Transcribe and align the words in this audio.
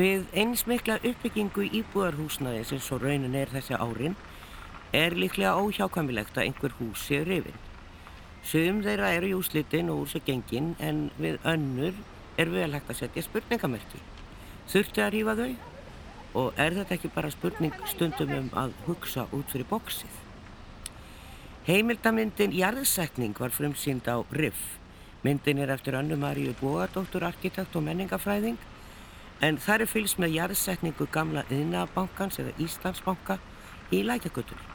Við 0.00 0.30
einsmikla 0.38 0.94
uppbyggingu 1.04 1.66
íbúðarhúsnaði 1.76 2.60
sem 2.64 2.78
svo 2.80 2.96
raunin 3.02 3.34
er 3.36 3.50
þessi 3.52 3.76
árin 3.76 4.14
er 4.96 5.12
líklega 5.18 5.58
óhjákvæmilegt 5.60 6.38
að 6.38 6.46
einhver 6.46 6.72
hús 6.78 7.02
séu 7.04 7.26
rifin. 7.26 7.58
Sum 8.46 8.78
þeirra 8.86 9.10
eru 9.18 9.28
í 9.28 9.34
úslitin 9.36 9.90
og 9.92 10.06
úr 10.06 10.12
sér 10.14 10.24
gengin 10.30 10.70
en 10.80 11.02
við 11.20 11.36
önnur 11.44 12.00
er 12.40 12.54
vel 12.54 12.70
hægt 12.72 12.94
að 12.94 13.00
setja 13.02 13.26
spurningamerki. 13.26 14.00
Þurfti 14.72 15.04
að 15.04 15.12
rífa 15.16 15.36
þau? 15.42 15.52
Og 16.40 16.64
er 16.64 16.78
þetta 16.78 16.96
ekki 16.96 17.12
bara 17.18 17.34
spurning 17.34 17.76
stundum 17.92 18.34
um 18.38 18.50
að 18.56 18.74
hugsa 18.86 19.28
út 19.36 19.52
fyrir 19.52 19.68
bóksið? 19.68 20.18
Heimildamyndin 21.68 22.56
Jarðsekning 22.56 23.36
var 23.36 23.52
frumsýnd 23.52 24.08
á 24.08 24.24
RIF. 24.32 24.78
Myndin 25.26 25.60
er 25.60 25.74
eftir 25.74 25.98
Önnu 25.98 26.16
Maríu 26.16 26.54
Bóadóttur, 26.62 27.26
arkitekt 27.26 27.76
og 27.76 27.84
menningafræðing 27.84 28.56
en 29.40 29.56
þar 29.60 29.84
er 29.84 29.90
fylgst 29.90 30.18
með 30.20 30.34
jarðsekningu 30.36 31.06
gamla 31.12 31.46
Yðnabankans 31.48 32.40
eða 32.42 32.52
Íslandsbanka 32.60 33.38
í 33.90 34.02
lækjagutunni. 34.04 34.66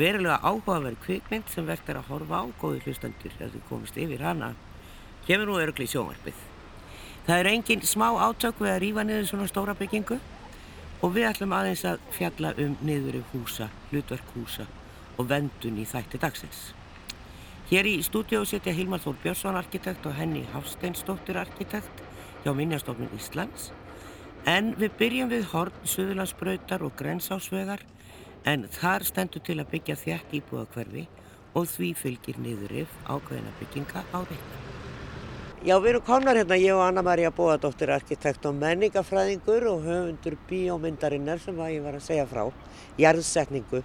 Verulega 0.00 0.40
áhugaverð 0.42 0.98
kvikmynd 1.04 1.50
sem 1.52 1.66
vekt 1.68 1.90
er 1.90 2.00
að 2.00 2.10
horfa 2.10 2.42
á 2.42 2.44
góði 2.60 2.82
hlustendur 2.86 3.34
ef 3.36 3.52
þið 3.52 3.64
komist 3.68 3.98
yfir 4.00 4.24
hana 4.24 4.54
kemur 5.26 5.50
nú 5.50 5.58
örugli 5.60 5.86
í 5.86 5.92
sjónvarpið. 5.92 6.42
Það 7.26 7.38
er 7.38 7.50
engin 7.50 7.86
smá 7.86 8.08
átök 8.16 8.62
við 8.62 8.72
að 8.72 8.82
rýfa 8.84 9.04
niður 9.06 9.28
svona 9.28 9.48
stóra 9.50 9.76
byggingu 9.78 10.18
og 11.00 11.14
við 11.14 11.28
ætlum 11.30 11.54
aðeins 11.54 11.84
að 11.88 12.02
fjalla 12.16 12.54
um 12.58 12.76
niðuri 12.84 13.22
húsa, 13.32 13.68
hlutverk 13.90 14.34
húsa 14.34 14.66
og 15.18 15.28
vendun 15.30 15.78
í 15.80 15.86
þætti 15.88 16.20
dagsins. 16.20 16.70
Hér 17.70 17.86
í 17.86 18.00
stúdíu 18.02 18.42
setja 18.48 18.74
Hilmar 18.74 19.02
Þór 19.04 19.20
Björnsson 19.22 19.58
arkitekt 19.60 20.06
og 20.08 20.16
henni 20.16 20.42
Hafsteinsdóttir 20.54 21.38
arkitekt 21.38 22.02
hjá 22.44 22.54
Minjastofnun 22.56 23.12
Íslands 23.16 23.70
en 24.48 24.72
við 24.80 24.94
byrjum 25.00 25.32
við 25.32 25.48
Horn, 25.52 25.74
Suðurlandsbrautar 25.84 26.84
og 26.86 26.94
Grensásvegar 26.96 27.82
en 28.48 28.64
þar 28.72 29.04
stendur 29.04 29.44
til 29.44 29.58
að 29.60 29.68
byggja 29.74 29.98
þjætt 30.00 30.34
íbúðakverfi 30.40 31.06
og 31.58 31.68
því 31.68 31.90
fylgir 31.98 32.38
niðurif 32.40 32.92
ákveðina 33.04 33.52
bygginga 33.60 34.04
á 34.14 34.18
reikna. 34.22 34.60
Já, 35.60 35.74
við 35.76 35.90
erum 35.90 36.04
komnar 36.06 36.38
hérna, 36.40 36.56
ég 36.56 36.72
og 36.72 36.86
Anna-Maria 36.86 37.28
Bóadóttir, 37.36 37.90
arkitekt 37.92 38.46
og 38.48 38.54
menningafræðingur 38.56 39.66
og 39.68 39.82
höfundur 39.84 40.38
bíómyndarinnar 40.48 41.42
sem 41.42 41.58
að 41.60 41.74
ég 41.74 41.84
var 41.84 41.98
að 41.98 42.06
segja 42.06 42.24
frá, 42.30 42.46
jarðsetningu. 42.96 43.82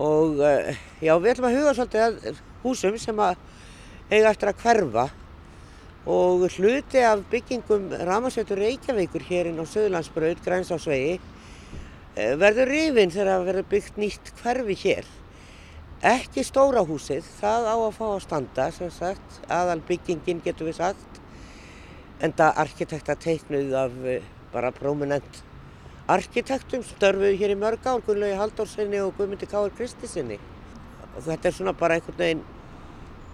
Og 0.00 0.40
uh, 0.40 0.70
já, 1.04 1.12
við 1.20 1.34
ætlum 1.34 1.50
að 1.50 1.58
huga 1.58 1.76
svolítið 1.76 2.06
að 2.06 2.40
húsum 2.64 2.96
sem 3.00 3.20
að 3.20 3.36
eiga 4.08 4.32
eftir 4.32 4.52
að 4.52 4.64
hverfa 4.64 5.06
og 6.06 6.46
hluti 6.54 7.02
af 7.02 7.24
byggingum 7.30 7.88
Ramarsveitur 8.06 8.60
Reykjavíkur 8.62 9.24
hérinn 9.26 9.58
á 9.58 9.66
Söðlandsbröð, 9.66 10.38
græns 10.44 10.70
á 10.70 10.78
svegi, 10.78 11.16
uh, 11.18 12.34
verður 12.38 12.70
rifin 12.70 13.10
þegar 13.10 13.42
verður 13.48 13.66
byggt 13.72 13.98
nýtt 13.98 14.30
hverfi 14.38 14.78
hér. 14.84 15.10
Ekki 16.06 16.44
stóra 16.46 16.84
húsið, 16.86 17.26
það 17.40 17.66
á 17.66 17.74
að 17.74 17.96
fá 17.98 18.06
að 18.12 18.22
standa 18.22 18.70
sem 18.70 18.92
sagt, 18.94 19.42
aðal 19.50 19.80
byggingin 19.88 20.44
getur 20.44 20.70
við 20.70 20.78
sagt, 20.78 21.20
en 22.22 22.32
það 22.32 22.62
arkitekta 22.62 23.18
teiknuð 23.26 23.74
af 23.82 24.00
uh, 24.06 24.32
bara 24.54 24.70
prominent 24.72 25.42
arkitektum 26.06 26.84
störfuð 26.86 27.34
hér 27.40 27.56
í 27.56 27.58
mörg 27.58 27.82
ár, 27.82 27.98
Gunnlaugi 28.06 28.38
Haldórsinni 28.38 29.00
og 29.02 29.16
Guðmundi 29.18 29.48
Káur 29.50 29.72
Kristisinni. 29.74 30.38
Og 31.16 31.24
þetta 31.26 31.48
er 31.48 31.56
svona 31.56 31.74
bara 31.74 31.96
einhvern 31.98 32.20
veginn, 32.20 32.44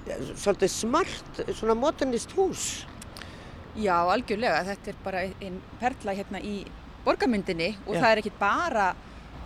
svolítið 0.07 0.73
smart, 0.73 1.43
svona 1.55 1.77
modernist 1.79 2.35
hús. 2.37 2.67
Já, 3.79 3.97
algjörlega. 4.03 4.65
Þetta 4.73 4.93
er 4.93 5.01
bara 5.05 5.25
einn 5.31 5.61
perla 5.81 6.15
hérna 6.17 6.43
í 6.45 6.63
borgarmyndinni 7.07 7.73
og 7.87 7.97
Já. 7.97 8.01
það 8.03 8.11
er 8.11 8.23
ekki 8.23 8.35
bara 8.39 8.93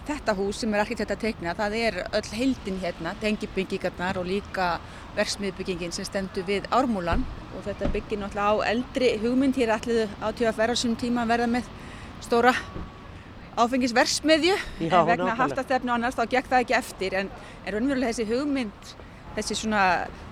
þetta 0.07 0.35
hús 0.39 0.61
sem 0.63 0.75
er 0.75 0.83
arkitekt 0.85 1.13
að 1.15 1.23
teikna, 1.25 1.55
það 1.59 1.77
er 1.81 1.97
öll 2.15 2.29
heildin 2.39 2.79
hérna, 2.83 3.15
tengibyggingarnar 3.23 4.21
og 4.21 4.29
líka 4.29 4.77
verksmiðbyggingin 5.17 5.95
sem 5.95 6.07
stendur 6.07 6.47
við 6.47 6.69
ármúlan 6.75 7.25
og 7.57 7.65
þetta 7.67 7.89
byggir 7.95 8.21
náttúrulega 8.21 8.53
á 8.55 8.69
eldri 8.71 9.09
hugmynd 9.23 9.59
hér 9.59 9.73
allir 9.75 10.13
á 10.23 10.31
á 10.31 10.77
sínum 10.77 10.99
tíma 11.01 11.25
að 11.25 11.33
verða 11.33 11.49
með 11.57 11.71
stóra 12.23 12.53
áfengisversmiðju 13.57 14.55
en 14.87 15.09
vegna 15.09 15.35
haftastefnu 15.39 15.95
annars 15.95 16.19
þá 16.19 16.27
gekk 16.37 16.53
það 16.53 16.65
ekki 16.65 16.79
eftir 16.79 17.19
en, 17.23 17.31
en 17.65 17.75
raunverulega 17.75 18.13
þessi 18.13 18.29
hugmynd 18.31 18.95
þessi 19.37 19.59
svona, 19.63 19.83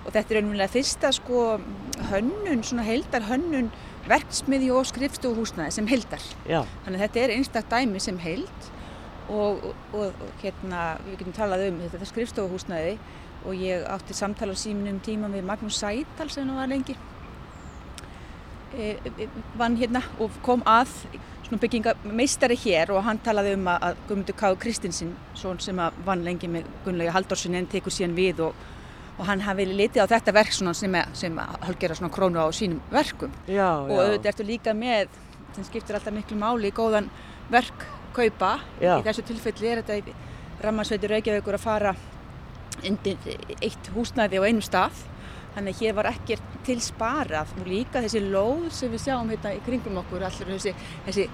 og 0.03 0.13
þetta 0.13 0.33
er 0.33 0.39
raunverulega 0.39 0.73
fyrsta 0.73 1.11
sko 1.15 1.43
hönnun, 2.11 2.63
svona 2.65 2.85
heildar 2.87 3.27
hönnun 3.29 3.71
verksmiðju 4.09 4.77
og 4.77 4.87
skrifstofuhúsnaði 4.89 5.73
sem 5.73 5.89
heildar. 5.89 6.23
Já, 6.45 6.61
Þannig 6.85 6.99
að 6.99 7.03
þetta 7.05 7.23
er 7.23 7.35
einstak 7.35 7.69
dæmi 7.71 8.01
sem 8.03 8.17
heild 8.21 8.71
og, 9.29 9.71
og, 9.93 10.09
og 10.13 10.41
hérna 10.43 10.95
við 11.05 11.21
getum 11.21 11.37
talað 11.37 11.67
um 11.71 11.79
þetta 11.85 12.09
skrifstofuhúsnaði 12.11 12.97
og 13.45 13.61
ég 13.61 13.85
átti 13.89 14.17
samtala 14.17 14.53
á 14.53 14.57
síminum 14.57 14.99
tíma 15.05 15.29
með 15.29 15.45
Magnús 15.49 15.77
Sætal 15.81 16.29
sem 16.33 16.47
nú 16.47 16.57
var 16.57 16.69
lengi 16.69 16.95
e, 18.73 18.95
e, 18.97 19.27
vann 19.57 19.77
hérna 19.77 20.01
og 20.21 20.33
kom 20.45 20.63
að 20.69 20.91
svona 21.45 21.61
byggingameistari 21.61 22.57
hér 22.57 22.93
og 22.95 23.03
hann 23.05 23.21
talaði 23.25 23.53
um 23.57 23.67
að, 23.69 23.99
Guðmundur 24.07 24.37
K. 24.37 24.53
Kristinsson 24.61 25.13
svon 25.37 25.61
sem 25.61 25.79
að 25.81 25.99
vann 26.07 26.25
lengi 26.25 26.49
með 26.49 26.69
Gunnlaugi 26.85 27.13
Halldórsson 27.13 27.57
en 27.59 27.69
tekur 27.69 27.93
síðan 27.93 28.17
við 28.17 28.41
og, 28.47 28.65
og 29.15 29.25
hann 29.29 29.43
hafi 29.45 29.65
litið 29.69 30.03
á 30.03 30.11
þetta 30.11 30.33
verk 30.35 30.55
sem, 30.55 30.97
sem 31.13 31.37
að 31.39 31.59
hálfgera 31.67 31.95
svona 31.95 32.13
krónu 32.13 32.41
á 32.41 32.47
sínum 32.55 32.81
verkum. 32.91 33.31
Já, 33.47 33.69
og 33.79 33.93
já. 33.93 34.01
auðvitað 34.01 34.31
ertu 34.33 34.47
líka 34.47 34.75
með 34.75 35.21
sem 35.55 35.67
skiptir 35.69 35.95
alltaf 35.95 36.13
miklu 36.13 36.37
máli 36.39 36.71
góðan 36.75 37.07
verk 37.51 37.85
kaupa 38.15 38.57
Já. 38.81 38.97
í 38.99 39.03
þessu 39.05 39.25
tilfelli 39.27 39.71
er 39.71 39.81
þetta 39.83 39.99
í 39.99 40.15
Rammarsveitur 40.63 41.11
Reykjavíkur 41.15 41.57
að 41.57 41.63
fara 41.63 41.91
undir 42.85 43.19
eitt 43.63 43.91
húsnæði 43.95 44.39
á 44.39 44.47
einum 44.47 44.63
stað. 44.63 45.03
Þannig 45.55 45.75
að 45.77 45.81
hér 45.81 45.93
var 45.95 46.09
ekkert 46.09 46.55
til 46.67 46.77
sparað. 46.83 47.53
Og 47.61 47.69
líka 47.69 48.01
þessi 48.03 48.21
lóð 48.23 48.65
sem 48.75 48.91
við 48.91 49.05
sjáum 49.05 49.29
hérna 49.31 49.53
í 49.55 49.61
kringum 49.63 50.01
okkur 50.01 50.25
allir 50.27 50.51
þessi, 50.51 50.73
þessi 51.05 51.27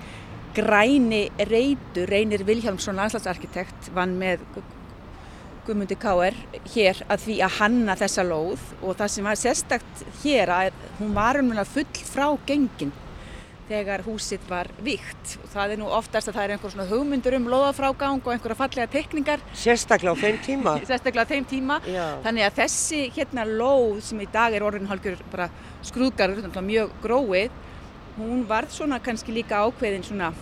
græni 0.58 1.24
reytur 1.50 2.12
Reynir 2.12 2.44
Vilhjálmsson 2.46 3.00
landslagsarkitekt 3.00 3.90
vann 3.96 4.18
með 4.20 4.44
Guðmundi 5.66 5.96
K.R. 6.02 6.38
hér 6.74 7.04
að 7.12 7.28
því 7.28 7.38
að 7.46 7.56
hanna 7.60 7.96
þessa 8.00 8.26
lóð 8.26 8.64
og 8.82 8.98
það 8.98 9.14
sem 9.14 9.28
var 9.30 9.40
sérstakt 9.40 10.04
hér 10.24 10.52
að 10.56 10.84
hún 10.98 11.14
var 11.14 11.38
umlega 11.42 11.68
full 11.70 12.04
frá 12.10 12.28
gengin 12.50 12.94
þegar 13.72 14.02
húsið 14.04 14.48
var 14.50 14.68
víkt 14.84 15.36
og 15.40 15.52
það 15.54 15.74
er 15.76 15.80
nú 15.80 15.90
oftast 15.96 16.28
að 16.28 16.38
það 16.38 16.44
er 16.44 16.54
einhver 16.56 16.74
svona 16.74 16.88
hugmyndur 16.90 17.38
um 17.38 17.46
lóðafrágang 17.54 18.20
og 18.26 18.34
einhverja 18.34 18.58
fallega 18.60 18.92
tekningar 18.92 19.44
Sérstaklega 19.56 20.18
á 20.18 20.22
þeim 20.24 20.40
tíma. 20.44 20.74
sérstaklega 20.90 21.24
á 21.24 21.32
þeim 21.32 21.48
tíma 21.48 21.78
Já, 21.88 22.06
þannig 22.26 22.48
að 22.48 22.58
þessi 22.60 23.02
hérna 23.16 23.46
lóð 23.48 24.02
sem 24.10 24.24
í 24.26 24.28
dag 24.34 24.58
er 24.58 24.66
orðin 24.68 24.90
hálfgjör 24.92 25.22
bara 25.32 25.52
náttúrulega 25.86 26.66
mjög 26.68 26.96
gróið 27.06 27.60
hún 28.18 28.48
varð 28.50 28.74
svona 28.76 29.00
kannski 29.04 29.34
líka 29.36 29.62
ákveðin 29.64 30.04
svona 30.04 30.34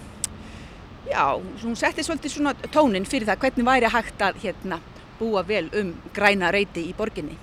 já, 1.10 1.26
hún 1.64 1.76
setti 1.78 2.04
svolítið 2.06 2.34
svona 2.34 2.56
tónin 2.74 3.06
fyrir 3.08 3.30
það 3.30 3.44
hvernig 3.46 3.70
væri 3.70 3.94
hægt 3.94 4.26
að 4.26 4.42
hérna 4.44 4.80
búa 5.20 5.44
vel 5.48 5.68
um 5.78 5.94
græna 6.16 6.52
reyti 6.56 6.86
í 6.90 6.96
borginni? 6.98 7.38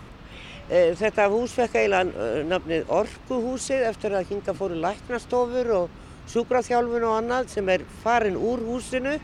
E, 0.66 0.94
Þetta 0.98 1.28
hús 1.32 1.54
fekk 1.54 1.78
eiginlega 1.78 2.26
e, 2.26 2.42
nafnið 2.50 2.90
Orkuhúsið 2.98 3.86
eftir 3.90 4.16
að 4.16 4.32
hinga 4.32 4.56
fóru 4.56 4.78
læknastofur 4.82 5.72
og 5.76 6.02
sjúkraþjálfun 6.32 7.06
og 7.06 7.18
annað 7.20 7.52
sem 7.54 7.68
er 7.70 7.84
farin 8.02 8.38
úr 8.38 8.64
húsinu. 8.66 9.14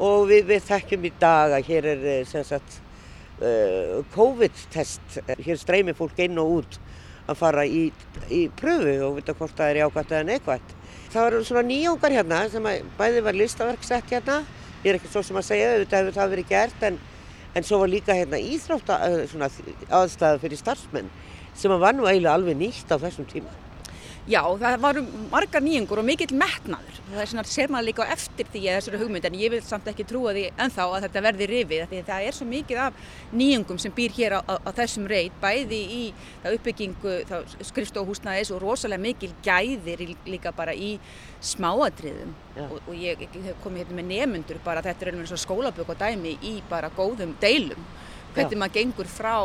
Og 0.00 0.28
við, 0.30 0.46
við 0.48 0.62
þekkjum 0.68 1.08
í 1.08 1.12
dag 1.20 1.56
að 1.58 1.66
hér 1.68 1.90
er 1.96 2.06
e, 2.06 2.20
sem 2.28 2.46
sagt 2.46 2.80
COVID-test, 4.12 5.14
hér 5.40 5.56
streymir 5.56 5.96
fólk 5.96 6.18
inn 6.20 6.36
og 6.42 6.58
út 6.58 6.74
að 7.30 7.38
fara 7.40 7.64
í, 7.66 7.86
í 8.32 8.40
pröfu 8.58 8.96
og 9.06 9.16
vita 9.18 9.34
hvort 9.36 9.56
það 9.56 9.72
er 9.72 9.80
jákvæmt 9.82 10.14
eða 10.14 10.26
neikvæmt. 10.28 10.74
Það 11.10 11.26
var 11.26 11.36
svona 11.48 11.62
nýjungar 11.66 12.14
hérna 12.14 12.40
sem 12.50 12.68
bæði 12.98 13.22
var 13.26 13.38
listaverk 13.38 13.86
sett 13.86 14.12
hérna, 14.12 14.40
ég 14.84 14.92
er 14.92 15.00
ekki 15.00 15.10
svo 15.10 15.22
sem 15.26 15.38
að 15.38 15.48
segja 15.48 15.72
auðvitað 15.72 16.04
hefur 16.04 16.18
það 16.18 16.34
verið 16.34 16.50
gert 16.50 16.84
en 16.88 17.00
En 17.54 17.66
svo 17.66 17.80
var 17.82 17.90
líka 17.90 18.14
hérna 18.14 18.38
íþrótta 18.38 19.00
eh, 19.08 19.24
aðstæða 19.90 20.38
fyrir 20.42 20.60
starfsmenn 20.60 21.10
sem 21.58 21.72
var 21.82 21.96
nú 21.96 22.06
eiginlega 22.06 22.36
alveg 22.38 22.58
nýtt 22.60 22.92
á 22.94 22.96
þessum 23.02 23.26
tíma. 23.30 23.50
Já, 24.30 24.44
það 24.60 24.74
varu 24.84 25.00
margar 25.30 25.62
nýjungur 25.64 25.98
og 25.98 26.06
mikill 26.06 26.36
metnaður. 26.38 26.98
Það 27.08 27.22
er 27.22 27.30
svona, 27.32 27.42
sér 27.50 27.72
maður 27.72 27.86
líka 27.88 28.04
eftir 28.14 28.46
því 28.52 28.60
að 28.62 28.76
þessari 28.76 29.00
hugmynd, 29.00 29.24
en 29.26 29.38
ég 29.40 29.50
vil 29.50 29.58
samt 29.66 29.88
ekki 29.90 30.06
trúa 30.06 30.34
því 30.36 30.44
ennþá 30.54 30.84
að 30.86 31.06
þetta 31.06 31.22
verði 31.24 31.48
rifið, 31.50 31.82
því 31.90 31.98
að 31.98 32.10
það 32.10 32.26
er 32.28 32.36
svo 32.36 32.46
mikið 32.50 32.82
af 32.84 33.00
nýjungum 33.40 33.80
sem 33.82 33.94
býr 33.96 34.14
hér 34.14 34.36
á, 34.38 34.40
á, 34.46 34.54
á 34.62 34.70
þessum 34.76 35.08
reit, 35.10 35.40
bæði 35.42 35.80
í 35.96 36.02
uppbyggingu 36.52 37.16
skrifstofhúsnaðis 37.72 38.52
og 38.54 38.62
rosalega 38.62 39.02
mikil 39.02 39.32
gæðir 39.42 40.06
líka 40.30 40.54
bara 40.54 40.76
í 40.78 40.92
smáatriðum. 41.50 42.30
Já. 42.54 42.64
Og, 42.68 42.78
og 42.84 42.94
ég, 42.94 43.26
ég 43.26 43.50
hef 43.50 43.58
komið 43.64 43.82
hérna 43.82 43.98
með 43.98 44.10
nemyndur 44.14 44.62
bara, 44.62 44.84
þetta 44.86 45.08
er 45.08 45.12
einhvern 45.14 45.32
svona 45.32 45.46
skólaböku 45.48 45.96
og 45.96 46.00
dæmi 46.04 46.38
í 46.46 46.60
bara 46.70 46.92
góðum 46.94 47.34
deilum. 47.42 47.90
Hvernig 48.36 48.62
maður 48.62 48.78
gengur 48.78 49.10
frá 49.10 49.36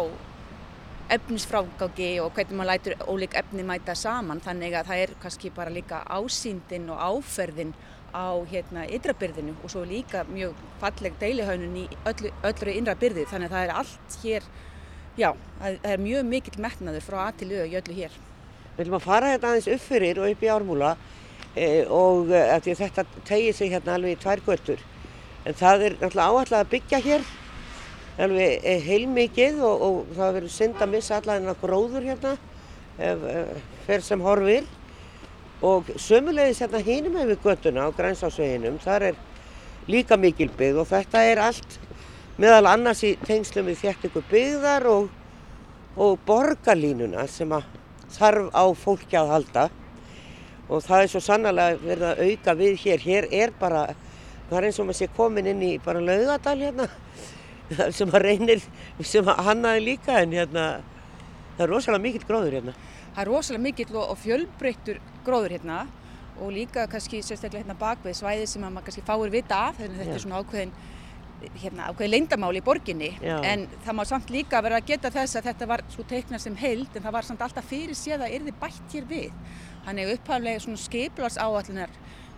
efnisfrágangi 1.13 2.19
og 2.23 2.31
hvernig 2.33 2.57
maður 2.57 2.71
lætur 2.71 2.95
ólík 3.05 3.35
efni 3.37 3.65
mæta 3.67 3.95
saman 3.97 4.41
þannig 4.43 4.73
að 4.79 4.87
það 4.89 5.01
er 5.03 5.13
kannski 5.21 5.51
bara 5.53 5.73
líka 5.73 6.01
ásýndin 6.09 6.89
og 6.93 7.01
áferðin 7.01 7.73
á 8.15 8.39
hérna 8.47 8.85
ydrabyrðinu 8.95 9.57
og 9.61 9.71
svo 9.71 9.83
líka 9.85 10.23
mjög 10.29 10.55
falleg 10.79 11.17
deilihaunun 11.19 11.75
í 11.83 11.85
öllu, 12.07 12.31
öllru 12.47 12.73
innra 12.73 12.95
byrði. 12.95 13.27
Þannig 13.27 13.51
að 13.51 13.55
það 13.57 13.65
er 13.65 13.75
allt 13.81 14.17
hér, 14.23 14.47
já, 15.19 15.29
það 15.59 15.91
er 15.91 16.03
mjög 16.05 16.25
mikill 16.31 16.63
metnaður 16.63 17.05
frá 17.05 17.19
að 17.25 17.37
til 17.41 17.51
auða 17.51 17.67
í 17.67 17.77
öllu 17.81 17.99
hér. 17.99 18.17
Við 18.75 18.81
viljum 18.81 18.97
að 18.99 19.07
fara 19.09 19.31
hérna 19.33 19.51
aðeins 19.51 19.71
upp 19.75 19.85
fyrir 19.85 20.21
og 20.21 20.31
upp 20.31 20.43
í 20.43 20.51
ármúla 20.51 20.95
e, 21.55 21.67
og 21.91 22.31
e, 22.31 22.75
þetta 22.75 23.05
tegir 23.27 23.55
sig 23.55 23.71
hérna 23.75 23.95
alveg 23.99 24.15
í 24.15 24.21
tvær 24.23 24.43
göttur 24.47 24.83
en 25.45 25.57
það 25.57 25.85
er 25.85 25.97
náttúrulega 25.99 26.31
áallega 26.31 26.61
að 26.63 26.71
byggja 26.73 27.01
hér 27.05 27.27
alveg 28.21 28.63
eh, 28.63 28.81
heilmikið 28.85 29.61
og, 29.65 29.85
og 29.87 30.15
það 30.15 30.35
verður 30.39 30.53
synd 30.55 30.81
að 30.81 30.93
missa 30.93 31.19
að 31.19 31.53
gróður 31.61 32.07
hérna 32.07 32.35
fyrir 32.95 34.03
sem 34.03 34.21
horfir. 34.23 34.67
Og 35.65 35.87
sömulegis 35.99 36.61
hérna 36.61 36.81
hínum 36.83 37.15
hefur 37.19 37.39
göttuna 37.49 37.87
á 37.87 37.89
grænsásveginum, 37.95 38.77
þar 38.83 39.09
er 39.11 39.19
líka 39.87 40.17
mikil 40.19 40.49
byggð 40.57 40.81
og 40.83 40.89
þetta 40.89 41.21
er 41.23 41.41
allt 41.41 41.77
meðal 42.37 42.67
annars 42.67 43.03
í 43.07 43.13
tengslum 43.23 43.69
við 43.69 43.79
þjættingu 43.85 44.23
byggðar 44.31 44.85
og, 44.91 45.07
og 45.95 46.19
borgarlínuna 46.27 47.23
sem 47.31 47.51
þarf 48.17 48.51
á 48.51 48.65
fólki 48.75 49.19
að 49.19 49.31
halda. 49.31 49.69
Og 50.65 50.81
það 50.83 51.03
er 51.03 51.11
svo 51.13 51.21
sannlega 51.21 51.79
verið 51.81 52.07
að 52.09 52.21
auka 52.25 52.55
við 52.59 52.77
hér, 52.83 53.03
hér 53.05 53.27
er 53.31 53.55
bara, 53.59 53.85
það 54.49 54.57
er 54.59 54.67
eins 54.67 54.79
og 54.81 54.89
maður 54.89 54.99
sé 54.99 55.09
komin 55.15 55.49
inn 55.51 55.63
í 55.63 55.75
bara 55.83 56.03
laugadal 56.03 56.57
hérna 56.59 56.89
sem 57.97 58.11
að 58.11 58.25
reynir, 58.25 58.65
sem 59.01 59.27
að 59.31 59.43
hannaði 59.49 59.85
líka 59.89 60.19
en 60.21 60.35
hérna 60.35 60.65
það 61.55 61.65
er 61.65 61.71
rosalega 61.71 62.03
mikill 62.03 62.25
gróður 62.27 62.57
hérna. 62.59 62.73
Það 63.15 63.21
er 63.23 63.31
rosalega 63.31 63.65
mikill 63.65 64.01
og 64.01 64.17
fjölbreyttur 64.21 64.99
gróður 65.25 65.55
hérna 65.55 65.85
og 66.35 66.51
líka 66.51 66.83
kannski 66.91 67.21
sérstaklega 67.23 67.63
hérna 67.63 67.77
bakvið 67.79 68.19
svæði 68.19 68.49
sem 68.51 68.65
að 68.65 68.75
maður 68.75 68.89
kannski 68.89 69.05
fáir 69.07 69.33
vita 69.33 69.61
af 69.69 69.79
þannig 69.79 69.95
að 69.95 70.01
þetta 70.01 70.11
Já. 70.11 70.17
er 70.17 70.23
svona 70.25 70.41
ákveðin 70.43 70.75
hérna 71.61 71.87
ákveði 71.91 72.09
leindamáli 72.11 72.59
í 72.59 72.65
borginni 72.65 73.11
Já. 73.21 73.37
en 73.45 73.65
það 73.85 73.97
má 73.97 74.03
samt 74.09 74.31
líka 74.33 74.61
vera 74.65 74.79
að 74.79 74.89
geta 74.91 75.11
þess 75.13 75.37
að 75.39 75.47
þetta 75.49 75.69
var 75.71 75.83
svo 75.93 76.05
teiknað 76.09 76.43
sem 76.43 76.57
heild 76.59 76.95
en 76.95 77.05
það 77.05 77.15
var 77.17 77.27
samt 77.27 77.45
alltaf 77.45 77.69
fyrir 77.69 77.97
séð 77.97 78.25
að 78.25 78.35
erði 78.39 78.55
bætt 78.61 78.95
hér 78.95 79.07
við. 79.09 79.39
Þannig 79.85 80.13
upphaflega 80.15 80.63
svona 80.63 80.81
skeiplars 80.81 81.37
áallunar 81.37 81.91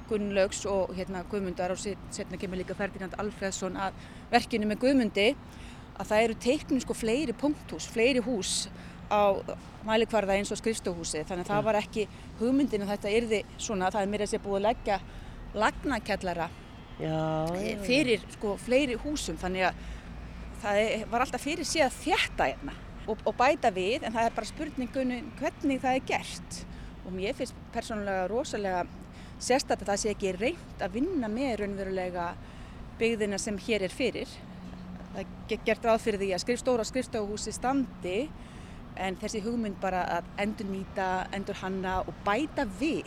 Gunnlaugs 0.10 0.66
og 0.70 0.94
hérna 0.98 1.24
Guðmundar 1.32 1.74
og 1.74 1.80
setna 1.82 2.40
kemur 2.40 2.60
líka 2.62 2.78
Ferdinand 2.78 3.16
Alfredsson 3.22 3.78
að 3.80 3.98
verkinu 4.32 4.70
með 4.70 4.84
Guðmundi 4.86 5.30
að 5.98 6.12
það 6.12 6.26
eru 6.28 6.38
teiknum 6.48 6.84
sko 6.84 6.96
fleiri 6.98 7.34
punkthús, 7.38 7.88
fleiri 7.90 8.22
hús 8.24 8.68
á 9.08 9.40
mælikvarða 9.88 10.36
eins 10.36 10.52
og 10.52 10.60
skrifstóhúsi 10.60 11.24
þannig 11.26 11.48
að 11.48 11.54
það 11.54 11.68
var 11.70 11.80
ekki 11.80 12.08
hugmyndin 12.42 12.84
að 12.86 12.94
þetta 12.96 13.14
yrði 13.20 13.42
svona, 13.58 13.92
það 13.94 14.04
er 14.04 14.14
mér 14.14 14.26
að 14.26 14.32
sé 14.34 14.42
búið 14.44 14.60
að 14.60 14.68
leggja 14.68 15.00
lagnakjallara 15.58 16.50
fyrir 17.86 18.26
sko 18.34 18.58
fleiri 18.62 18.98
húsum. 19.04 19.38
Þannig 19.38 19.68
að 19.70 19.82
það 20.64 21.10
var 21.12 21.26
alltaf 21.26 21.44
fyrir 21.44 21.68
síðan 21.68 21.94
þetta 21.94 22.50
hérna 22.52 22.78
og, 23.08 23.20
og 23.24 23.36
bæta 23.38 23.72
við 23.72 24.04
en 24.04 24.16
það 24.16 24.30
er 24.30 24.38
bara 24.38 24.52
spurningunum 24.52 25.34
hvernig 25.40 25.82
það 25.84 26.00
er 26.00 26.08
gert. 26.14 26.62
Og 27.06 27.14
mér 27.16 27.38
finnst 27.38 27.56
persónulega 27.74 28.28
rosalega 28.32 28.86
sérstaklega 29.38 29.94
það 29.94 30.02
sé 30.02 30.14
ekki 30.14 30.34
reynd 30.38 30.84
að 30.84 30.98
vinna 30.98 31.30
með 31.32 31.56
raunverulega 31.62 32.28
byggðina 32.98 33.38
sem 33.42 33.58
hér 33.68 33.86
er 33.86 33.94
fyrir. 33.94 34.30
Það 35.14 35.24
er 35.24 35.64
gert 35.66 35.86
ráð 35.86 36.04
fyrir 36.04 36.22
því 36.22 36.30
að 36.34 36.44
skrifstóra 36.44 36.86
skrifstofuhúsi 36.88 37.54
standi 37.56 38.18
en 38.98 39.18
þessi 39.22 39.44
hugmynd 39.46 39.78
bara 39.82 40.04
að 40.18 40.30
endur 40.42 40.70
nýta, 40.72 41.28
endur 41.36 41.58
hanna 41.62 42.00
og 42.02 42.14
bæta 42.26 42.66
við. 42.80 43.06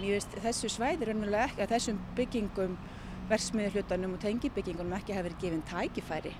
Mér 0.00 0.16
veist 0.16 0.34
þessu 0.42 0.70
svæði 0.72 1.08
raunverulega 1.08 1.50
ekki 1.50 1.64
að 1.64 1.74
þessum 1.76 2.00
byggingum, 2.18 2.78
versmiðu 3.30 3.76
hlutanum 3.76 4.16
og 4.16 4.24
tengibyggingunum 4.24 4.96
ekki 4.98 5.14
hafi 5.14 5.28
verið 5.28 5.44
gefinn 5.44 5.66
tækifæri. 5.70 6.34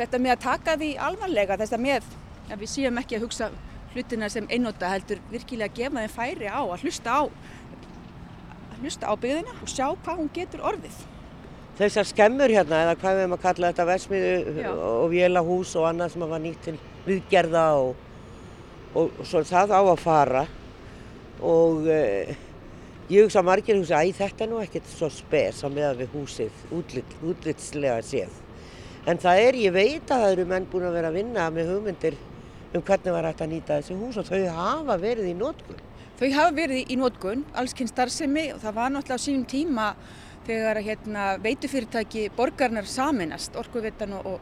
Þetta 0.00 0.18
með 0.18 0.34
að 0.34 0.44
taka 0.46 0.76
því 0.80 0.94
alvarlega, 1.06 1.58
þetta 1.60 1.78
með 1.78 2.06
að 2.50 2.62
við 2.62 2.70
séum 2.72 2.98
ekki 2.98 3.18
að 3.18 3.26
hugsa 3.26 3.50
hlutina 3.94 4.28
sem 4.30 4.46
einnóta 4.50 4.90
heldur 4.92 5.22
virkilega 5.30 5.74
gefa 5.74 6.04
þeim 6.04 6.12
færi 6.14 6.50
á 6.50 6.60
að 6.60 6.84
hlusta 6.84 7.16
á 7.16 7.22
að 7.24 8.84
hlusta 8.84 9.10
á 9.10 9.14
byggðina 9.20 9.56
og 9.56 9.70
sjá 9.70 9.86
hvað 9.88 10.20
hún 10.20 10.30
getur 10.34 10.62
orðið. 10.72 11.00
Þessar 11.80 12.06
skemmur 12.10 12.52
hérna, 12.52 12.82
eða 12.84 12.96
hvað 13.00 13.16
við 13.16 13.22
hefum 13.24 13.34
að 13.36 13.42
kalla 13.46 13.70
þetta 13.70 13.88
versmiðu 13.88 14.70
og 14.84 15.06
vélahús 15.14 15.74
og 15.80 15.88
annað 15.88 16.14
sem 16.14 16.24
var 16.28 16.42
nýtt 16.44 16.62
til 16.66 16.76
viðgerða 17.06 17.64
og, 17.80 18.06
og 19.00 19.20
svo 19.24 19.42
það 19.48 19.72
á 19.72 19.80
að 19.80 20.02
fara 20.02 20.44
og 21.40 21.88
eh, 21.88 22.34
ég 23.08 23.24
hugsa 23.24 23.42
margir 23.42 23.80
hugsa 23.80 24.02
að 24.02 24.12
þetta 24.18 24.44
er 24.44 24.52
nú 24.52 24.60
ekkert 24.60 24.92
svo 24.92 25.08
spes 25.12 25.64
að 25.64 25.78
meða 25.78 25.94
við 26.02 26.16
húsið 26.18 26.64
útlit, 26.76 27.16
útlitslega 27.24 28.02
séð. 28.04 28.34
En 29.08 29.18
það 29.18 29.44
er, 29.46 29.60
ég 29.64 29.72
veit 29.72 30.10
að 30.12 30.26
það 30.26 30.32
eru 30.34 30.48
menn 30.50 30.68
búin 30.68 30.90
að 30.90 30.98
vera 30.98 31.08
að 31.08 31.16
vinna 31.16 31.46
með 31.54 31.72
hugmyndir 31.72 32.18
um 32.74 32.82
hvernig 32.82 33.14
var 33.14 33.26
hægt 33.26 33.42
að 33.42 33.52
nýta 33.54 33.78
þessi 33.80 33.96
hús 33.98 34.18
og 34.20 34.28
þau 34.28 34.42
hafa 34.54 34.96
verið 35.02 35.32
í 35.32 35.34
nótkunn. 35.38 35.82
Þau 36.20 36.28
hafa 36.36 36.54
verið 36.54 36.92
í 36.92 36.96
nótkunn, 37.00 37.44
allskynn 37.58 37.90
starfsemi 37.90 38.50
og 38.54 38.60
það 38.62 38.76
var 38.76 38.92
náttúrulega 38.94 39.18
á 39.18 39.24
sínum 39.24 39.46
tíma 39.48 39.88
þegar 40.46 40.80
hérna, 40.84 41.26
veitufyrirtæki 41.42 42.28
borgarnar 42.36 42.86
saminast, 42.88 43.56
orkuvetan 43.58 44.14
og, 44.18 44.28
og, 44.34 44.40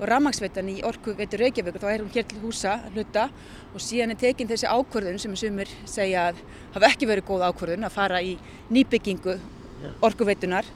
og 0.00 0.04
ramagsvetan 0.10 0.68
í 0.72 0.78
orkuveitur 0.86 1.44
Reykjavík 1.44 1.78
og 1.78 1.84
þá 1.84 1.88
er 1.92 2.04
hún 2.04 2.12
hér 2.14 2.28
til 2.28 2.42
húsa 2.44 2.76
hluta 2.92 3.28
og 3.72 3.84
síðan 3.84 4.14
er 4.14 4.20
tekinn 4.20 4.50
þessi 4.50 4.68
ákvörðun 4.68 5.20
sem 5.22 5.36
sumur 5.38 5.72
segja 5.88 6.30
að 6.30 6.44
hafa 6.76 6.92
ekki 6.92 7.08
verið 7.10 7.28
góð 7.32 7.46
ákvörðun 7.48 7.88
að 7.88 7.96
fara 7.96 8.22
í 8.24 8.36
nýbyggingu 8.72 9.38
orkuveitunar 10.04 10.68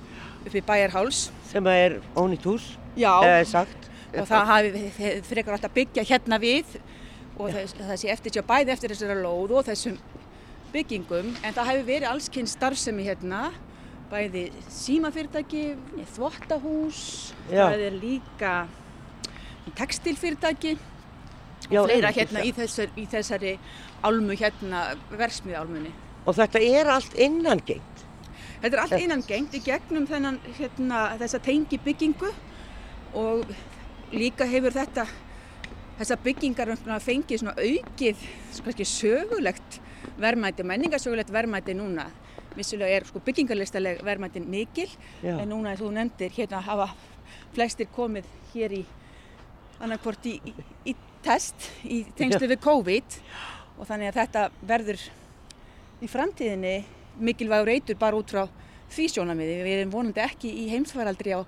upp 0.45 0.55
í 0.55 0.65
Bæjarháls. 0.65 1.29
Sem 1.51 1.67
er 1.73 2.01
ónýtt 2.17 2.47
hús, 2.49 2.75
eða 2.97 3.43
sagt 3.49 3.91
og 4.21 4.29
það 4.31 4.51
hafi 4.51 5.13
frekar 5.29 5.57
alltaf 5.57 5.75
byggja 5.75 6.07
hérna 6.09 6.39
við 6.43 6.77
og 7.35 7.51
ja. 7.51 7.65
það 7.67 7.97
sé 8.01 8.11
eftir 8.15 8.37
sér 8.37 8.47
bæði 8.47 8.75
eftir 8.75 8.95
þessara 8.95 9.19
lóð 9.19 9.57
og 9.59 9.69
þessum 9.69 9.99
byggingum 10.75 11.33
en 11.43 11.55
það 11.55 11.71
hefur 11.71 11.87
verið 11.89 12.11
allskynn 12.11 12.51
starfsemi 12.51 13.07
hérna 13.07 13.49
bæði 14.13 14.49
símafyrirtæki, 14.71 15.63
þvottahús, 16.15 17.01
það 17.49 17.85
er 17.89 17.97
líka 17.99 18.55
textilfyrirtæki 19.79 20.75
og 21.73 21.89
fleira 21.89 22.13
hérna 22.15 22.45
í 22.45 22.53
þessari, 22.55 22.93
í 23.01 23.07
þessari 23.11 23.55
álmu 24.05 24.37
hérna, 24.39 24.87
versmiðálmunni. 25.17 25.93
Og 26.29 26.37
þetta 26.37 26.61
er 26.63 26.91
allt 26.93 27.17
innangengt? 27.21 28.05
Þetta 28.63 28.71
er 28.71 28.83
allt 28.85 28.99
innangengt 29.01 29.57
í 29.57 29.63
gegnum 29.65 30.07
þennan 30.09 30.39
hérna, 30.59 31.07
þessa 31.21 31.41
tengi 31.45 31.81
byggingu 31.85 32.31
og 33.19 33.49
líka 34.13 34.47
hefur 34.49 34.75
þetta 34.75 35.07
þessar 35.99 36.21
byggingar 36.25 36.75
fengið 37.03 37.43
svona 37.43 37.55
aukið 37.57 38.27
svona 38.55 38.87
sögulegt 38.91 39.81
verðmæti, 40.21 40.67
menningarsögulegt 40.67 41.33
verðmæti 41.33 41.75
núna. 41.77 42.09
Vissulega 42.55 42.99
er 42.99 43.07
sko 43.09 43.23
byggingarlistaleg 43.25 44.03
verðmæti 44.07 44.43
mikil 44.43 44.89
Já. 45.23 45.39
en 45.41 45.49
núna 45.51 45.75
þú 45.79 45.91
nefndir 45.95 46.35
hérna 46.37 46.61
hafa 46.63 46.91
flestir 47.55 47.89
komið 47.95 48.29
hér 48.53 48.77
í 48.79 48.83
annarkvort 49.83 50.27
í, 50.31 50.37
í, 50.39 50.55
í 50.93 50.95
test 51.25 51.71
í 51.83 52.05
tengstu 52.15 52.47
við 52.51 52.61
COVID. 52.63 53.19
Og 53.79 53.89
þannig 53.89 54.13
að 54.13 54.21
þetta 54.21 54.45
verður 54.63 55.07
í 56.05 56.11
framtíðinni 56.11 56.75
mikilvægur 57.19 57.71
reytur 57.73 57.99
bara 57.99 58.19
út 58.19 58.31
frá 58.31 58.45
því 58.95 59.09
sjónamiði 59.11 59.63
við 59.65 59.79
erum 59.81 59.95
vonandi 59.95 60.23
ekki 60.23 60.51
í 60.63 60.69
heimsvaraldri 60.71 61.35
á 61.35 61.43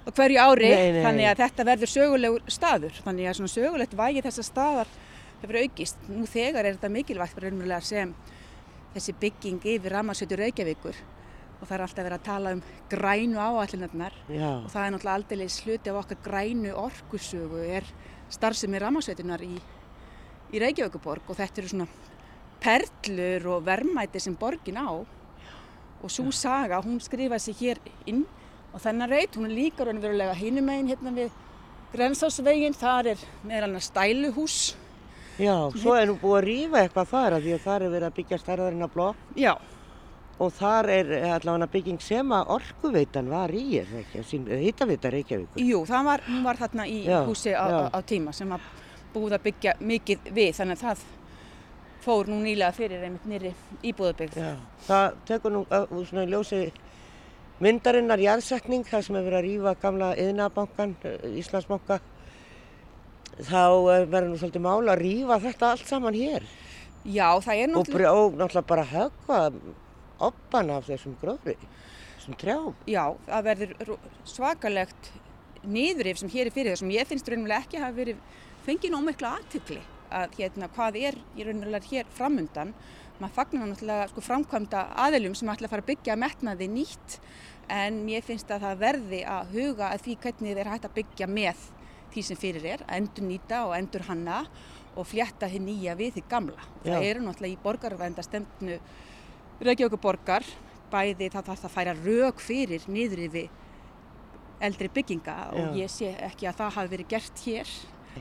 á 0.00 0.08
hverju 0.08 0.40
ári 0.40 0.70
nei, 0.72 0.90
nei. 0.96 1.02
þannig 1.04 1.30
að 1.30 1.40
þetta 1.44 1.66
verður 1.68 1.92
sögulegur 1.94 2.44
staður 2.50 3.00
þannig 3.04 3.30
að 3.30 3.38
svona 3.38 3.54
sögulegt 3.54 3.96
vægi 3.98 4.24
þessar 4.24 4.46
staðar 4.48 4.92
hefur 5.40 5.60
aukist. 5.62 6.02
Nú 6.08 6.26
þegar 6.28 6.66
er 6.66 6.76
þetta 6.76 6.92
mikilvægt 6.92 7.84
sem 7.84 8.14
þessi 8.94 9.14
bygging 9.20 9.64
yfir 9.64 9.92
Ramarsveitur 9.94 10.40
Reykjavíkur 10.42 10.96
og 11.60 11.68
það 11.68 11.74
er 11.76 11.82
alltaf 11.84 12.04
verið 12.06 12.16
að 12.16 12.26
tala 12.26 12.52
um 12.56 12.62
grænu 12.90 13.38
áallinarnar 13.38 14.16
og 14.26 14.70
það 14.72 14.84
er 14.84 14.94
náttúrulega 14.94 15.14
aldrei 15.14 15.48
sluti 15.48 15.90
af 15.90 16.00
okkar 16.00 16.20
grænu 16.24 16.72
orkusögu 16.74 17.60
er 17.76 17.86
starfsemi 18.32 18.80
Ramarsveitunar 18.80 19.44
í, 19.44 19.60
í 20.50 20.62
Reykjavíkuborg 20.62 21.30
og 21.30 21.38
þetta 21.38 21.62
eru 21.62 21.72
svona 21.74 21.88
perlur 22.60 23.48
og 23.54 23.64
vermæti 23.68 24.20
sem 24.20 24.36
borgin 24.36 24.80
á 24.80 24.90
og 26.00 26.08
svo 26.08 26.30
saga, 26.32 26.80
hún 26.80 27.00
skrifaði 27.00 27.44
sig 27.44 27.60
hér 27.60 27.80
inn 28.08 28.24
og 28.70 28.82
þennan 28.82 29.10
reit, 29.10 29.36
hún 29.36 29.48
er 29.48 29.56
líka 29.56 29.86
raunverulega 29.86 30.36
hinumegin 30.38 30.92
hérna 30.92 31.14
við 31.16 31.34
Grensásveginn, 31.90 32.76
þar 32.78 33.14
er 33.14 33.26
meðal 33.42 33.72
hann 33.72 33.82
stæluhús. 33.82 34.58
Já, 35.40 35.56
svo 35.74 35.96
er 35.96 36.06
nú 36.10 36.18
búið 36.20 36.36
að 36.36 36.46
rýfa 36.46 36.82
eitthvað 36.84 37.10
þar 37.10 37.36
að 37.36 37.46
því 37.46 37.54
að 37.56 37.64
þar 37.64 37.84
er 37.84 37.92
verið 37.94 38.08
að 38.10 38.16
byggja 38.18 38.38
stærðarinn 38.44 38.86
að 38.86 38.92
blokk. 38.94 39.22
Já, 39.40 39.54
og 40.40 40.52
þar 40.56 40.88
er 40.94 41.10
allavega 41.34 41.68
bygging 41.74 42.02
sem 42.04 42.32
að 42.32 42.52
orkuveitan 42.56 43.30
var 43.32 43.52
í, 43.52 43.64
er 43.80 43.90
ekki, 44.00 44.22
sín 44.24 44.46
hittaveita 44.48 45.10
Reykjavík. 45.12 45.58
Jú, 45.60 45.82
það 45.88 46.06
var, 46.06 46.24
var 46.46 46.60
þarna 46.60 46.86
í 46.88 47.00
Já, 47.04 47.18
húsi 47.28 47.52
á, 47.52 47.66
á, 47.68 47.80
á 47.92 47.98
tíma 48.06 48.32
sem 48.36 48.52
að 48.54 48.68
búið 49.14 49.36
að 49.36 49.48
byggja 49.48 49.74
mikið 49.90 50.30
við, 50.30 50.52
þannig 50.56 50.78
að 50.78 50.84
það 50.86 51.02
fór 52.00 52.30
nú 52.30 52.38
nýlega 52.40 52.72
fyrir 52.72 53.02
einmitt 53.04 53.26
nýri 53.28 53.52
íbúðabyggð. 53.90 54.38
Já, 54.40 54.54
það 54.86 55.18
tekur 55.28 55.56
nú 55.56 55.64
úr 55.68 56.06
svona 56.08 56.24
í 56.24 56.30
ljósi 56.32 56.62
myndarinnar 57.60 58.22
jarðsetning, 58.22 58.86
það 58.88 59.04
sem 59.06 59.18
hefur 59.18 59.28
verið 59.28 59.38
að 59.40 59.46
rýfa 59.48 59.74
gamla 59.82 60.10
yðnabankan, 60.20 60.96
Íslandsbanka, 61.40 62.00
þá 63.40 63.64
uh, 63.68 64.08
verður 64.08 64.32
nú 64.32 64.40
svolítið 64.40 64.64
mála 64.64 64.96
að 64.96 65.04
rýfa 65.04 65.40
þetta 65.44 65.70
allt 65.74 65.88
saman 65.88 66.16
hér 66.16 66.48
Já, 67.08 67.40
það 67.40 67.54
er 67.56 67.70
og, 67.70 67.74
náttúrulega, 67.78 67.96
brjó, 67.96 68.24
og 68.26 68.34
náttúrulega 68.36 68.68
bara 68.68 68.88
höggva 68.90 69.38
oppan 70.20 70.72
af 70.74 70.88
þessum 70.90 71.14
gróðri, 71.20 71.56
þessum 72.18 72.36
trjám. 72.42 72.74
já, 72.84 73.04
það 73.24 73.46
verður 73.46 73.94
svakalegt 74.28 75.12
niðurif 75.64 76.20
sem 76.20 76.32
hér 76.32 76.48
er 76.48 76.54
fyrir 76.54 76.74
þessum. 76.74 76.92
Ég 76.92 77.08
finnst 77.08 77.28
raunverulega 77.28 77.64
ekki 77.64 77.78
að 77.78 77.86
hafa 77.86 77.96
verið 77.96 78.20
fengið 78.66 78.94
nóg 78.94 79.06
miklu 79.06 79.30
aðtökli 79.30 79.80
að 80.20 80.36
hérna 80.40 80.68
hvað 80.74 80.98
er 81.00 81.18
í 81.36 81.46
raunverulega 81.46 81.90
hér 81.90 82.12
framundan. 82.16 82.74
Maður 83.20 83.36
fagnar 83.36 83.68
náttúrulega 83.68 84.08
sko 84.08 84.22
framkvæmda 84.24 84.82
aðilum 85.04 85.34
sem 85.36 85.50
ætla 85.52 85.68
að 85.68 85.74
fara 85.74 85.84
að 85.84 85.90
byggja 85.90 86.16
metnaði 86.16 86.68
nýtt 86.72 87.16
en 87.70 88.00
mér 88.06 88.24
finnst 88.24 88.48
að 88.50 88.64
það 88.64 88.80
verði 88.80 89.20
að 89.28 89.52
huga 89.54 89.90
að 89.92 90.06
því 90.06 90.16
hvernig 90.24 90.56
þeir 90.56 90.70
hægt 90.72 90.88
að 90.88 90.96
byggja 90.96 91.28
með 91.30 91.66
því 92.10 92.24
sem 92.26 92.40
fyrir 92.40 92.66
er, 92.72 92.84
að 92.88 92.96
endur 93.02 93.26
nýta 93.28 93.60
og 93.68 93.76
endur 93.76 94.06
hanna 94.08 94.40
og 94.98 95.06
flétta 95.06 95.50
þið 95.52 95.64
nýja 95.66 95.94
við 96.00 96.16
því 96.16 96.24
gamla. 96.32 96.64
Já. 96.80 96.94
Það 96.94 97.06
eru 97.10 97.26
náttúrulega 97.26 97.54
í 97.54 97.62
borgarvænda 97.62 98.24
stemnu 98.26 98.80
Reykjavíkur 99.60 100.00
borgar, 100.00 100.46
bæði 100.90 101.28
það 101.30 101.50
þarf 101.52 101.64
að 101.68 101.74
færa 101.76 101.96
rök 102.00 102.40
fyrir 102.40 102.86
niður 102.88 103.26
yfir 103.28 103.50
eldri 104.64 104.88
bygginga 104.92 105.36
og 105.52 105.76
Já. 105.76 105.84
ég 105.84 105.92
sé 105.92 106.14
ekki 106.24 106.48
að 106.48 106.62
það 106.62 106.76
hafi 106.78 106.92
verið 106.96 107.10
gert 107.12 107.44
hér 107.44 107.74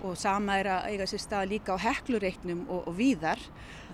og 0.03 0.15
sama 0.19 0.59
er 0.61 0.69
að 0.71 0.87
eiga 0.93 1.07
sér 1.09 1.23
stað 1.23 1.49
líka 1.53 1.75
á 1.75 1.83
heklureiknum 1.83 2.65
og, 2.67 2.87
og 2.89 2.95
víðar. 2.97 3.41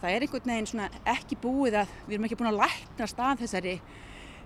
Það 0.01 0.11
er 0.11 0.25
einhvern 0.25 0.51
veginn 0.51 0.99
ekki 1.15 1.39
búið 1.41 1.79
að, 1.81 1.95
við 2.05 2.17
erum 2.17 2.27
ekki 2.27 2.37
búin 2.39 2.51
að 2.51 2.61
lækna 2.61 3.07
stað 3.09 3.41
þessari, 3.45 3.75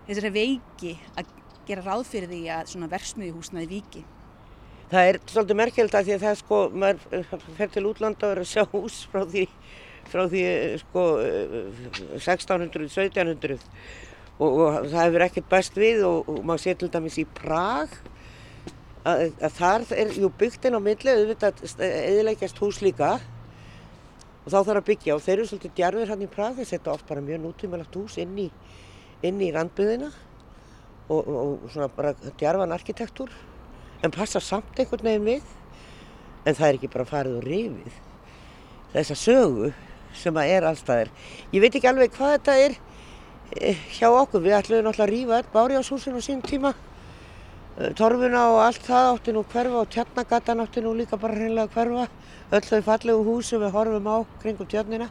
þessari 0.08 0.34
veiki 0.36 0.96
að 1.20 1.34
gera 1.70 1.86
ráð 1.86 2.08
fyrir 2.10 2.32
því 2.32 2.42
að 2.56 2.72
svona 2.74 2.90
versmiðjuhúsnaði 2.94 3.70
víki. 3.70 4.06
Það 4.90 5.08
er 5.12 5.20
svolítið 5.30 5.60
merkjöld 5.60 5.96
að 5.96 6.08
því 6.08 6.14
að 6.16 6.24
það 6.24 6.32
er 6.32 6.40
sko, 6.40 6.60
maður 6.82 7.18
uh, 7.20 7.34
fer 7.60 7.74
til 7.74 7.86
útlanda 7.86 8.26
og 8.26 8.32
er 8.34 8.42
að 8.42 8.50
sjá 8.50 8.64
hús 8.72 9.02
frá 9.12 9.22
því, 9.30 9.44
frá 10.10 10.24
því 10.32 10.46
uh, 10.50 10.78
sko 10.82 11.04
uh, 11.22 11.84
1600, 12.18 12.88
1700 12.90 13.60
og, 14.40 14.48
og 14.48 14.80
það 14.90 15.04
hefur 15.04 15.26
ekkert 15.28 15.52
best 15.52 15.78
við 15.78 16.02
og, 16.08 16.32
og 16.32 16.40
maður 16.42 16.64
sé 16.64 16.76
til 16.80 16.90
dæmis 16.94 17.20
í 17.22 17.28
Prag 17.38 17.94
að, 19.08 19.26
að 19.40 19.54
þar 19.58 19.86
er 19.96 20.16
jú 20.20 20.32
byggt 20.40 20.66
inn 20.68 20.78
á 20.78 20.82
milli, 20.84 21.14
auðvitað 21.14 21.64
eðilegjast 21.86 22.60
hús 22.64 22.82
líka. 22.86 23.18
Og 24.46 24.50
þá 24.50 24.58
þarf 24.58 24.80
að 24.80 24.88
byggja 24.90 25.16
og 25.16 25.24
þeir 25.24 25.36
eru 25.38 25.48
svolítið 25.50 25.76
djarfir 25.78 26.12
hann 26.14 26.26
í 26.26 26.32
Prag, 26.32 26.58
þeir 26.58 26.70
setja 26.72 26.94
oft 26.96 27.08
bara 27.08 27.24
mjög 27.24 27.44
nútímalegt 27.44 27.96
hús 28.00 28.18
inn 28.22 28.36
í, 28.40 28.50
inn 29.28 29.42
í 29.44 29.52
randbyðina 29.56 30.10
og, 31.10 31.20
og, 31.20 31.40
og 31.40 31.72
svona 31.74 31.90
bara 31.94 32.16
djarfan 32.40 32.74
arkitektúr 32.74 33.34
en 34.04 34.16
passa 34.16 34.42
samt 34.42 34.80
einhvern 34.80 35.06
veginn 35.12 35.28
við. 35.28 35.56
En 36.48 36.56
það 36.56 36.68
er 36.70 36.80
ekki 36.80 36.94
bara 36.94 37.10
farið 37.10 37.42
og 37.42 37.50
rifið 37.50 37.98
þessa 38.94 39.18
sögu 39.18 39.72
sem 40.18 40.38
að 40.42 40.52
er 40.56 40.68
allstaðir 40.70 41.10
ég 41.54 41.62
veit 41.62 41.76
ekki 41.76 41.90
alveg 41.90 42.14
hvað 42.16 42.36
þetta 42.38 42.56
er 42.64 42.78
eh, 43.60 43.82
hjá 43.98 44.08
okkur, 44.10 44.44
við 44.46 44.56
ætlum 44.58 44.88
náttúrulega 44.88 45.36
að 45.36 45.44
öll 45.44 45.52
bárjáshúsin 45.54 46.18
á 46.18 46.22
sín 46.26 46.42
tíma 46.46 46.74
torfuna 47.96 48.46
og 48.52 48.60
allt 48.66 48.84
það 48.84 49.10
átti 49.14 49.34
nú 49.36 49.44
hverfa 49.54 49.82
og 49.82 49.92
tjarnagatan 49.94 50.64
átti 50.66 50.84
nú 50.84 50.94
líka 50.98 51.20
bara 51.20 51.38
hreinlega 51.38 51.72
hverfa 51.74 52.08
öll 52.52 52.66
þau 52.68 52.82
fallegu 52.90 53.26
hús 53.28 53.52
sem 53.52 53.62
við 53.64 53.76
horfum 53.76 54.10
á 54.12 54.18
kringum 54.42 54.68
tjarnina 54.68 55.10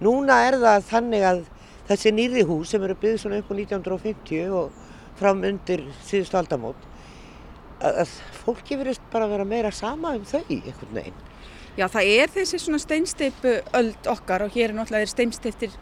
núna 0.00 0.40
er 0.46 0.58
það 0.62 0.90
þannig 0.90 1.26
að 1.30 1.40
þessi 1.88 2.12
nýri 2.14 2.44
hús 2.46 2.70
sem 2.70 2.82
eru 2.86 2.94
byggð 3.00 3.22
svona 3.22 3.40
upp 3.42 3.50
á 3.50 3.54
1950 3.58 4.52
og 4.60 4.84
fram 5.18 5.42
undir 5.48 5.82
síðustu 6.06 6.38
aldamót 6.38 6.86
að, 7.82 8.12
fólki 8.44 8.78
verist 8.78 9.04
bara 9.12 9.26
að 9.26 9.36
vera 9.36 9.48
meira 9.48 9.72
sama 9.74 10.14
um 10.16 10.24
þau 10.26 10.42
einhvern 10.48 10.94
veginn. 10.94 11.22
Já, 11.76 11.88
það 11.92 12.10
er 12.14 12.30
þessi 12.32 12.60
svona 12.62 12.80
steinsteipu 12.80 13.56
öld 13.76 14.08
okkar 14.08 14.46
og 14.46 14.54
hér 14.54 14.70
er 14.70 14.78
náttúrulega 14.78 15.10
steinsteiptir 15.10 15.74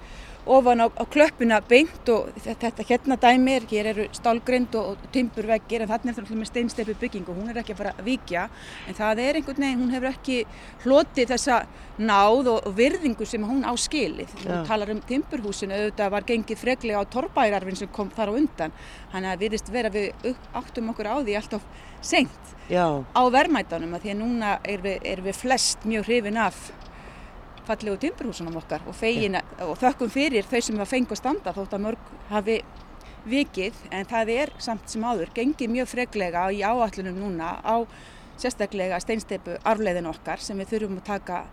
ofan 0.46 0.84
á, 0.84 0.86
á 0.92 1.04
klöppuna 1.08 1.60
beint 1.64 2.08
og 2.12 2.30
þetta, 2.44 2.84
hérna 2.88 3.16
dæmi 3.20 3.56
er, 3.56 3.66
hér 3.70 3.90
eru 3.92 4.06
stálgrind 4.12 4.74
og, 4.78 4.94
og 4.94 5.06
timburveggir 5.14 5.84
en 5.84 5.90
þannig 5.90 6.12
er 6.12 6.28
það 6.28 6.40
með 6.40 6.50
steinsteipu 6.50 6.96
bygging 7.00 7.28
og 7.28 7.38
hún 7.38 7.52
er 7.52 7.60
ekki 7.62 7.74
að 7.74 7.80
fara 7.80 7.94
að 7.94 8.08
víkja 8.08 8.44
en 8.88 8.98
það 8.98 9.22
er 9.24 9.40
einhvern 9.40 9.64
veginn, 9.66 9.82
hún 9.82 9.94
hefur 9.94 10.10
ekki 10.10 10.38
hlotið 10.84 11.32
þessa 11.34 11.60
náð 11.98 12.50
og, 12.52 12.60
og 12.68 12.76
virðingu 12.76 13.28
sem 13.28 13.44
hún 13.46 13.62
á 13.64 13.72
skilið. 13.78 14.32
Þú 14.42 14.50
Já. 14.50 14.60
talar 14.68 14.90
um 14.94 15.02
timburhúsinu, 15.08 15.78
auðvitað 15.78 16.14
var 16.16 16.28
gengið 16.28 16.60
freglega 16.60 17.02
á 17.02 17.12
torrbærarfin 17.14 17.80
sem 17.80 17.92
kom 17.94 18.10
þar 18.14 18.34
á 18.34 18.38
undan 18.38 18.74
þannig 19.12 19.30
að 19.32 19.44
virðist 19.44 19.70
vera 19.72 19.92
við 19.94 20.34
áttum 20.52 20.90
okkur 20.92 21.10
á 21.10 21.16
því 21.22 21.38
alltaf 21.38 21.68
seint 22.04 22.54
Já, 22.68 22.86
á 23.04 23.22
verðmætanum 23.32 23.94
að 23.96 24.06
því 24.06 24.12
að 24.14 24.20
núna 24.22 24.56
erum 24.64 24.88
við, 24.88 24.98
er 25.04 25.22
við 25.24 25.36
flest 25.36 25.84
mjög 25.88 26.08
hrifin 26.08 26.40
af 26.40 26.60
fallegu 27.68 27.98
timburhúsunum 28.02 28.56
okkar 28.60 28.84
og, 28.88 28.96
fegin, 28.96 29.38
og 29.64 29.76
þökkum 29.80 30.10
fyrir 30.12 30.46
þau 30.48 30.60
sem 30.62 30.80
að 30.80 30.90
fengu 30.90 31.14
að 31.14 31.20
standa 31.20 31.54
þótt 31.56 31.76
að 31.76 31.84
mörg 31.86 32.10
hafi 32.30 32.58
vikið. 33.28 33.78
En 33.94 34.08
það 34.08 34.32
er 34.34 34.52
samt 34.62 34.90
sem 34.92 35.04
áður 35.04 35.32
gengið 35.36 35.72
mjög 35.72 35.90
freglega 35.94 36.48
í 36.52 36.60
áallunum 36.64 37.20
núna 37.22 37.56
á 37.64 37.76
sérstaklega 38.40 38.98
steinsteipu 39.02 39.58
arfleiðin 39.62 40.10
okkar 40.10 40.42
sem 40.42 40.58
við 40.58 40.74
þurfum 40.74 40.98
að 41.00 41.08
taka 41.08 41.44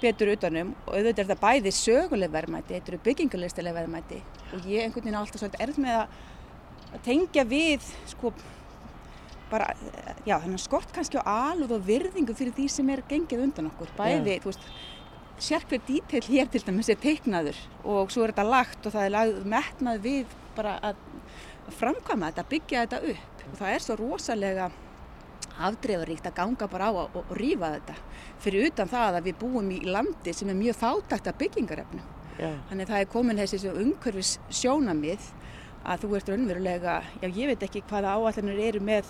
betur 0.00 0.32
utanum 0.34 0.74
og 0.86 0.92
auðvitað 0.94 1.22
er 1.22 1.28
þetta 1.30 1.42
bæði 1.42 1.72
söguleg 1.72 2.32
verðmæti, 2.32 2.74
þetta 2.74 2.92
eru 2.92 3.02
byggingarlistileg 3.04 3.76
verðmæti. 3.76 4.20
Og 4.52 4.68
ég 4.68 4.84
einhvern 4.84 5.06
veginn 5.06 5.18
alltaf 5.20 5.40
svolítið 5.40 5.64
erð 5.66 5.80
með 5.84 5.98
að, 6.00 6.18
að 6.90 7.04
tengja 7.06 7.44
við 7.48 7.88
sko 8.10 8.32
bara, 9.50 9.70
já, 10.26 10.36
þannig 10.42 10.62
skort 10.62 10.92
kannski 10.94 11.20
á 11.22 11.24
alúð 11.52 11.76
og 11.78 11.86
virðingu 11.86 12.34
fyrir 12.36 12.54
því 12.56 12.66
sem 12.72 12.92
er 12.92 13.04
gengið 13.08 13.44
undan 13.46 13.70
okkur. 13.70 13.92
Bæði, 13.98 14.40
þú 14.42 14.50
veist, 14.50 14.68
sérkveð 15.42 15.84
dítill 15.88 16.24
hér 16.30 16.48
til 16.50 16.62
dæmis 16.64 16.88
er 16.92 16.98
teiknaður 17.00 17.58
og 17.84 18.12
svo 18.12 18.24
er 18.24 18.32
þetta 18.32 18.46
lagt 18.48 18.86
og 18.88 18.94
það 18.94 19.06
er 19.06 19.14
lagð 19.14 19.46
metnað 19.52 20.02
við 20.06 20.34
bara 20.56 20.76
að 20.80 21.00
framkvæma 21.76 22.30
þetta, 22.30 22.48
byggja 22.50 22.84
þetta 22.84 23.00
upp. 23.12 23.46
Og 23.46 23.56
það 23.60 23.72
er 23.72 23.84
svo 23.84 23.96
rosalega 24.00 24.68
afdreifaríkt 25.66 26.28
að 26.28 26.36
ganga 26.36 26.68
bara 26.70 26.88
á 26.88 26.92
og, 26.92 27.16
og, 27.16 27.32
rífa 27.38 27.72
þetta. 27.76 27.96
Fyrir 28.44 28.68
utan 28.70 28.90
það 28.90 29.18
að 29.20 29.28
við 29.28 29.38
búum 29.40 29.70
í 29.72 29.80
landi 29.86 30.34
sem 30.36 30.50
er 30.52 30.58
mjög 30.58 30.80
fátækt 30.80 31.30
af 31.30 31.38
byggingarefnum. 31.40 32.02
já, 32.38 32.50
Þannig 32.68 32.86
að 32.86 32.92
það 32.92 33.00
er 33.00 33.12
komin 33.12 33.40
þessi 33.40 33.70
umhverfis 33.72 34.32
sjónamið 34.50 35.30
að 35.86 36.02
þú 36.02 36.16
ert 36.18 36.28
raunverulega, 36.32 36.98
já 37.22 37.28
ég 37.28 37.52
veit 37.52 37.62
ekki 37.62 37.84
hvaða 37.88 38.16
áallanir 38.16 38.60
eru 38.68 38.82
með, 38.82 39.06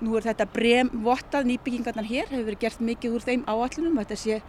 nú 0.00 0.16
er 0.16 0.24
þetta 0.30 0.46
brem 0.48 0.90
vottað 1.04 1.50
nýbyggingarnar 1.50 2.08
hér, 2.08 2.30
hefur 2.30 2.46
verið 2.48 2.62
gert 2.64 2.80
mikið 2.80 3.16
úr 3.18 3.26
þeim 3.26 3.44
áallunum, 3.44 3.98
þetta 4.00 4.16
sé 4.16 4.40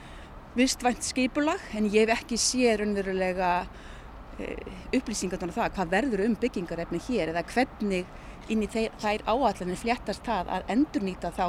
vistvænt 0.57 1.05
skipulag 1.05 1.61
en 1.77 1.87
ég 1.87 2.05
hef 2.05 2.21
ekki 2.21 2.39
séð 2.39 2.81
raunverulega 2.81 3.51
e, 4.39 4.55
upplýsingarnar 4.97 5.51
um 5.51 5.55
það 5.55 5.75
hvað 5.77 5.93
verður 5.95 6.25
um 6.25 6.37
byggingarefni 6.41 6.99
hér 7.07 7.31
eða 7.31 7.45
hvernig 7.53 8.09
inn 8.51 8.65
í 8.65 8.69
þeir, 8.71 8.91
þær 8.99 9.23
áallanir 9.31 9.79
fléttast 9.79 10.25
það 10.25 10.51
að 10.57 10.73
endurnýta 10.75 11.31
þá 11.35 11.45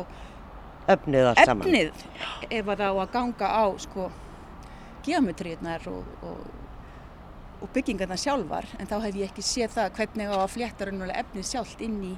efnið 0.92 1.30
efnið 1.34 2.04
ef 2.50 2.68
að 2.68 2.82
það 2.82 2.88
á 2.90 2.94
að 2.94 3.12
ganga 3.16 3.50
á 3.50 3.64
sko 3.82 4.10
geometríunar 5.06 5.86
og, 5.90 6.06
og, 6.22 6.42
og 7.62 7.70
byggingarnar 7.74 8.20
sjálfar 8.20 8.68
en 8.78 8.90
þá 8.90 8.96
hef 9.06 9.18
ég 9.18 9.30
ekki 9.30 9.44
séð 9.46 9.76
það 9.76 9.94
hvernig 9.98 10.30
á 10.30 10.36
að 10.38 10.52
flétta 10.56 10.88
raunverulega 10.88 11.24
efnið 11.24 11.48
sjálft 11.48 11.82
inn 11.84 11.98
í, 12.06 12.14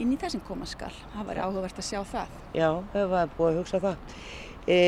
inn 0.00 0.12
í 0.14 0.18
þessum 0.20 0.44
koma 0.46 0.68
skal. 0.68 0.92
Það 1.14 1.28
var 1.28 1.42
áhugavert 1.44 1.80
að 1.80 1.88
sjá 1.90 2.00
það. 2.08 2.36
Já, 2.56 2.68
það 2.94 3.08
var 3.14 3.32
búið 3.36 3.50
að 3.50 3.60
hugsa 3.60 3.82
það. 3.84 4.16
E, 4.64 4.78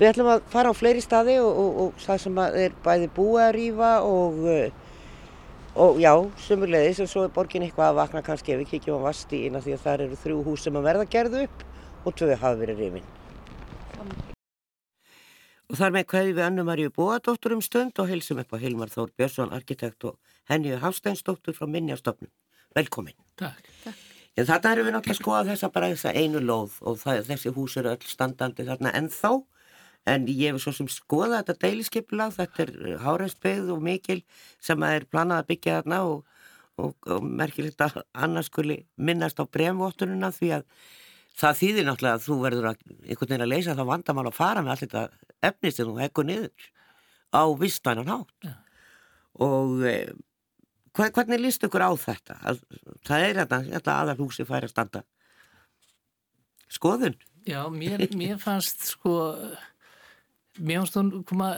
við 0.00 0.08
ætlum 0.08 0.30
að 0.32 0.44
fara 0.48 0.72
á 0.72 0.74
fleiri 0.74 1.02
staði 1.04 1.36
og, 1.44 1.50
og, 1.50 1.80
og 1.84 2.00
það 2.00 2.22
sem 2.24 2.38
að 2.40 2.58
er 2.62 2.76
bæði 2.84 3.08
búið 3.16 3.42
að 3.44 3.54
rýfa 3.58 3.90
og, 4.08 4.38
eh, 4.48 4.72
og 5.84 6.00
já, 6.00 6.12
sumulegðis 6.46 7.02
og 7.04 7.10
svo 7.12 7.24
er 7.26 7.34
borgin 7.34 7.66
eitthvað 7.66 7.92
að 7.92 8.00
vakna 8.00 8.24
kannski 8.24 8.54
ef 8.54 8.62
við 8.62 8.70
kíkjum 8.74 9.04
á 9.04 9.06
Vastíina 9.10 9.60
því 9.64 9.76
að 9.76 9.84
þar 9.84 10.04
eru 10.06 10.20
þrjú 10.24 10.42
hús 10.48 10.64
sem 10.64 10.80
að 10.80 10.88
verða 10.88 11.08
gerðu 11.12 11.44
upp 11.44 11.64
og 12.08 12.16
tvö 12.16 12.32
hafa 12.32 12.56
verið 12.62 12.80
rýfin. 12.80 13.10
Og 15.70 15.78
þar 15.78 15.92
með 15.94 16.06
kveði 16.10 16.32
við 16.34 16.44
Annu 16.48 16.62
Maríu 16.66 16.90
Bóadóttur 16.90 17.52
um 17.54 17.60
stund 17.62 18.00
og 18.02 18.08
heilsum 18.10 18.40
upp 18.42 18.56
á 18.56 18.58
Hilmar 18.58 18.90
Þór 18.90 19.12
Björnsson, 19.14 19.52
arkitekt 19.54 20.08
og 20.08 20.16
Henju 20.50 20.80
Hafsteinsdóttur 20.82 21.54
frá 21.54 21.68
Minjastofnun. 21.70 22.32
Velkomin. 22.74 23.14
Takk. 23.38 23.68
En 24.38 24.48
þarna 24.48 24.72
erum 24.72 24.88
við 24.88 24.96
náttúrulega 24.96 25.14
að 25.14 25.20
skoða 25.20 25.46
þessa 25.52 25.70
bara 25.74 25.92
þessa 25.92 26.14
einu 26.16 26.42
lóð 26.42 26.74
og 26.86 26.98
það, 26.98 27.22
þessi 27.28 27.52
hús 27.54 27.76
eru 27.78 27.92
öll 27.92 28.08
standandi 28.08 28.66
þarna 28.66 28.94
ennþá 28.98 29.32
en 30.08 30.26
ég 30.28 30.54
hef 30.54 30.62
svo 30.62 30.72
sem 30.74 30.88
skoða 30.90 31.42
þetta 31.42 31.66
deiliskeiplag, 31.66 32.32
þetta 32.36 32.64
er 32.64 33.02
háræðsbyggð 33.04 33.74
og 33.74 33.84
mikil 33.84 34.20
sem 34.62 34.80
að 34.84 34.96
er 35.00 35.06
planað 35.12 35.42
að 35.42 35.50
byggja 35.52 35.76
þarna 35.80 36.00
og, 36.08 36.24
og, 36.80 36.96
og 37.06 37.26
merkir 37.26 37.68
þetta 37.68 38.04
annars 38.14 38.50
skuli 38.50 38.80
minnast 38.96 39.40
á 39.40 39.44
bremvottununa 39.44 40.32
því 40.34 40.54
að 40.58 40.66
það 41.40 41.60
þýðir 41.60 41.86
náttúrulega 41.88 42.16
að 42.18 42.26
þú 42.26 42.38
verður 42.44 42.70
að 42.70 42.82
einhvern 42.88 43.30
veginn 43.30 43.46
að 43.46 43.52
leysa 43.52 43.76
það 43.76 43.90
vandamál 43.92 44.26
að 44.30 44.38
fara 44.38 44.64
með 44.64 44.74
allt 44.74 44.84
þetta 44.86 45.04
efni 45.50 45.72
sem 45.74 45.88
þú 45.88 46.00
hekkur 46.00 46.28
niður 46.28 46.68
á 47.30 47.42
vistvænan 47.60 48.10
hátt 48.10 48.48
ja. 48.48 48.56
og 49.46 49.86
e, 49.86 49.94
hvernig 50.96 51.40
líst 51.40 51.64
ykkur 51.64 51.86
á 51.86 51.90
þetta? 51.94 52.36
Að, 52.42 52.62
það 53.06 53.26
er 53.28 53.40
þetta, 53.44 53.62
þetta 53.70 53.96
aðal 54.02 54.18
húsi 54.20 54.46
færi 54.48 54.68
að 54.68 54.74
standa 54.74 55.04
skoðun 56.70 57.18
Já, 57.48 57.62
mér, 57.72 58.02
mér 58.18 58.36
fannst 58.40 58.84
sko 58.90 59.14
mér 60.60 60.82
fannst 60.82 60.98
hún 60.98 61.24
koma 61.28 61.52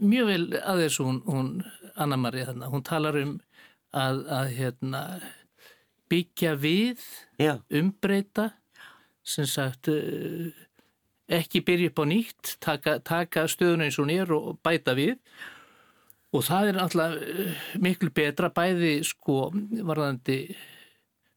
mjög 0.00 0.30
vel 0.30 0.44
að 0.60 0.84
þessu 0.84 1.06
hún, 1.08 1.20
hún 1.26 1.50
Anna-Maria 1.98 2.48
þarna, 2.50 2.70
hún 2.72 2.86
talar 2.86 3.18
um 3.20 3.34
að, 3.92 4.22
að 4.28 4.54
hérna, 4.58 5.02
byggja 6.08 6.54
við 6.60 7.04
Já. 7.40 7.58
umbreyta 7.68 8.50
sem 9.28 9.46
sagt 9.48 9.90
eh, 9.92 10.48
ekki 11.28 11.62
byrja 11.64 11.92
upp 11.92 12.02
á 12.02 12.04
nýtt 12.08 12.56
taka, 12.64 12.98
taka 13.04 13.44
stöðun 13.50 13.84
eins 13.84 13.98
og 14.00 14.08
nér 14.08 14.32
og 14.36 14.58
bæta 14.64 14.96
við 14.96 15.18
og 16.32 16.44
það 16.48 16.70
er 16.70 16.80
alltaf 16.84 17.16
eh, 17.20 17.68
miklu 17.84 18.12
betra 18.14 18.52
bæði 18.54 18.98
sko 19.06 19.50
varðandi 19.84 20.40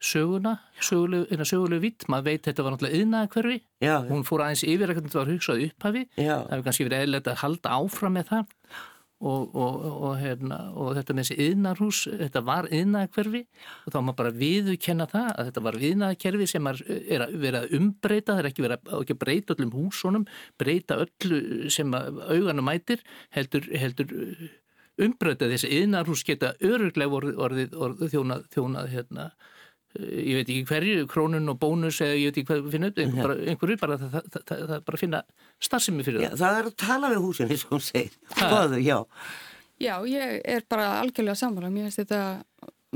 söguna, 0.02 0.56
sögulegu, 0.82 1.46
sögulegu 1.46 1.86
vitt, 1.86 2.08
maður 2.10 2.32
veit 2.32 2.48
þetta 2.48 2.66
var 2.66 2.74
náttúrulega 2.76 3.02
yðnaða 3.02 3.34
hverfi, 3.36 3.58
já, 3.86 3.96
hún 4.08 4.24
fór 4.26 4.46
aðeins 4.46 4.64
yfir 4.66 4.94
að 4.94 5.02
þetta 5.04 5.20
var 5.20 5.30
hugsað 5.36 5.66
upphafi, 5.68 6.08
já. 6.16 6.34
það 6.38 6.56
hefur 6.56 6.66
kannski 6.70 6.88
verið 6.88 7.06
eðlert 7.06 7.30
að 7.30 7.44
halda 7.44 7.76
áfram 7.78 8.18
með 8.18 8.34
það. 8.34 8.56
Og, 9.22 9.52
og, 9.54 9.84
og, 9.86 10.14
hérna, 10.18 10.56
og 10.82 10.96
þetta 10.98 11.14
með 11.14 11.28
þessi 11.28 11.46
yðnarhús, 11.46 11.98
þetta 12.24 12.42
var 12.42 12.66
yðnaða 12.74 13.10
hverfi 13.14 13.42
og 13.86 13.94
þá 13.94 13.98
má 14.02 14.10
bara 14.18 14.32
viðukenna 14.34 15.06
það 15.12 15.28
að 15.30 15.52
þetta 15.52 15.64
var 15.68 15.78
yðnaða 15.78 16.18
kerfi 16.24 16.48
sem 16.50 16.70
er, 16.72 16.82
er 16.90 17.26
að 17.28 17.36
vera 17.44 17.62
að 17.62 17.76
umbreyta, 17.78 18.32
það 18.32 18.42
er 18.42 18.50
ekki 18.50 18.66
verið 18.66 18.90
að, 18.98 19.14
breyta 19.22 19.54
öllum 19.54 19.76
húsónum, 19.76 20.26
breyta 20.58 20.98
öllu 21.06 21.70
sem 21.70 21.94
auðanum 21.94 22.66
mætir, 22.66 23.06
heldur, 23.38 23.70
heldur 23.78 24.18
umbreyta. 25.06 25.52
Þessi 25.54 25.70
yðnarhús 25.84 26.26
geta 26.26 26.56
öruglega 26.58 27.22
orðið, 27.22 27.38
orðið, 27.46 27.78
orðið 27.78 28.16
þjónað, 28.16 28.50
þjónað 28.58 28.94
hérna 28.96 29.30
ég 30.00 30.38
veit 30.38 30.50
ekki 30.50 30.66
hverju, 30.70 31.06
krónun 31.12 31.52
og 31.52 31.58
bónus 31.60 32.00
eða 32.04 32.18
ég 32.18 32.30
veit 32.30 32.40
ekki 32.40 32.50
hvað 32.50 32.68
finna 32.74 32.92
upp, 32.92 33.00
einhver, 33.04 33.28
bara, 33.28 33.38
einhverju 33.52 33.80
bara 33.82 33.98
það, 34.00 34.14
það, 34.14 34.28
það, 34.36 34.62
það 34.62 34.76
er 34.78 34.84
bara 34.88 35.00
finna 35.02 35.22
starfsemi 35.68 36.06
fyrir 36.08 36.22
það. 36.22 36.28
Já, 36.28 36.36
það. 36.42 36.60
er 36.60 36.70
að 36.70 36.78
tala 36.86 37.12
við 37.12 37.24
húsin 37.26 37.52
eins 37.52 37.66
og 37.68 37.74
hún 37.76 37.84
segir, 37.86 38.20
hvaðu, 38.38 38.82
já. 38.86 38.98
Já, 39.82 39.96
ég 40.08 40.38
er 40.56 40.68
bara 40.70 40.88
algjörlega 41.02 41.40
samfala, 41.42 41.74
mér 41.74 41.90
finnst 41.90 42.04
þetta 42.04 42.22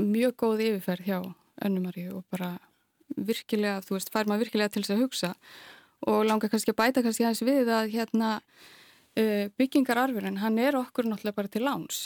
mjög 0.00 0.36
góð 0.40 0.64
yfirferð 0.70 1.10
hjá 1.10 1.18
önnumari 1.66 2.06
og 2.12 2.24
bara 2.32 2.54
virkilega, 3.16 3.80
þú 3.84 3.96
veist, 3.96 4.12
fær 4.12 4.28
maður 4.28 4.46
virkilega 4.46 4.72
til 4.72 4.84
þess 4.84 4.96
að 4.96 5.02
hugsa 5.04 5.32
og 6.06 6.26
langar 6.28 6.52
kannski 6.52 6.72
að 6.72 6.80
bæta 6.80 7.04
kannski 7.04 7.24
aðeins 7.24 7.44
við 7.46 7.72
að 7.72 7.92
hérna 7.94 8.30
uh, 8.40 9.46
byggingararfurinn, 9.58 10.40
hann 10.42 10.60
er 10.62 10.78
okkur 10.78 11.08
náttúrulega 11.08 11.40
bara 11.40 11.52
til 11.52 11.64
láns 11.64 12.00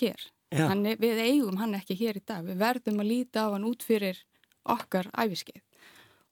hér 0.00 0.28
Hann, 0.56 0.84
við 0.96 1.18
eigum 1.20 1.58
hann 1.60 1.76
ekki 1.76 1.96
hér 1.98 2.16
í 2.16 2.24
dag, 2.24 2.44
við 2.46 2.60
verðum 2.62 3.02
að 3.02 3.10
líta 3.10 3.44
á 3.44 3.52
hann 3.52 3.66
út 3.68 3.82
fyrir 3.84 4.22
okkar 4.64 5.10
æfiskeið 5.12 5.60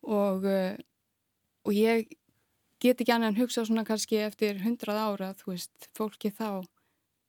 og, 0.09 0.47
uh, 0.49 0.73
og 1.69 1.77
ég 1.77 2.07
get 2.81 3.01
ekki 3.01 3.13
annað 3.13 3.35
en 3.35 3.41
hugsa 3.43 3.65
svona 3.67 3.85
kannski 3.85 4.23
eftir 4.25 4.63
hundrað 4.65 5.03
ára 5.03 5.31
þú 5.37 5.53
veist, 5.53 5.91
fólki 5.97 6.33
þá 6.33 6.65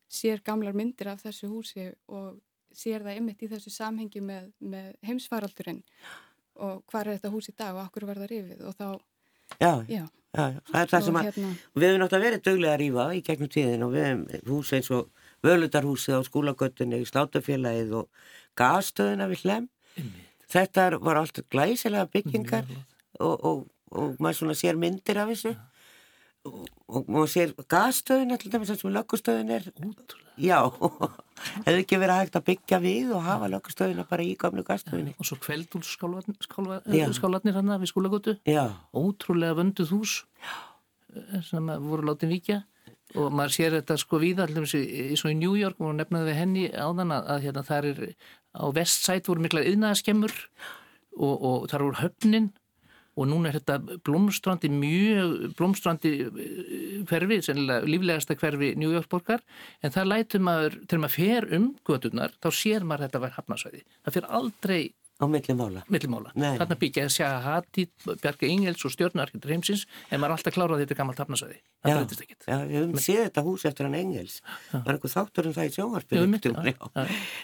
sér 0.08 0.42
gamlar 0.46 0.76
myndir 0.78 1.12
af 1.12 1.24
þessu 1.26 1.50
húsi 1.52 1.90
og 2.08 2.38
sér 2.78 3.04
það 3.06 3.20
ymitt 3.22 3.44
í 3.44 3.52
þessu 3.52 3.74
samhengi 3.74 4.22
með, 4.24 4.50
með 4.60 4.92
heimsfaraldurinn. 5.08 5.82
Og 6.64 6.82
hvað 6.90 7.02
er 7.02 7.18
þetta 7.18 7.32
hús 7.34 7.50
í 7.52 7.56
dag 7.58 7.76
og 7.76 7.84
okkur 7.86 8.08
var 8.10 8.22
það 8.22 8.32
rifið? 8.34 8.64
Og 8.68 8.78
þá 8.78 8.88
Já, 9.62 9.80
já, 9.88 10.04
já 10.36 10.44
það 10.68 10.82
er 10.82 10.90
það 10.92 11.04
sem 11.06 11.18
að 11.18 11.28
hérna, 11.30 11.50
við 11.74 11.86
hefum 11.88 12.02
náttúrulega 12.02 12.26
verið 12.26 12.42
döglega 12.48 12.72
að 12.74 12.82
rífa 12.82 13.06
í 13.16 13.22
gegnum 13.24 13.52
tíðin 13.54 13.86
og 13.86 13.94
við 13.94 14.04
hefum 14.06 14.50
hús 14.52 14.72
eins 14.76 14.90
og 14.92 15.22
völutarhúsið 15.46 16.18
á 16.18 16.22
skólagötunni 16.26 16.98
í 17.04 17.08
slátafélagið 17.08 17.92
og 18.02 18.06
gasstöðuna 18.58 19.30
við 19.32 19.40
hlem. 19.46 19.66
Þetta 20.48 20.90
var 21.04 21.20
alltaf 21.22 21.46
glæsilega 21.52 22.08
byggingar 22.12 22.66
og, 23.20 23.36
og, 23.36 23.66
og 23.92 24.08
maður 24.22 24.38
svona 24.42 24.56
sér 24.58 24.76
myndir 24.80 25.18
af 25.20 25.28
þessu 25.34 25.54
og, 26.48 26.54
og 26.88 27.10
maður 27.12 27.32
sér 27.34 27.50
gasstöðuna 27.70 28.38
til 28.40 28.52
dæmis 28.54 28.72
eins 28.72 28.86
og 28.88 28.96
löggustöðun 28.96 29.54
er. 29.58 29.64
Útrúlega. 29.76 30.32
Já, 30.38 30.60
hefur 31.66 31.82
ekki 31.82 32.00
verið 32.00 32.22
hægt 32.22 32.40
að 32.40 32.48
byggja 32.52 32.78
við 32.84 33.08
og 33.18 33.22
hafa 33.28 33.52
löggustöðuna 33.52 34.04
bara 34.10 34.26
í 34.26 34.28
gamlu 34.40 34.64
gasstöðunni. 34.68 35.14
Og 35.18 35.24
svo 35.28 35.36
kveldúlskálarnir 35.44 37.56
hann 37.60 37.76
við 37.76 37.92
skólagötu. 37.92 38.34
Ótrúlega 38.96 39.60
vönduð 39.60 39.90
hús 39.98 40.14
eh, 41.14 41.42
sem 41.46 41.64
voru 41.84 42.04
látið 42.12 42.30
vikja 42.38 42.60
og 43.16 43.32
maður 43.32 43.56
sér 43.56 43.78
þetta 43.78 43.98
sko 44.02 44.20
við 44.20 44.42
allir 44.44 44.66
eins 44.68 45.24
og 45.24 45.32
í 45.32 45.38
New 45.40 45.56
York 45.56 45.80
og 45.80 45.96
nefnaði 45.96 46.32
við 46.32 46.40
henni 46.42 46.66
áðan 46.74 47.14
að, 47.16 47.30
að 47.34 47.44
hérna 47.46 47.64
þar 47.68 47.90
er 47.94 48.02
á 48.58 48.66
vestsæt 48.76 49.30
voru 49.30 49.46
mikla 49.46 49.64
yðnaðaskemmur 49.70 50.34
og, 51.18 51.36
og 51.36 51.68
þar 51.72 51.86
voru 51.88 52.02
höfnin 52.02 52.50
og 53.18 53.26
núna 53.32 53.50
er 53.50 53.58
þetta 53.58 53.98
blómstrandi 54.06 54.70
mjög 54.70 55.34
blómstrandi 55.58 56.12
eh, 56.28 57.00
hverfi, 57.10 57.40
sennilega 57.46 57.90
líflegasta 57.90 58.38
hverfi 58.38 58.74
New 58.78 58.94
York 58.94 59.10
borgar 59.10 59.42
en 59.82 59.94
það 59.94 60.12
lætur 60.12 60.46
maður, 60.46 60.78
til 60.86 61.02
maður 61.02 61.16
fer 61.16 61.50
um 61.58 61.72
gödunar, 61.88 62.36
þá 62.44 62.50
sér 62.54 62.86
maður 62.86 63.08
þetta 63.08 63.24
verð 63.26 63.40
hafnasvæði. 63.40 63.84
Það 64.06 64.18
fer 64.18 64.30
aldrei 64.40 64.82
Á 65.18 65.26
millimála? 65.26 65.82
Millimála. 65.90 66.30
Þarna 66.38 66.76
byggja 66.78 67.04
að 67.08 67.14
sjá 67.16 67.28
Hati, 67.42 67.88
Bjarga 68.06 68.50
Ingels 68.54 68.84
og 68.86 68.92
stjórnarkitur 68.94 69.50
heimsins 69.50 69.88
en 70.12 70.22
maður 70.22 70.28
er 70.28 70.36
alltaf 70.36 70.54
klárað 70.54 70.84
þetta 70.84 70.98
gammalt 71.00 71.22
hafnasæði. 71.24 71.56
Það 71.82 71.96
breytist 71.98 72.22
ekkit. 72.22 72.46
Já, 72.46 72.58
við 72.70 72.78
höfum 72.78 73.02
séð 73.02 73.22
þetta 73.24 73.44
hús 73.48 73.66
eftir 73.66 73.88
hann 73.88 73.98
Engels. 73.98 74.36
Það 74.70 74.84
var 74.86 75.00
einhver 75.00 75.14
þáttur 75.16 75.50
um 75.50 75.56
það 75.56 75.70
í 75.70 75.74
sjónvarpinu. 75.74 76.76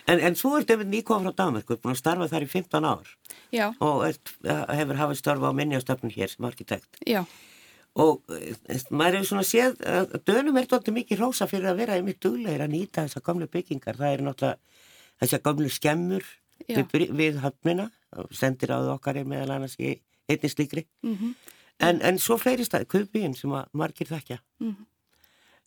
En, 0.06 0.22
en 0.30 0.38
svo 0.38 0.52
er 0.60 0.68
David 0.70 0.92
Níkon 0.92 1.26
frá 1.26 1.34
Damerkur 1.42 1.80
búin 1.82 1.96
að 1.96 2.04
starfa 2.04 2.30
þar 2.36 2.46
í 2.46 2.52
15 2.52 2.88
ár. 2.92 3.10
Já. 3.56 3.66
Og 3.82 4.06
hefur 4.06 5.02
hafið 5.02 5.22
starfa 5.24 5.50
á 5.50 5.58
minnjastöfnum 5.58 6.14
hér 6.14 6.30
sem 6.30 6.46
arkitekt. 6.46 7.02
Já. 7.10 7.24
Og 7.98 8.22
eh, 8.38 8.86
maður 8.94 9.20
hefur 9.20 9.32
svona 9.32 9.48
séð 9.50 9.82
að 9.82 10.16
dönum 10.30 10.62
er 10.62 10.70
þetta 10.70 10.94
mikið 10.94 11.26
rósa 11.26 11.50
fyrir 11.50 11.74
að 11.74 11.82
vera 11.82 11.98
einmitt 11.98 12.22
duglegir 12.22 12.66
að 12.66 12.74
nýta 12.74 13.08
þessa 13.08 13.26
gamlu 13.26 13.50
byggingar. 13.50 13.98
Það 13.98 14.14
er 14.14 14.26
náttúrulega 14.30 15.22
þessar 15.24 15.46
gamlu 15.46 15.70
skemmur 15.74 16.32
við, 16.68 17.12
við 17.12 17.40
höfnina 17.44 17.90
sendir 18.32 18.74
á 18.74 18.80
okkar 18.94 19.24
meðal 19.26 19.58
annars 19.58 19.76
í 19.80 19.96
einni 20.30 20.50
slikri 20.50 20.86
mm 21.04 21.16
-hmm. 21.16 21.36
en, 21.80 22.02
en 22.02 22.20
svo 22.20 22.38
fleiri 22.38 22.66
staði, 22.66 22.86
Kaupbíinn 22.86 23.36
sem 23.36 23.52
að 23.52 23.66
margir 23.74 24.08
þekkja 24.08 24.40
mm 24.60 24.72
-hmm. 24.72 24.86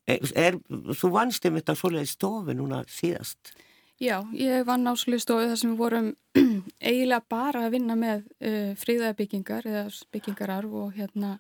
er, 0.07 0.19
er, 0.35 0.59
Þú 0.95 1.11
vannst 1.11 1.45
um 1.45 1.55
þetta 1.55 1.75
svoleiði 1.75 2.07
stofu 2.07 2.55
núna 2.55 2.85
síðast 2.89 3.55
Já, 3.99 4.21
ég 4.33 4.65
vann 4.67 4.87
á 4.89 4.93
svoleiði 4.97 5.23
stofu 5.23 5.49
þar 5.49 5.57
sem 5.57 5.71
við 5.71 5.79
vorum 5.79 6.15
eiginlega 6.89 7.23
bara 7.29 7.67
að 7.67 7.71
vinna 7.71 7.95
með 7.97 8.27
uh, 8.41 8.75
fríðabyggingar 8.77 9.67
eða 9.67 9.89
byggingararf 10.13 10.73
og 10.73 10.93
hérna 10.93 11.39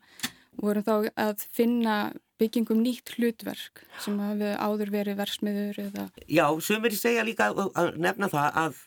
vorum 0.56 0.82
þá 0.82 1.10
að 1.16 1.44
finna 1.52 2.12
byggingum 2.40 2.82
nýtt 2.84 3.14
hlutverk 3.16 3.84
sem 4.02 4.18
hafi 4.20 4.52
áður 4.60 4.92
verið 4.92 5.16
versmiður 5.20 5.80
eða... 5.86 6.08
Já, 6.28 6.46
sem 6.60 6.84
er 6.84 6.92
í 6.92 6.98
segja 7.00 7.24
líka 7.24 7.48
að 7.52 7.96
nefna 7.96 8.28
það 8.32 8.58
að 8.62 8.82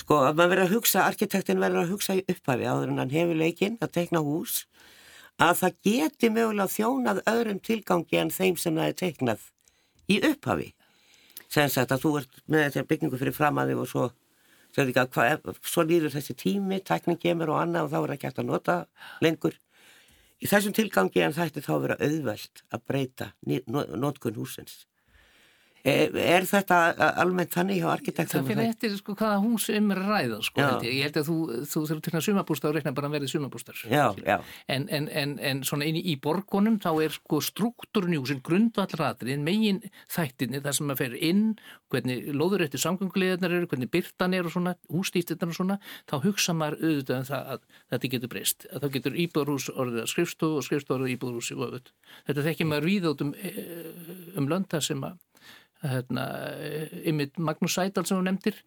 sko 0.00 0.18
að 0.24 0.38
maður 0.38 0.52
verður 0.54 0.66
að 0.66 0.74
hugsa, 0.74 1.04
arkitektin 1.06 1.60
verður 1.62 1.84
að 1.84 1.92
hugsa 1.94 2.16
í 2.18 2.24
upphafi 2.24 2.66
áður 2.68 2.92
en 2.92 3.02
hann 3.02 3.14
hefur 3.14 3.38
leikinn 3.38 3.78
að 3.84 3.94
teikna 3.98 4.22
hús 4.24 4.64
að 5.40 5.54
það 5.62 5.78
geti 5.86 6.30
mögulega 6.32 6.74
þjónað 6.74 7.22
öðrum 7.30 7.60
tilgangi 7.64 8.20
en 8.20 8.32
þeim 8.34 8.58
sem 8.60 8.76
það 8.76 8.90
er 8.90 8.98
teiknað 9.00 9.46
í 10.10 10.18
upphafi. 10.30 10.68
Sagt 11.50 11.94
að 11.94 12.04
þú 12.04 12.12
ert 12.20 12.42
með 12.46 12.66
þetta 12.66 12.88
byggingu 12.90 13.20
fyrir 13.20 13.36
framaði 13.36 13.78
og 13.78 13.88
svo 13.90 14.10
hva, 14.76 15.38
svo 15.66 15.82
líður 15.82 16.14
þessi 16.14 16.36
tími, 16.38 16.78
tækning 16.86 17.18
kemur 17.18 17.50
og 17.54 17.62
annað 17.64 17.88
og 17.88 17.94
þá 17.94 17.98
er 18.00 18.14
ekki 18.14 18.28
hægt 18.28 18.42
að 18.42 18.50
nota 18.52 18.76
lengur. 19.24 19.56
Í 20.40 20.48
þessum 20.48 20.76
tilgangi 20.76 21.24
en 21.24 21.34
það 21.36 21.50
ætti 21.50 21.64
þá 21.66 21.72
að 21.74 21.82
vera 21.86 21.98
auðvelt 22.06 22.62
að 22.70 22.86
breyta 22.86 23.32
nótkun 23.66 24.38
húsins 24.38 24.84
Er, 25.80 26.12
er 26.12 26.44
þetta 26.44 26.78
almennt 27.22 27.54
þannig 27.54 27.80
hjá 27.80 27.88
arkitektum? 27.94 28.42
Það 28.42 28.50
fyrir 28.50 28.66
eftir 28.68 28.96
sko 28.98 29.14
hvaða 29.16 29.38
hús 29.40 29.68
um 29.72 29.92
að 29.94 30.00
ræða 30.04 30.40
sko. 30.44 30.60
Ég. 30.60 30.88
ég 30.98 31.06
held 31.06 31.16
að 31.20 31.30
þú, 31.30 31.36
þú 31.72 31.82
þurftur 31.88 32.12
til 32.12 32.18
að 32.18 32.24
sumabústa 32.26 32.68
og 32.68 32.74
reikna 32.76 32.92
bara 32.96 33.08
að 33.08 33.14
verði 33.16 33.30
sumabústar. 33.32 33.80
En, 34.68 34.86
en, 34.92 35.08
en, 35.08 35.32
en 35.50 35.62
svona 35.64 35.88
inn 35.88 35.96
í 36.00 36.16
borgunum 36.20 36.76
þá 36.82 36.90
er 37.06 37.16
sko 37.16 37.40
struktúrun 37.44 38.16
í 38.16 38.20
húsin 38.20 38.42
grundvallratrið 38.44 39.40
megin 39.46 39.80
þættinni 40.12 40.60
þar 40.60 40.76
sem 40.76 40.90
maður 40.90 41.00
fer 41.00 41.16
inn, 41.30 41.46
hvernig 41.90 42.28
loður 42.36 42.66
eftir 42.66 42.84
samgöngulegarnar 42.84 43.56
eru, 43.56 43.70
hvernig 43.70 43.90
byrtan 43.92 44.36
er 44.36 44.44
og 44.46 44.52
svona, 44.54 44.76
hústýstirnar 44.92 45.54
og 45.54 45.56
svona, 45.56 45.80
þá 46.10 46.16
hugsa 46.26 46.52
maður 46.56 46.76
auðvitað 46.84 47.16
um 47.16 47.26
það 47.30 47.42
að 47.54 47.60
þetta 47.94 48.12
getur 48.14 48.32
breyst. 48.36 48.68
Að 48.68 48.84
þá 48.84 48.88
getur 48.98 49.18
íbúðarhús 49.24 49.66
orðið 49.72 50.04
að 50.04 50.12
skrifstofu 50.12 50.60
og 50.60 50.68
skrifstofu 50.68 51.00
orðið 51.00 51.16
íbúðarhúsi 51.16 51.58
hérna, 55.80 56.24
ymmið 57.08 57.38
Magnús 57.40 57.74
Sædal 57.76 58.04
sem 58.04 58.18
hún 58.18 58.28
nefndir 58.28 58.58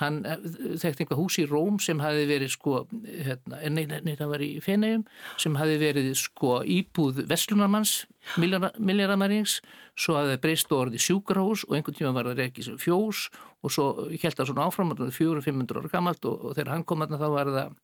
hann 0.00 0.18
eh, 0.26 0.40
þekkti 0.82 1.04
einhvað 1.04 1.20
hús 1.20 1.38
í 1.38 1.46
Róm 1.46 1.78
sem 1.82 2.00
hafi 2.02 2.26
verið 2.26 2.52
sko 2.56 2.80
hérna, 3.04 3.60
nei, 3.70 3.84
nei, 3.86 4.14
það 4.18 4.32
var 4.32 4.44
í 4.44 4.50
Fenegjum 4.64 5.06
sem 5.42 5.58
hafi 5.60 5.78
verið 5.82 6.10
sko 6.18 6.58
íbúð 6.76 7.22
Vestlunarmanns 7.30 7.94
milljaramærings 8.36 9.60
svo 9.94 10.18
hafi 10.18 10.34
það 10.34 10.42
breyst 10.48 10.74
og 10.74 10.84
orðið 10.86 11.06
sjúkarhús 11.06 11.66
og 11.68 11.78
einhvern 11.78 11.98
tíma 12.00 12.14
var 12.16 12.32
það 12.32 12.42
reykið 12.42 12.70
sem 12.70 12.82
fjós 12.82 13.26
og 13.62 13.72
svo 13.72 13.88
held 14.10 14.38
það 14.38 14.50
svona 14.50 14.66
áfram 14.66 14.94
fjóru, 15.14 15.42
fimmundur 15.44 15.82
ára 15.82 15.92
gammalt 15.94 16.26
og, 16.26 16.50
og 16.50 16.58
þegar 16.58 16.74
hann 16.74 16.86
kom 16.88 17.06
að 17.06 17.14
það 17.14 17.22
þá 17.22 17.36
var 17.36 17.52
það 17.54 17.74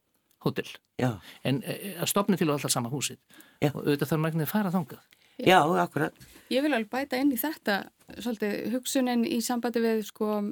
hótel. 0.43 0.71
En 1.47 1.63
e, 1.63 1.75
að 2.03 2.11
stopna 2.11 2.39
til 2.39 2.51
alltaf 2.51 2.73
sama 2.75 2.91
húsið. 2.91 3.21
Já. 3.63 3.71
og 3.71 3.85
auðvitað 3.85 4.11
þarf 4.11 4.23
magnið 4.25 4.49
að 4.49 4.51
fara 4.51 4.73
þangað 4.75 5.22
Já, 5.41 5.61
akkurat. 5.83 6.17
Ég 6.53 6.65
vil 6.65 6.75
alveg 6.75 6.91
bæta 6.93 7.21
inn 7.21 7.33
í 7.33 7.39
þetta 7.41 7.79
svolítið 8.19 8.75
hugsunin 8.75 9.25
í 9.25 9.39
sambandi 9.45 9.81
við 9.83 10.03
sko 10.09 10.43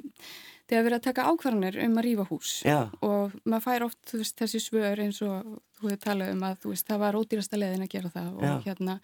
þegar 0.71 0.85
við 0.85 0.87
erum 0.89 0.97
að 0.97 1.05
taka 1.07 1.27
ákvarðanir 1.27 1.77
um 1.85 1.99
að 1.99 2.07
rýfa 2.07 2.25
hús. 2.29 2.53
Já. 2.65 2.79
og 3.03 3.35
maður 3.43 3.65
fær 3.65 3.85
oft 3.89 4.15
veist, 4.15 4.37
þessi 4.39 4.61
svör 4.63 5.03
eins 5.03 5.19
og 5.25 5.59
þú 5.77 5.89
hefur 5.89 6.01
talað 6.05 6.33
um 6.35 6.45
að 6.47 6.65
veist, 6.69 6.87
það 6.87 7.03
var 7.03 7.19
ódýrasta 7.19 7.59
leðin 7.59 7.85
að 7.85 7.93
gera 7.95 8.13
það 8.13 8.29
og 8.39 8.67
hérna 8.67 8.97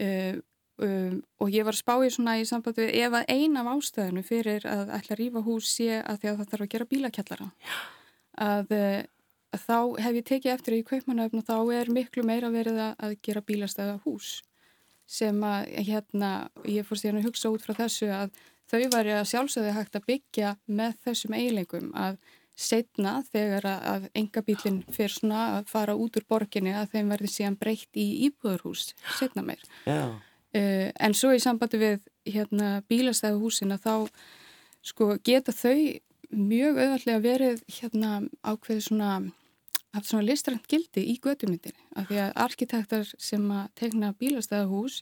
uh, 0.00 0.38
um, 0.86 1.18
og 1.44 1.52
ég 1.52 1.66
var 1.66 1.76
að 1.76 1.82
spá 1.82 1.94
í 2.00 2.12
svona 2.14 2.38
í 2.40 2.46
sambandi 2.48 2.86
við 2.86 3.02
ef 3.04 3.18
að 3.20 3.34
eina 3.36 3.64
af 3.64 3.72
ástöðinu 3.74 4.24
fyrir 4.26 4.68
að 4.70 4.94
ætla 4.96 5.16
að 5.16 5.20
rýfa 5.20 5.44
hús 5.44 5.74
sé 5.76 6.00
að 6.00 6.22
því 6.22 6.32
að 6.32 6.40
það 6.40 6.54
þarf 6.54 6.66
að 6.66 6.72
gera 6.74 6.88
bílakjallara 6.94 7.50
að, 8.48 8.74
að 9.54 9.68
þá 9.68 9.78
hef 10.06 10.18
ég 10.18 10.28
tekið 10.32 10.56
eftir 10.56 10.78
í 10.78 10.82
kaupmanöfn 10.88 11.42
og 11.42 11.46
þá 11.50 11.56
er 11.76 11.92
miklu 12.00 12.24
meira 12.26 12.50
verið 12.54 12.80
að 12.88 13.16
gera 13.22 13.44
bílastæða 13.44 14.00
hús 14.06 14.40
sem 15.06 15.42
að 15.44 15.68
hérna, 15.88 16.30
ég 16.68 16.86
fórst 16.86 17.06
hérna 17.06 17.20
að 17.22 17.28
hugsa 17.28 17.52
út 17.52 17.64
frá 17.64 17.74
þessu 17.82 18.08
að 18.14 18.32
þau 18.70 18.80
væri 18.94 19.12
að 19.14 19.28
sjálfsögðu 19.32 19.74
hægt 19.76 19.98
að 19.98 20.06
byggja 20.08 20.54
með 20.66 20.96
þessum 21.04 21.36
eiginleikum 21.36 21.90
að 21.98 22.18
setna 22.54 23.16
þegar 23.32 23.66
að 23.66 24.06
engabílinn 24.14 24.84
fyrir 24.94 25.12
svona 25.12 25.40
að 25.58 25.68
fara 25.72 25.96
út 25.98 26.16
úr 26.18 26.26
borginni 26.30 26.72
að 26.74 26.94
þeim 26.94 27.10
verði 27.10 27.30
síðan 27.32 27.58
breytt 27.58 27.98
í 27.98 28.06
íbúðurhús 28.28 28.92
setna 29.18 29.42
meir. 29.42 29.62
Uh, 30.54 30.90
en 31.02 31.16
svo 31.18 31.32
í 31.34 31.42
sambandi 31.42 31.80
við 31.80 32.04
hérna, 32.30 32.78
bílastæðu 32.88 33.40
húsina 33.42 33.78
þá 33.82 34.06
sko, 34.86 35.16
geta 35.26 35.52
þau 35.52 35.74
mjög 36.34 36.78
auðvaldlega 36.78 37.24
verið 37.24 37.64
hérna, 37.80 38.20
ákveð 38.46 38.84
svona 38.86 39.10
haft 39.94 40.10
svona 40.10 40.26
listrænt 40.26 40.66
gildi 40.70 41.04
í 41.12 41.14
gödumyndinni 41.22 41.88
af 41.96 42.10
því 42.10 42.20
að 42.24 42.34
arkitektar 42.44 43.08
sem 43.18 43.46
að 43.54 43.70
tegna 43.78 44.12
bílastæðahús 44.20 45.00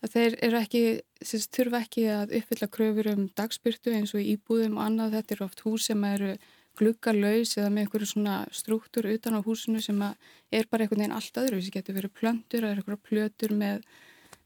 að 0.00 0.14
þeir 0.14 0.36
eru 0.46 0.60
ekki, 0.60 0.82
þess 1.20 1.50
þurfa 1.56 1.82
ekki 1.84 2.06
að 2.12 2.32
uppfylla 2.38 2.70
kröfur 2.76 3.10
um 3.12 3.26
dagspyrtu 3.36 3.92
eins 3.96 4.14
og 4.16 4.24
íbúðum 4.24 4.78
og 4.78 4.86
annað, 4.86 5.18
þetta 5.18 5.36
eru 5.36 5.46
oft 5.48 5.64
hús 5.66 5.88
sem 5.90 6.06
eru 6.08 6.32
gluggalauðs 6.80 7.56
eða 7.58 7.72
með 7.74 7.84
einhverju 7.84 8.08
svona 8.08 8.36
struktúr 8.54 9.10
utan 9.10 9.36
á 9.36 9.40
húsinu 9.44 9.82
sem 9.84 9.98
er 10.00 10.68
bara 10.70 10.86
einhvern 10.86 11.02
veginn 11.02 11.16
allt 11.16 11.40
öðru, 11.42 11.58
þessi 11.60 11.74
getur 11.74 11.98
verið 11.98 12.14
plöndur 12.16 12.64
eða 12.64 12.78
einhverju 12.78 13.00
plötur 13.10 13.54
með, 13.58 13.84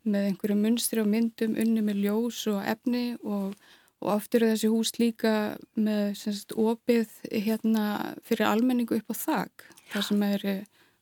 með 0.02 0.30
einhverju 0.30 0.58
munstri 0.58 1.02
og 1.04 1.10
myndum 1.12 1.54
unni 1.60 1.84
með 1.84 2.02
ljós 2.06 2.40
og 2.50 2.64
efni 2.74 3.04
og 3.22 3.54
og 4.04 4.10
oft 4.18 4.36
eru 4.36 4.50
þessi 4.52 4.70
hús 4.70 4.92
líka 5.00 5.34
með 5.74 6.14
semst, 6.20 6.52
opið 6.52 7.08
hérna 7.32 8.14
fyrir 8.24 8.46
almenningu 8.50 8.98
upp 9.00 9.12
á 9.12 9.16
þak. 9.16 9.68
Þar 9.92 10.06
sem 10.08 10.24
er 10.28 10.46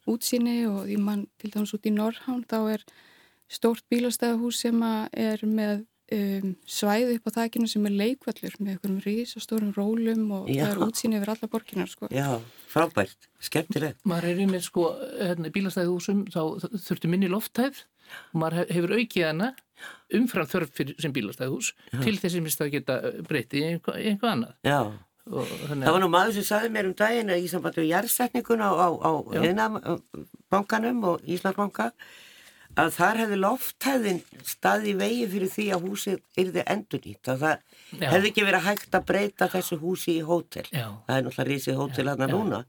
útsýni 0.08 0.58
og 0.70 0.84
því 0.86 0.98
mann 1.02 1.24
til 1.42 1.50
dæmis 1.50 1.74
út 1.74 1.86
í 1.86 1.94
Norrhán 1.94 2.44
þá 2.50 2.58
er 2.76 2.84
stórt 3.52 3.84
bílastæðahús 3.90 4.62
sem 4.64 4.78
er 5.12 5.42
með 5.46 5.84
um, 6.16 6.52
svæði 6.68 7.16
upp 7.16 7.28
á 7.28 7.36
þakinu 7.38 7.68
sem 7.70 7.86
er 7.88 7.94
leikvallur 7.96 8.56
með 8.58 8.74
einhverjum 8.74 9.00
rís 9.04 9.34
og 9.38 9.44
stórum 9.44 9.72
rólum 9.76 10.24
og 10.38 10.50
Já. 10.50 10.64
það 10.64 10.72
er 10.72 10.82
útsýni 10.86 11.18
yfir 11.18 11.32
alla 11.34 11.50
borginar 11.52 11.90
sko. 11.90 12.10
Já, 12.12 12.28
frábært, 12.72 13.28
skemmtilegt 13.42 14.00
Maður 14.08 14.28
er 14.30 14.42
í 14.42 14.48
með 14.50 14.66
sko 14.68 14.88
hérna, 15.20 15.52
bílastæðahúsum 15.54 16.24
þá 16.32 16.42
þurftu 16.86 17.12
minni 17.12 17.30
lofthæð 17.32 17.84
og 18.32 18.42
maður 18.42 18.74
hefur 18.74 18.96
aukið 18.98 19.28
hana 19.28 19.52
umfram 20.14 20.50
þörf 20.50 20.74
fyrir, 20.76 20.98
sem 21.02 21.14
bílastæðhús 21.14 21.72
til 21.94 22.18
þess 22.18 22.36
að 22.36 22.44
mista 22.44 22.66
að 22.66 22.76
geta 22.76 22.98
breytið 23.28 23.62
í 23.62 23.70
einhvað, 23.72 24.02
einhvað 24.02 24.34
annað. 24.36 24.58
Já, 24.66 24.80
það 25.26 25.88
var 25.88 26.02
nú 26.02 26.10
maður 26.12 26.36
sem 26.38 26.46
saði 26.46 26.72
mér 26.74 26.90
um 26.90 26.98
daginn 26.98 27.32
í 27.34 27.48
sambandi 27.50 27.82
við 27.82 27.94
jærsetningun 27.94 28.62
á, 28.62 28.70
á, 28.74 28.88
á 29.02 29.10
bankanum 30.52 31.02
og 31.12 31.24
Íslandsbanka 31.26 31.92
að 32.78 32.90
þar 32.96 33.20
hefði 33.20 33.38
lofthæðin 33.42 34.20
staði 34.48 34.94
vegi 34.96 35.24
fyrir 35.28 35.50
því 35.52 35.66
að 35.74 35.86
húsið 35.86 36.40
yrði 36.40 36.64
endurnýtt. 36.72 37.28
Að 37.28 37.42
það 37.42 37.54
já. 38.00 38.06
hefði 38.14 38.30
ekki 38.30 38.44
verið 38.46 38.66
hægt 38.66 38.96
að 38.96 39.06
breyta 39.10 39.48
þessu 39.52 39.78
húsi 39.82 40.16
í 40.16 40.22
hótel. 40.26 40.64
Já. 40.72 40.86
það 41.06 41.16
er 41.16 41.26
náttúrulega 41.26 41.48
risið 41.50 41.80
hótel 41.80 42.06
aðna 42.12 42.28
núna. 42.30 42.60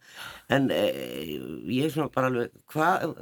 En 0.52 0.68
e, 0.76 0.82
ég 1.72 1.88
er 1.88 1.94
svona 1.94 2.12
bara 2.14 2.30
alveg 2.30 2.52
hvað, 2.74 3.14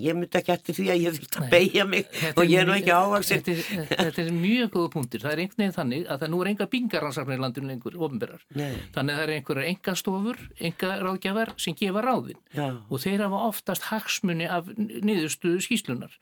ég 0.00 0.16
myndi 0.16 0.38
ekki 0.40 0.54
eftir 0.54 0.78
því 0.78 0.86
að 0.94 1.02
ég 1.04 1.18
þurft 1.18 1.36
að 1.38 1.50
beigja 1.52 1.84
mig 1.86 2.08
og 2.32 2.40
ég 2.48 2.62
er 2.62 2.68
nú 2.68 2.74
ekki 2.78 2.94
ávaksinn 2.94 3.44
þetta, 3.44 3.88
þetta 3.90 4.24
er 4.24 4.30
mjög 4.34 4.72
góða 4.74 4.92
punktir, 4.94 5.22
það 5.22 5.34
er 5.34 5.42
einhvern 5.44 5.60
veginn 5.60 5.76
þannig 5.76 6.08
að 6.08 6.24
það 6.24 6.32
nú 6.32 6.40
er 6.40 6.50
enga 6.54 6.68
bingaransarfnir 6.72 7.38
í 7.38 7.44
landinu 7.44 7.70
lengur 7.70 7.98
ofnbyrjar, 8.08 8.46
þannig 8.56 9.12
að 9.12 9.20
það 9.20 9.22
er 9.26 9.34
einhverja 9.36 9.74
enga 9.74 9.96
stofur, 10.00 10.42
enga 10.70 10.96
ráðgjafar 11.04 11.54
sem 11.60 11.76
gefa 11.78 12.04
ráðin. 12.06 12.40
Já. 12.56 12.66
og 12.88 13.04
þeir 13.04 13.26
hafa 13.26 13.44
oftast 13.50 13.88
hagsmunni 13.92 14.48
af 14.50 14.72
niðurstuðu 14.80 15.60
skýslunar 15.68 16.16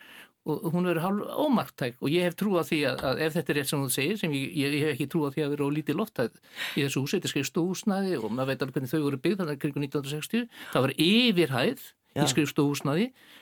og 0.48 0.68
hún 0.72 0.88
verður 0.88 1.04
hálf 1.04 1.32
ómarktæk. 1.44 1.98
Og 2.02 2.12
ég 2.12 2.26
hef 2.28 2.36
trú 2.38 2.56
á 2.56 2.62
því 2.66 2.80
að, 2.90 3.02
að 3.10 3.22
ef 3.26 3.36
þetta 3.36 3.52
er 3.52 3.58
rétt 3.60 3.72
sem 3.72 3.82
þú 3.84 3.90
segir 3.94 4.20
sem 4.20 4.36
ég, 4.36 4.54
ég, 4.56 4.76
ég 4.78 4.86
hef 4.86 4.94
ekki 4.94 5.08
trú 5.12 5.24
á 5.26 5.32
því 5.34 5.44
að 5.44 5.52
vera 5.54 5.68
ólítið 5.68 6.00
loftæð 6.00 6.38
í 6.74 6.84
þessu 6.84 7.04
húsi, 7.04 7.18
þetta 7.18 7.32
skrifst 7.32 7.54
stóhúsnaði 7.54 8.20
og 8.20 8.30
maður 8.32 8.52
veit 8.52 8.64
alveg 8.64 8.78
hvernig 8.78 8.92
þau 8.92 9.02
voru 9.04 9.22
byggð 9.24 9.42
þannig 9.42 9.60
kring 9.64 9.82
1960 9.82 10.48
það 10.72 10.86
var 10.86 10.94
yfirhæð 11.08 11.84
Já. 11.84 12.22
í 12.24 12.30
skrifst 12.32 12.56
stóhúsnaði 12.56 13.10
uh, 13.12 13.38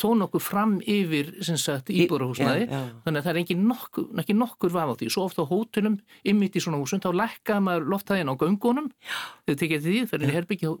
þó 0.00 0.08
nokkuð 0.20 0.44
fram 0.44 0.76
yfir 0.80 1.32
sagt, 1.44 1.90
íbúrahúsnaði 1.92 2.68
þannig 2.70 3.20
að 3.20 3.26
það 3.26 3.32
er 3.32 3.40
ekki 3.42 3.56
nokkur, 3.60 4.06
ekki 4.22 4.36
nokkur 4.36 4.72
vaf 4.74 4.92
á 4.92 4.98
því. 5.00 5.10
Svo 5.12 5.26
ofta 5.28 5.44
á 5.44 5.50
hótunum, 5.50 5.98
ymmit 6.24 6.56
í 6.56 6.62
svona 6.64 6.80
húsum 6.80 7.02
þá 7.02 7.10
lækka 7.20 7.58
maður 7.64 7.90
loftæðin 7.94 8.32
á 8.32 8.34
göngunum. 8.40 8.88
Þau 9.46 9.54
tekja 9.54 9.80
því, 9.84 9.96
það 10.10 10.18
er 10.20 10.26
í 10.26 10.34
herbyggja 10.38 10.72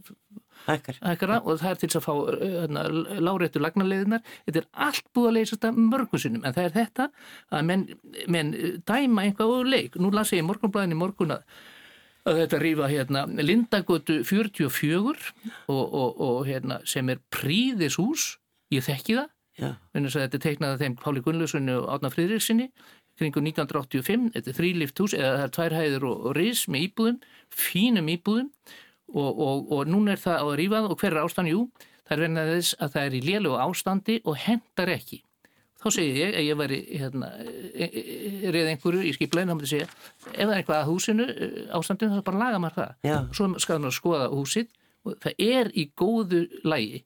Hækkara, 0.66 1.40
og 1.40 1.58
það 1.60 1.70
er 1.70 1.80
til 1.80 1.90
að 1.98 2.04
fá 2.04 2.12
hérna, 2.42 2.84
láréttu 3.22 3.62
lagnarleiðinar 3.62 4.22
þetta 4.46 4.62
er 4.62 4.68
allt 4.86 5.10
búið 5.16 5.30
að 5.30 5.36
leysa 5.38 5.56
þetta 5.56 5.72
mörgum 5.88 6.22
sinnum 6.22 6.46
en 6.46 6.56
það 6.56 6.68
er 6.68 6.76
þetta 6.76 7.08
að 7.56 7.66
menn, 7.70 7.84
menn 8.28 8.54
dæma 8.88 9.26
einhvað 9.26 9.54
úr 9.56 9.72
leik. 9.74 9.98
Nú 10.00 10.12
las 10.14 10.32
ég 10.34 10.44
í 10.44 10.46
morgunblæðinni 10.46 11.00
morgun 11.00 11.34
að, 11.36 11.58
að 12.28 12.44
þetta 12.44 12.62
rýfa 12.64 12.92
hérna, 12.92 13.26
Lindagötu 13.40 14.20
44 14.28 15.34
og, 15.68 15.84
og, 15.84 16.24
og 16.28 16.40
hérna, 16.48 16.80
sem 16.88 17.08
er 17.12 17.22
príðishús 17.34 18.34
ég 18.74 18.86
þekki 18.86 19.20
það. 19.20 19.36
Þetta 19.60 20.24
er 20.24 20.40
teiknað 20.40 20.70
af 20.72 20.80
þeim 20.80 20.94
Páli 20.96 21.20
Gunnlausunni 21.20 21.74
og 21.76 21.90
Átna 21.92 22.08
Fridriksinni 22.12 22.70
kringu 23.20 23.42
1985 23.44 24.30
þetta 24.36 24.52
er 24.52 24.56
þrýlift 24.56 25.02
hús 25.02 25.16
eða 25.16 25.32
það 25.34 25.44
er 25.46 25.54
tvær 25.56 25.76
hæðir 25.78 26.06
og, 26.08 26.22
og 26.28 26.36
ris 26.38 26.62
með 26.70 26.86
íbúðum 26.88 27.18
fínum 27.52 28.08
íbúðum 28.14 28.48
og, 29.14 29.40
og, 29.46 29.72
og 29.74 29.90
núna 29.90 30.14
er 30.14 30.22
það 30.22 30.38
á 30.42 30.46
að 30.46 30.58
rýfað 30.60 30.86
og 30.90 31.00
hver 31.00 31.16
er 31.16 31.24
ástand? 31.24 31.50
Jú, 31.50 31.64
það 32.06 32.14
er 32.16 32.22
verið 32.24 32.40
að 32.42 32.52
þess 32.54 32.78
að 32.78 32.94
það 32.94 33.08
er 33.08 33.16
í 33.16 33.24
lélu 33.26 33.56
ástandi 33.64 34.16
og 34.24 34.38
hendar 34.44 34.94
ekki. 34.94 35.20
Þá 35.80 35.86
segir 35.94 36.18
ég 36.18 36.34
að 36.36 36.44
ég 36.44 36.58
væri 36.60 36.78
hérna, 37.00 37.28
e, 37.40 37.86
e, 37.86 37.86
e, 37.88 38.50
reið 38.52 38.66
einhverju 38.74 39.04
í 39.08 39.14
skipleginu 39.16 39.54
og 39.54 39.56
þá 39.56 39.60
myndi 39.60 39.70
segja 39.70 39.86
ef 39.86 40.34
það 40.34 40.50
er 40.50 40.58
eitthvað 40.58 40.80
að 40.80 40.90
húsinu 40.90 41.28
ástandinu 41.78 42.18
þá 42.18 42.26
bara 42.26 42.40
laga 42.42 42.58
maður 42.60 42.76
það. 42.76 42.90
Já. 43.08 43.16
Svo 43.38 43.48
skal 43.64 43.78
maður 43.80 43.96
skoða 43.96 44.26
húsið 44.34 44.74
og 45.08 45.16
það 45.24 45.44
er 45.46 45.70
í 45.72 45.86
góðu 45.96 46.42
lægi. 46.68 47.00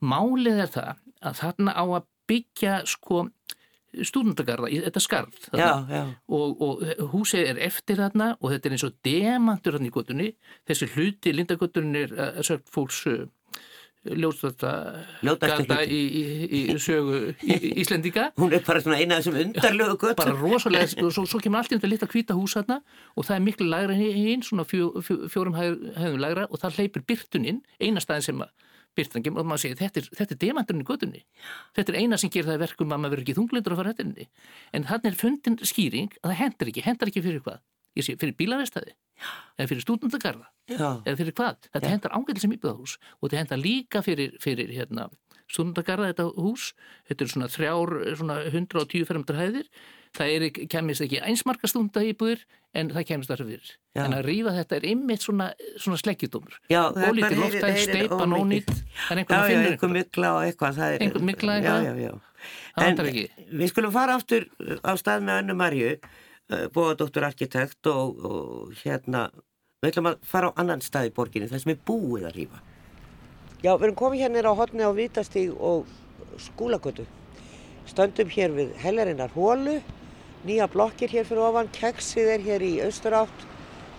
Málið 0.00 0.62
er 0.64 0.72
það 0.72 1.02
að 1.28 1.38
þarna 1.42 1.76
á 1.76 1.84
að 1.84 2.08
byggja 2.30 2.78
sko 2.88 3.26
stúdendagarða 4.04 4.70
í 4.72 4.80
þetta 4.84 5.02
skarð. 5.02 5.38
Og, 6.28 6.62
og 6.62 6.84
húsið 7.14 7.52
er 7.52 7.62
eftir 7.68 8.02
þarna 8.02 8.34
og 8.40 8.52
þetta 8.52 8.68
er 8.68 8.76
eins 8.76 8.86
og 8.88 8.98
demantur 9.06 9.78
hann 9.78 9.88
í 9.88 9.94
gottunni 9.94 10.32
þessi 10.68 10.90
hluti, 10.94 11.32
lindagotturinn 11.34 12.02
er 12.04 12.14
að 12.16 12.44
sögt 12.50 12.70
fólks 12.72 13.04
gata 15.40 15.78
hluti. 15.80 15.96
í, 15.96 16.00
í, 16.20 16.60
í 16.72 16.76
sögu 16.82 17.20
í, 17.42 17.56
Íslendinga 17.82 18.28
Hún 18.40 18.54
er 18.54 18.62
bara 18.66 18.82
svona 18.84 19.00
eina 19.00 19.18
af 19.18 19.24
þessum 19.24 19.40
undarlegu 19.42 19.96
göttum. 19.96 20.20
bara 20.20 20.36
rosalega, 20.38 20.90
og 21.02 21.12
svo, 21.14 21.26
svo 21.26 21.40
kemur 21.42 21.62
allt 21.62 21.72
í 21.72 21.78
þetta 21.78 21.90
litla 21.90 22.10
hvita 22.12 22.36
hús 22.38 22.56
þarna 22.58 22.78
og 23.14 23.26
það 23.26 23.36
er 23.38 23.44
miklu 23.48 23.68
lægra 23.70 23.96
en 23.96 24.20
hinn, 24.20 24.44
svona 24.46 24.66
fjó, 24.68 24.92
fjó, 25.06 25.18
fjórum 25.32 25.58
hæðum 25.58 26.22
lægra 26.22 26.46
og 26.50 26.62
það 26.62 26.80
hleypir 26.80 27.06
byrtuninn, 27.08 27.62
eina 27.80 28.02
staðin 28.04 28.28
sem 28.28 28.46
að 28.46 28.54
byrtan 28.96 29.24
kemur 29.24 29.42
og 29.44 29.48
maður 29.50 29.62
segir 29.64 29.80
þetta 29.80 30.02
er, 30.02 30.10
þetta 30.18 30.36
er 30.36 30.40
demandurinn 30.42 30.82
í 30.82 30.88
göttunni. 30.88 31.22
Þetta 31.76 31.92
er 31.92 31.98
eina 32.02 32.18
sem 32.20 32.32
gerir 32.32 32.50
það 32.50 32.62
verkum 32.64 32.92
að 32.92 33.02
maður 33.02 33.14
verður 33.16 33.26
ekki 33.26 33.36
þunglindur 33.38 33.74
að 33.74 33.80
fara 33.82 33.94
hættinni. 33.94 34.28
En 34.72 34.86
þannig 34.88 35.10
er 35.12 35.18
fundin 35.20 35.58
skýring 35.62 36.16
að 36.22 36.30
það 36.32 36.40
hendur 36.42 36.72
ekki, 36.72 36.86
hendur 36.86 37.12
ekki 37.12 37.24
fyrir 37.26 37.44
hvað? 37.44 37.60
Ég 37.96 38.04
sé, 38.04 38.16
fyrir 38.20 38.36
bílarestæði 38.36 38.96
eða 39.56 39.68
fyrir 39.70 39.84
stúdendagarða 39.84 40.50
Já. 40.68 40.88
eða 41.06 41.16
fyrir 41.20 41.36
hvað? 41.38 41.68
Þetta 41.72 41.92
hendar 41.92 42.16
ágætið 42.18 42.42
sem 42.44 42.56
íbúðahús 42.56 42.96
og 43.00 43.30
þetta 43.30 43.38
hendar 43.40 43.62
líka 43.62 44.02
fyrir, 44.04 44.34
fyrir 44.42 44.72
hérna, 44.76 45.06
stúdendagarða 45.48 46.10
þetta 46.10 46.26
hús 46.36 46.66
þetta 47.08 47.24
er 47.24 47.32
svona 47.32 47.48
þrjár, 47.52 47.94
svona 48.20 48.36
110 48.50 49.06
fermdur 49.08 49.40
hæðir 49.40 49.70
það 50.14 50.30
er, 50.36 50.44
ekki- 50.50 50.68
kemist 50.68 51.00
ekki 51.00 51.20
einsmarka 51.22 51.66
stúnda 51.68 52.02
íbúðir 52.06 52.44
en 52.76 52.90
það 52.92 53.06
kemist 53.08 53.30
þar 53.30 53.42
fyrir 53.46 53.70
Já. 53.96 54.04
en 54.04 54.12
að 54.12 54.24
rífa 54.28 54.52
þetta 54.58 54.76
er 54.76 54.86
ymmit 54.92 55.20
svona, 55.24 55.46
svona 55.80 55.96
er 56.90 56.94
bara 57.00 57.10
ólítið 57.12 57.40
loftæð, 57.40 57.72
heyrir 57.72 57.88
steipan 57.88 58.34
ómikið. 58.36 58.42
ónýtt 58.42 58.84
það 59.08 59.10
er 59.10 59.18
einhvern 59.22 59.48
finna 59.48 59.70
einhver 59.70 59.92
mikla 59.96 60.30
og 60.36 60.42
eitthvað. 60.46 60.74
það 60.76 60.92
er- 60.94 61.02
Einhver 61.06 61.26
mygla 61.30 61.52
Já, 61.56 61.56
eitthvað? 61.56 61.82
við 63.60 63.68
skulum 63.72 63.92
fara 63.92 64.14
aftur 64.20 64.46
á 64.84 64.92
stað 65.00 65.22
með 65.26 65.38
Önnu 65.42 65.54
Marju, 65.56 65.98
bóðadóttur 66.70 67.24
arkitekt 67.26 67.86
og, 67.90 68.24
og 68.24 68.72
hérna, 68.84 69.30
við 69.82 69.90
ætlum 69.90 70.10
að 70.12 70.18
fara 70.22 70.50
á 70.52 70.58
annan 70.60 70.80
stað 70.80 71.08
í 71.10 71.14
borginni, 71.16 71.48
það 71.50 71.62
sem 71.64 71.72
er 71.72 71.80
búið 71.88 72.28
að 72.28 72.36
rífa. 72.36 72.60
Já, 73.64 73.72
við 73.74 73.82
erum 73.88 73.96
komið 73.98 74.20
hérna 74.22 74.38
á 74.46 74.54
hotni 74.54 74.84
á 74.84 74.92
Vítastíg 74.94 75.56
og 75.58 75.86
Skúlagötu. 76.38 77.06
Stöndum 77.86 78.30
hér 78.34 78.50
við 78.50 78.72
hellarinnar 78.82 79.30
hólu, 79.36 79.76
nýja 80.46 80.66
blokkir 80.70 81.12
hér 81.12 81.26
fyrir 81.26 81.44
ofan, 81.46 81.68
keksið 81.74 82.30
er 82.34 82.42
hér 82.42 82.64
í 82.66 82.70
austurátt 82.86 83.44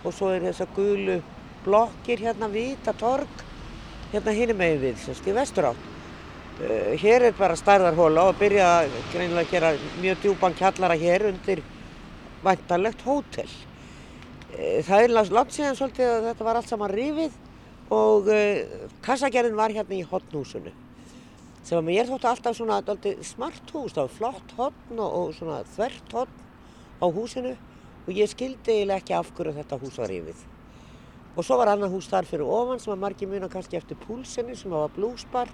og 0.04 0.16
svo 0.16 0.32
er 0.36 0.44
þessar 0.50 0.72
gulu 0.76 1.20
blokkir 1.64 2.20
hérna 2.24 2.50
Víta 2.52 2.94
torg, 3.00 3.44
hérna 4.12 4.34
hinum 4.36 4.60
megin 4.60 4.82
við, 4.82 4.98
semst 5.06 5.28
í 5.28 5.36
vesturátt. 5.36 5.94
Uh, 6.58 6.96
hér 6.98 7.30
er 7.30 7.36
bara 7.38 7.56
stærðarhóla 7.56 8.26
og 8.32 8.40
byrja 8.40 8.68
að 8.80 8.96
greinilega 9.14 9.46
að 9.46 9.52
gera 9.52 9.72
mjög 10.02 10.24
djúpan 10.24 10.58
kjallara 10.58 10.98
hér 10.98 11.28
undir 11.30 11.62
væntanlegt 12.44 13.04
hótel. 13.06 13.52
Uh, 14.56 14.82
það 14.88 15.04
er 15.04 15.14
langt 15.14 15.36
langt 15.38 15.56
síðan 15.56 15.78
svolítið 15.78 16.12
að 16.16 16.28
þetta 16.32 16.50
var 16.50 16.60
allt 16.60 16.74
saman 16.74 16.94
rifið 16.96 17.40
og 17.94 18.28
uh, 18.34 18.90
kassagerðin 19.06 19.60
var 19.60 19.76
hérna 19.76 20.00
í 20.00 20.04
hotnhúsinu 20.10 20.74
sem 21.68 21.76
að 21.82 21.88
mér 21.90 22.08
þótti 22.08 22.28
alltaf 22.30 22.56
svona 22.56 22.78
dálítið 22.86 23.24
smart 23.28 23.72
hús, 23.76 23.92
það 23.92 24.06
var 24.06 24.14
flott 24.16 24.52
hotn 24.56 25.00
og, 25.04 25.16
og 25.20 25.32
svona 25.36 25.58
þvert 25.74 26.14
hotn 26.16 26.46
á 27.04 27.06
húsinu 27.12 27.56
og 28.08 28.12
ég 28.16 28.30
skildi 28.32 28.72
eiginlega 28.72 29.02
ekki 29.02 29.16
af 29.18 29.32
hverju 29.36 29.56
þetta 29.58 29.80
hús 29.82 29.98
var 30.00 30.08
rifið. 30.14 30.44
Og 31.36 31.46
svo 31.46 31.58
var 31.60 31.74
annað 31.74 31.98
hús 31.98 32.08
þar 32.08 32.28
fyrir 32.30 32.48
ofan 32.48 32.80
sem 32.80 32.94
að 32.94 33.02
margir 33.02 33.30
muna 33.30 33.50
kannski 33.52 33.78
eftir 33.78 34.00
púlsinni 34.06 34.56
sem 34.56 34.72
var 34.72 34.94
bluesbar, 34.96 35.52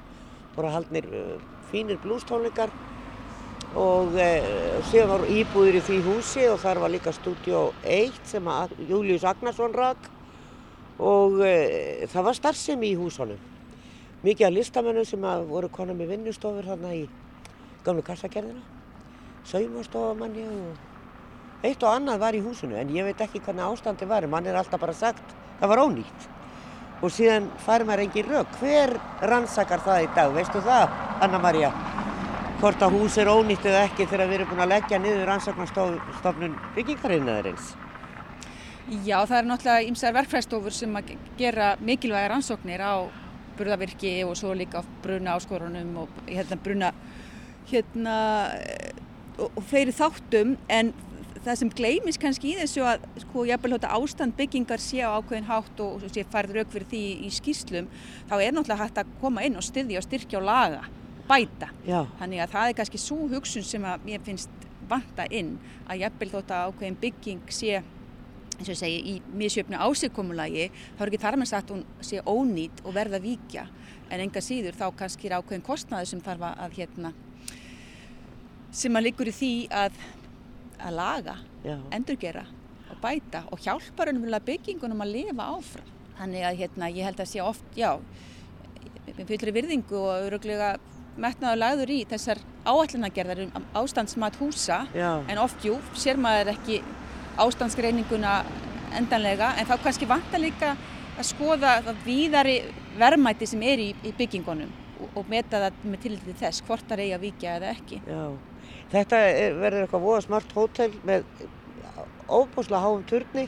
bara 0.54 0.74
haldnir 0.76 1.08
uh, 1.10 1.40
fínir 1.72 1.98
bluestónleikar 2.04 2.70
og 3.74 4.14
uh, 4.14 4.52
síðan 4.92 5.16
var 5.16 5.26
íbúðir 5.34 5.80
í 5.80 5.82
því 5.88 5.98
húsi 6.06 6.46
og 6.52 6.62
þar 6.62 6.84
var 6.84 6.94
líka 6.94 7.16
Studio 7.18 7.72
1 7.90 8.22
sem 8.36 8.52
að 8.54 8.78
Július 8.86 9.26
Agnarsson 9.26 9.74
rak 9.74 10.06
og 11.02 11.42
uh, 11.42 12.06
það 12.06 12.30
var 12.30 12.38
starfsemi 12.38 12.94
í 12.94 13.02
húsunum. 13.02 13.42
Mikið 14.24 14.48
af 14.48 14.54
listamönnum 14.56 15.06
sem 15.06 15.26
voru 15.50 15.68
konar 15.68 15.98
með 16.00 16.14
vinnustofur 16.14 16.64
þarna 16.64 16.94
í 16.96 17.02
gamlu 17.84 18.04
kassakerðina, 18.08 18.62
saumastofamanni 19.50 20.46
og 20.48 21.66
eitt 21.68 21.84
og 21.84 21.90
annað 21.92 22.22
var 22.22 22.38
í 22.38 22.44
húsinu 22.44 22.78
en 22.80 22.94
ég 22.96 23.04
veit 23.04 23.24
ekki 23.26 23.42
hvernig 23.44 23.66
ástandi 23.68 24.08
var, 24.08 24.24
mann 24.32 24.48
er 24.48 24.56
alltaf 24.56 24.80
bara 24.80 24.96
sagt 24.96 25.36
það 25.60 25.74
var 25.74 25.82
ónýtt 25.84 26.30
og 27.04 27.12
síðan 27.12 27.50
fær 27.66 27.84
maður 27.84 28.06
engin 28.06 28.30
rauk. 28.32 28.54
Hver 28.62 28.94
rannsakar 29.28 29.84
það 29.84 30.06
í 30.06 30.08
dag, 30.16 30.32
veistu 30.38 30.62
það, 30.64 30.94
Anna-Maria? 31.26 31.72
Hvort 32.62 32.86
að 32.86 32.96
hús 32.96 33.18
er 33.20 33.28
ónýtt 33.28 33.68
eða 33.68 33.82
ekki 33.90 34.08
þegar 34.08 34.30
við 34.30 34.38
erum 34.38 34.54
búin 34.54 34.64
að 34.64 34.72
leggja 34.72 35.02
niður 35.04 35.28
rannsaknarstofnun 35.34 36.56
byggingarinnaðarins? 36.78 37.74
Já, 39.04 39.18
það 39.28 39.36
er 39.42 39.50
náttúrulega 39.50 39.90
ýmsar 39.90 40.16
verkfræðstofur 40.16 40.76
sem 40.76 40.96
að 40.96 41.12
gera 41.40 41.74
mikilvæga 41.84 42.32
rannsóknir 42.32 42.84
á 42.88 43.23
burðavirki 43.58 44.16
og 44.28 44.36
svo 44.40 44.54
líka 44.58 44.84
bruna 45.04 45.38
áskorunum 45.38 45.96
og 46.04 46.22
hérna 46.28 46.60
bruna 46.64 46.94
hérna 47.70 48.18
eh, 48.60 48.94
og, 49.38 49.50
og 49.50 49.64
fleiri 49.70 49.94
þáttum. 49.96 50.58
En 50.72 50.94
það 51.44 51.60
sem 51.60 51.72
gleymis 51.76 52.20
kannski 52.22 52.54
í 52.54 52.58
þessu 52.62 52.84
að 52.88 53.06
sko 53.26 53.46
jafnvel 53.48 53.76
hóta 53.76 53.92
ástand 53.98 54.36
byggingar 54.38 54.82
sé 54.82 55.02
á 55.04 55.12
ákveðin 55.18 55.48
hátt 55.50 55.82
og, 55.84 56.04
sé 56.14 56.26
færð 56.32 56.58
rauk 56.58 56.74
fyrir 56.74 56.90
því 56.92 57.04
í 57.28 57.32
skýslum 57.34 57.90
þá 58.30 58.36
er 58.38 58.54
náttúrulega 58.56 58.84
hægt 58.84 59.02
að 59.02 59.16
koma 59.22 59.44
inn 59.46 59.60
og 59.60 59.66
styðja 59.66 60.00
og 60.00 60.08
styrkja 60.08 60.40
og 60.40 60.48
laga, 60.48 60.86
bæta. 61.28 61.72
Já, 61.88 62.06
Þannig 62.22 62.46
að 62.46 62.54
það 62.56 62.70
er 62.70 62.78
kannski 62.80 63.02
svo 63.02 63.20
hugsun 63.34 63.68
sem 63.68 63.88
að 63.88 64.08
mér 64.08 64.24
finnst 64.24 64.70
vanta 64.90 65.28
inn 65.32 65.58
að 65.88 66.06
jafnvel 66.06 66.32
þótt 66.38 66.56
að 66.56 66.72
ákveðin 66.72 67.00
bygging 67.04 67.52
sé 67.52 67.84
eins 68.58 68.68
og 68.68 68.74
ég 68.74 68.80
segi, 68.80 69.14
í 69.14 69.36
misjöfnu 69.38 69.80
ásýrkomulagi 69.82 70.70
þá 70.98 71.04
er 71.04 71.12
ekki 71.12 71.22
þar 71.24 71.40
með 71.42 71.52
sagt 71.52 71.74
hún 71.74 71.86
sé 72.06 72.22
ónýtt 72.26 72.84
og 72.84 72.96
verða 72.96 73.22
víkja. 73.24 73.68
En 74.14 74.22
enga 74.22 74.44
síður 74.44 74.78
þá 74.78 74.88
kannski 75.00 75.30
er 75.30 75.40
ákveðin 75.40 75.66
kostnaði 75.66 76.12
sem 76.12 76.22
þarf 76.24 76.50
að 76.52 76.76
hérna 76.78 77.14
sem 78.74 78.98
að 78.98 79.08
liggur 79.08 79.30
í 79.30 79.34
því 79.38 79.54
að 79.70 79.98
að 80.84 80.96
laga, 80.98 81.36
já, 81.64 81.76
endurgera 81.96 82.44
og 82.92 82.98
bæta 83.04 83.44
og 83.54 83.62
hjálpa 83.64 84.08
raunverulega 84.08 84.48
byggingunum 84.48 85.04
að 85.06 85.14
lifa 85.18 85.50
áfram. 85.56 85.92
Þannig 86.18 86.48
að 86.48 86.58
hérna, 86.62 86.90
ég 86.94 87.08
held 87.08 87.22
að 87.24 87.30
sé 87.32 87.42
oft, 87.42 87.78
já, 87.78 87.96
fullri 89.18 89.54
virðingu 89.56 89.98
og 89.98 90.28
öruglega 90.28 90.74
metnaður 91.18 91.62
lagður 91.62 91.94
í 91.94 92.02
þessar 92.10 92.42
áallunagerðar 92.66 93.46
um 93.46 93.66
ástandsmat 93.80 94.38
húsa. 94.42 94.84
Já, 94.98 95.24
en 95.30 95.42
oft, 95.42 95.64
jú, 95.66 95.78
sér 95.98 96.20
maður 96.22 96.54
ekki 96.54 96.82
ástandsgreininguna 97.42 98.34
endanlega 98.98 99.54
en 99.58 99.66
þá 99.70 99.76
kannski 99.84 100.08
vantar 100.10 100.42
líka 100.42 100.76
að 101.18 101.28
skoða 101.30 101.80
það 101.86 102.04
víðari 102.06 102.56
verðmæti 102.98 103.48
sem 103.50 103.62
er 103.66 103.82
í, 103.82 103.90
í 104.06 104.14
byggingunum 104.18 104.72
og, 105.00 105.10
og 105.20 105.30
meta 105.30 105.62
það 105.66 105.84
með 105.90 106.04
tillitið 106.06 106.40
þess 106.42 106.66
hvort 106.68 106.88
það 106.90 107.04
eigi 107.06 107.16
að 107.18 107.26
víkja 107.28 107.56
eða 107.60 107.74
ekki. 107.74 108.02
já. 108.08 108.24
Þetta 108.94 109.20
er, 109.26 109.56
verður 109.58 109.86
eitthvað 109.86 110.04
voða 110.06 110.22
smart 110.24 110.52
hótel 110.54 110.92
með 111.08 111.24
óbúslega 112.30 112.82
háum 112.84 113.04
turni 113.10 113.48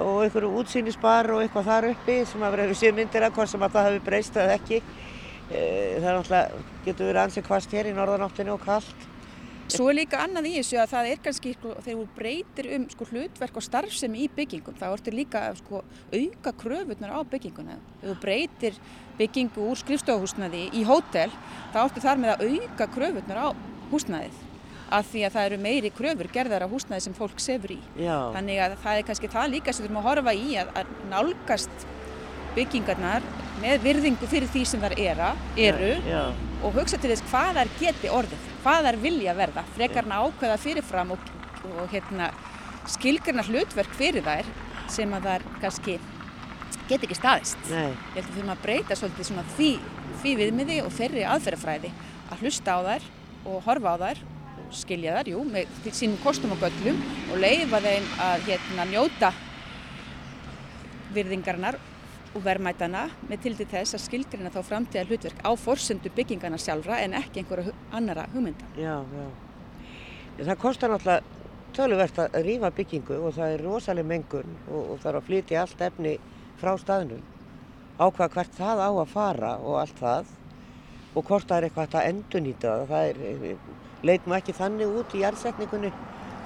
og 0.00 0.22
einhverju 0.24 0.50
útsýnisbar 0.60 1.30
og 1.34 1.42
eitthvað 1.42 1.68
þar 1.68 1.88
uppi 1.90 2.18
sem 2.28 2.44
að 2.44 2.54
verður 2.56 2.78
síðan 2.80 2.98
myndir 3.00 3.26
af 3.26 3.34
hvað 3.36 3.50
sem 3.52 3.64
að 3.64 3.74
það 3.76 3.88
hefur 3.88 4.04
breyst 4.06 4.36
eða 4.40 4.58
ekki. 4.58 4.82
Eh, 5.52 5.98
Það 6.00 6.06
er 6.08 6.16
náttúrulega, 6.16 6.60
getur 6.86 7.08
verið 7.10 7.22
ansið 7.22 7.48
hvast 7.48 7.74
hér 7.76 7.88
í 7.90 7.96
norðanáttinu 7.96 8.54
og 8.54 8.62
kallt. 8.64 9.08
Svo 9.72 9.88
er 9.90 9.98
líka 10.00 10.20
annað 10.24 10.48
í 10.50 10.54
þessu 10.58 10.78
að 10.82 10.92
það 10.92 11.10
er 11.12 11.22
kannski 11.24 11.54
sko, 11.56 11.74
þegar 11.80 11.98
þú 11.98 12.06
breytir 12.18 12.68
um 12.76 12.86
sko, 12.92 13.08
hlutverk 13.10 13.58
og 13.58 13.66
starfsemi 13.66 14.24
í 14.24 14.30
byggingum 14.36 14.78
þá 14.78 14.86
ertu 14.90 15.14
líka 15.14 15.46
að 15.48 15.60
sko, 15.62 15.82
auka 16.12 16.54
kröfunar 16.62 17.16
á 17.16 17.20
bygginguna. 17.32 17.78
Ef 18.02 18.06
þú 18.10 18.16
breytir 18.22 18.78
byggingu 19.18 19.66
úr 19.72 19.80
skrifstofuhúsnaði 19.82 20.64
í 20.76 20.84
hótel 20.88 21.30
þá 21.72 21.82
ertu 21.86 22.04
þar 22.04 22.22
með 22.22 22.34
að 22.34 22.48
auka 22.52 22.88
kröfunar 22.96 23.44
á 23.44 23.48
húsnaðið 23.92 24.40
af 24.92 25.08
því 25.08 25.22
að 25.24 25.34
það 25.34 25.46
eru 25.48 25.58
meiri 25.64 25.90
kröfur 25.96 26.28
gerðar 26.32 26.66
á 26.68 26.72
húsnaði 26.72 27.06
sem 27.06 27.14
fólk 27.16 27.40
sefur 27.40 27.72
í. 27.72 27.78
Já, 27.96 28.16
Þannig 28.34 28.60
að 28.60 28.76
það 28.82 28.98
er 28.98 29.06
kannski 29.08 29.30
það 29.32 29.52
líka 29.54 29.72
sem 29.72 29.84
við 29.84 29.88
þurfum 29.88 30.00
að 30.02 30.08
horfa 30.10 30.34
í 30.36 30.56
að, 30.60 30.72
að 30.82 30.90
nálgast 31.08 31.86
byggingarnar 32.56 33.24
með 33.62 33.84
virðingu 33.86 34.28
fyrir 34.28 34.50
því 34.52 34.64
sem 34.68 34.82
þar 34.82 34.94
era, 35.00 35.30
eru 35.56 35.94
já, 36.04 36.22
og 36.60 36.74
hugsa 36.76 36.98
til 37.00 37.12
þess 37.12 37.24
hvað 37.30 37.60
þær 37.60 37.70
geti 37.80 38.10
orðið, 38.12 38.48
hvað 38.62 38.88
þær 38.88 38.98
vilja 39.02 39.34
verða, 39.36 39.64
frekarna 39.76 40.20
ákveða 40.22 40.58
fyrirfram 40.62 41.14
og, 41.16 41.30
og 41.72 41.86
hérna, 41.92 42.30
skilgarna 42.90 43.44
hlutverk 43.46 43.94
fyrir 43.98 44.24
þær 44.26 44.48
sem 44.92 45.12
að 45.16 45.28
þær 45.28 45.46
kannski 45.62 45.98
get 46.90 47.04
ekki 47.06 47.16
staðist. 47.16 47.58
nei, 47.70 47.92
Ég 47.92 48.16
held 48.16 48.24
að 48.24 48.28
við 48.28 48.36
þurfum 48.36 48.54
að 48.54 48.62
breyta 48.66 48.98
svolítið 48.98 49.28
svona 49.28 49.44
því, 49.56 49.70
því 50.22 50.34
viðmiði 50.40 50.78
og 50.82 50.92
þeirri 50.96 51.24
aðferðafræði 51.34 51.92
að 52.32 52.42
hlusta 52.44 52.76
á 52.76 52.80
þær 52.88 53.08
og 53.52 53.62
horfa 53.66 53.94
á 53.94 53.96
þær 54.02 54.22
og 54.62 54.74
skilja 54.76 55.16
þær, 55.18 55.30
jú, 55.32 55.44
með 55.52 55.78
sínum 55.92 56.20
kostum 56.22 56.54
og 56.54 56.62
göllum 56.62 57.00
og 57.30 57.40
leifa 57.42 57.80
þeim 57.84 58.10
að 58.26 58.46
hérna, 58.50 58.86
njóta 58.90 59.32
virðingarnar 61.12 61.78
og 62.32 62.44
verðmætana 62.44 63.06
með 63.28 63.44
til 63.44 63.54
þess 63.60 63.96
að 63.96 64.04
skilgrina 64.06 64.52
þá 64.52 64.60
framtíða 64.64 65.04
hlutverk 65.08 65.42
á 65.44 65.50
forsendu 65.60 66.12
byggingarna 66.16 66.58
sjálfra 66.60 67.00
en 67.04 67.16
ekki 67.18 67.42
einhverja 67.42 67.74
annara 67.92 68.26
hugmynda. 68.32 68.64
já, 68.76 69.04
já. 69.04 69.26
Það 70.38 70.58
kostar 70.58 70.90
náttúrulega 70.90 71.22
töluvert 71.76 72.18
að 72.18 72.38
rífa 72.46 72.70
byggingu 72.76 73.18
og 73.20 73.34
það 73.36 73.54
er 73.54 73.64
rosaleg 73.66 74.06
mengun 74.08 74.56
og, 74.68 74.94
og 74.94 75.02
þarf 75.02 75.20
að 75.20 75.28
flytja 75.28 75.60
allt 75.62 75.84
efni 75.88 76.16
frá 76.60 76.72
staðnum. 76.80 77.22
ákvað 77.98 78.32
hvert 78.32 78.56
það 78.56 78.80
á 78.80 78.90
að 78.90 79.12
fara 79.12 79.52
og 79.60 79.78
allt 79.80 79.98
það 80.00 80.32
og 81.14 81.24
hvort 81.28 81.48
það 81.48 81.56
er 81.56 81.64
eitthvað 81.68 81.96
að 82.00 82.08
endunýta 82.08 82.68
það. 82.72 82.88
Það 82.88 83.08
er, 83.08 83.56
leit 84.02 84.26
nú 84.26 84.34
ekki 84.34 84.56
þannig 84.56 84.96
út 84.98 85.14
í 85.14 85.22
jærsetningunni 85.22 85.92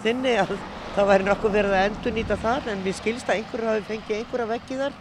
þinni 0.02 0.34
að 0.42 0.56
það 0.96 1.10
væri 1.10 1.26
nokkuð 1.26 1.54
verið 1.56 1.76
að 1.76 1.86
endunýta 1.90 2.36
þar 2.42 2.70
en 2.72 2.82
við 2.84 2.98
skilst 2.98 3.30
að 3.30 3.40
einhverju 3.40 3.70
hafi 3.70 3.86
fengið 3.90 4.18
einhverja 4.18 4.48
veggi 4.50 4.80
þar 4.82 4.98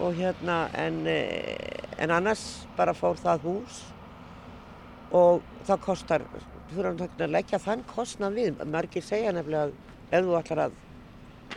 og 0.00 0.14
hérna 0.16 0.66
en, 0.78 1.02
en 1.06 2.10
annars 2.10 2.66
bara 2.76 2.94
fór 2.96 3.18
það 3.20 3.44
hús 3.46 3.82
og 5.12 5.42
það 5.66 5.82
kostar, 5.84 6.24
þú 6.70 6.78
þurfum 6.78 7.02
að 7.26 7.34
leggja 7.34 7.60
þann 7.60 7.84
kostna 7.90 8.30
við, 8.32 8.62
margir 8.64 9.04
segja 9.04 9.34
nefnilega 9.36 9.68
að 9.68 9.74
ef 10.12 10.24
þú 10.24 10.38
ætlar 10.38 10.64
að 10.66 10.78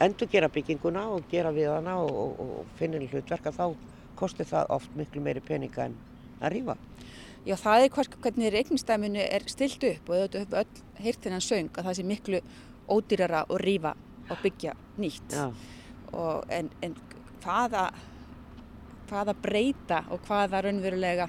endur 0.03 0.27
gera 0.31 0.51
bygginguna 0.51 1.05
og 1.15 1.29
gera 1.31 1.53
við 1.55 1.71
hana 1.71 1.95
og, 2.03 2.11
og, 2.11 2.41
og 2.59 2.73
finna 2.79 2.99
hlutverka 2.99 3.53
þá 3.55 3.69
kostir 4.19 4.47
það 4.49 4.71
oft 4.75 4.97
miklu 4.99 5.23
meiri 5.23 5.43
peninga 5.43 5.87
en 5.89 5.95
að 6.41 6.55
rýfa. 6.55 6.75
Já, 7.45 7.55
það 7.61 7.83
er 7.83 7.91
hvers, 7.93 8.09
hvernig 8.23 8.51
reiknistæminu 8.55 9.21
er 9.21 9.45
stilt 9.51 9.83
upp 9.85 10.09
og 10.09 10.15
auðvitað 10.17 10.41
höfum 10.41 10.59
öll 10.61 11.03
heyrt 11.05 11.27
hennan 11.27 11.45
söng 11.45 11.69
að 11.75 11.87
það 11.87 11.97
sé 11.97 12.05
miklu 12.09 12.41
ódýrara 12.89 13.43
að 13.45 13.61
rýfa 13.61 13.93
og 14.25 14.41
byggja 14.41 14.73
nýtt. 14.97 15.35
Og, 16.15 16.45
en, 16.49 16.71
en 16.85 16.95
hvaða, 17.43 17.85
hvaða 19.09 19.35
breyta 19.41 20.03
og 20.11 20.23
hvaða 20.27 20.63
raunverulega 20.65 21.27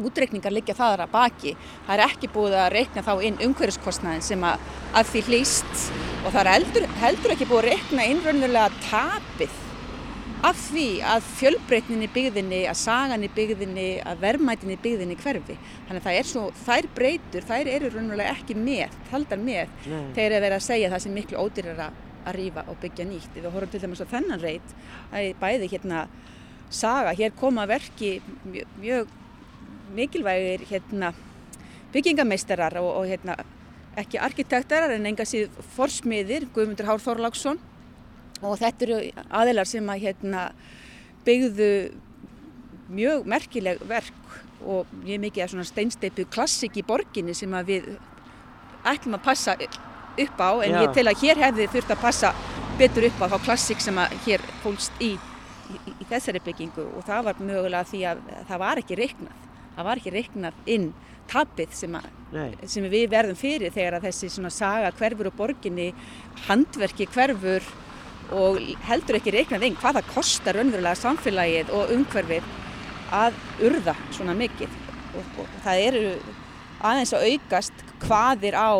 útreikningar 0.00 0.54
liggja 0.54 0.76
þaðra 0.78 1.08
baki. 1.10 1.56
Það 1.86 1.94
er 1.96 2.04
ekki 2.04 2.30
búið 2.34 2.58
að 2.60 2.68
reikna 2.76 3.02
þá 3.06 3.14
inn 3.26 3.40
umhverjuskostnaðin 3.46 4.22
sem 4.24 4.44
að, 4.46 4.68
að 4.94 5.10
því 5.14 5.24
hlýst 5.30 5.88
og 6.20 6.30
það 6.30 6.40
er 6.42 6.52
heldur, 6.54 6.86
heldur 7.00 7.34
ekki 7.34 7.50
búið 7.50 7.60
að 7.64 7.68
reikna 7.72 8.06
inn 8.10 8.22
raunverulega 8.26 8.84
tapið 8.86 9.58
af 10.46 10.56
því 10.70 10.86
að 11.04 11.26
fjölbreytnin 11.36 12.04
í 12.04 12.08
byggðinni, 12.14 12.60
að 12.70 12.78
sagan 12.80 13.24
í 13.26 13.28
byggðinni, 13.36 13.88
að 14.08 14.22
verðmætin 14.22 14.72
í 14.72 14.78
byggðinni 14.80 15.16
hverfi. 15.20 15.56
Þannig 15.88 16.00
að 16.00 16.06
það 16.06 16.20
er 16.20 16.28
svo, 16.30 16.44
þær 16.64 16.88
breytur, 16.96 17.46
þær 17.50 17.70
eru 17.74 17.90
raunverulega 17.92 18.36
ekki 18.38 18.56
með, 18.56 18.96
haldar 19.10 19.42
með, 19.42 19.74
Nei. 19.84 20.06
þegar 20.16 20.36
er 20.38 20.44
verið 20.46 20.56
að 20.56 20.64
segja 20.64 20.92
það 20.94 21.04
sem 21.04 21.18
miklu 21.18 21.42
ódýrar 21.44 21.82
að 21.84 22.32
rýfa 22.38 22.64
og 22.72 22.80
byggja 22.80 23.08
nýtt. 23.10 23.36
Við 23.36 23.50
horfum 23.50 23.74
til 23.74 23.82
dæmis 23.84 24.00
á 24.00 24.12
þennan 24.14 24.44
reyt, 24.44 24.74
að 25.12 25.28
bæði 25.42 25.70
hérna 25.74 26.06
saga, 26.70 27.14
hér 27.18 27.34
koma 27.36 27.66
verki 27.68 28.18
mjög, 28.44 28.76
mjög 28.80 29.08
mikilvægir 29.94 30.66
hérna, 30.70 31.12
byggingameistarar 31.92 32.78
og, 32.80 32.90
og 33.00 33.08
hérna, 33.10 33.36
ekki 33.98 34.20
arkitektarar 34.22 34.94
en 34.94 35.08
enga 35.10 35.26
síð 35.26 35.50
forsmiðir, 35.74 36.46
Guðmundur 36.54 36.88
Hár 36.88 37.02
Þorláksson. 37.02 37.58
Og 38.40 38.54
þetta 38.56 38.86
eru 38.86 39.00
aðilar 39.36 39.68
sem 39.68 39.90
að 39.92 40.06
hérna, 40.06 40.44
byggðu 41.26 41.72
mjög 42.90 43.26
merkileg 43.28 43.82
verk 43.88 44.38
og 44.60 44.88
mjög 45.04 45.20
mikið 45.26 45.44
af 45.44 45.68
steinsteipu 45.68 46.26
klassik 46.32 46.78
í 46.80 46.84
borginni 46.86 47.34
sem 47.36 47.52
við 47.66 47.90
ætlum 48.86 49.18
að 49.18 49.24
passa 49.24 49.56
upp 49.56 50.40
á. 50.40 50.50
En 50.64 50.74
Já. 50.74 50.80
ég 50.84 50.94
tel 50.96 51.06
að 51.08 51.22
hér 51.24 51.42
hefði 51.44 51.68
þurft 51.74 51.94
að 51.94 52.02
passa 52.04 52.32
betur 52.80 53.08
upp 53.10 53.20
á 53.20 53.26
þá 53.34 53.38
klassik 53.44 53.82
sem 53.84 53.98
að 54.00 54.16
hér 54.26 54.44
fólst 54.64 55.04
í 55.04 55.14
þessari 56.10 56.42
byggingu 56.44 56.86
og 56.96 57.06
það 57.08 57.28
var 57.28 57.44
mögulega 57.44 57.88
því 57.90 58.00
að 58.10 58.24
það 58.48 58.62
var 58.64 58.82
ekki 58.82 58.98
reiknað. 59.00 59.46
Það 59.76 59.86
var 59.88 60.00
ekki 60.00 60.14
reiknað 60.14 60.72
inn 60.74 60.88
tapið 61.30 61.76
sem, 61.78 61.94
sem 62.66 62.88
við 62.90 63.06
verðum 63.12 63.38
fyrir 63.38 63.74
þegar 63.74 63.98
að 63.98 64.08
þessi 64.08 64.32
svona 64.34 64.50
saga 64.52 64.90
hverfur 64.98 65.30
og 65.30 65.36
borginni 65.38 65.92
handverki 66.48 67.06
hverfur 67.10 67.66
og 68.34 68.58
heldur 68.86 69.18
ekki 69.18 69.34
reiknað 69.34 69.66
inn 69.66 69.78
hvað 69.78 70.00
það 70.00 70.10
kostar 70.14 70.58
önverulega 70.62 70.98
samfélagið 70.98 71.72
og 71.74 71.94
umhverfið 71.94 72.50
að 73.14 73.38
urða 73.66 73.94
svona 74.14 74.36
mikið. 74.38 74.74
Og, 75.18 75.30
og 75.42 75.54
það 75.64 75.84
eru 75.88 76.04
aðeins 76.86 77.14
að 77.16 77.26
aukast 77.30 77.86
hvaðir 78.04 78.56
á 78.58 78.70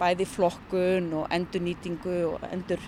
bæði 0.00 0.26
flokkun 0.28 1.12
og 1.20 1.28
endurnýtingu 1.32 2.16
og 2.30 2.46
endur 2.52 2.80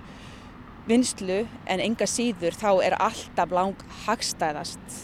vinslu 0.88 1.42
en 1.68 1.85
enga 1.85 2.09
síður 2.09 2.57
þá 2.57 2.70
er 2.87 2.98
alltaf 2.98 3.55
lang 3.55 3.87
hagstæðast 4.07 4.98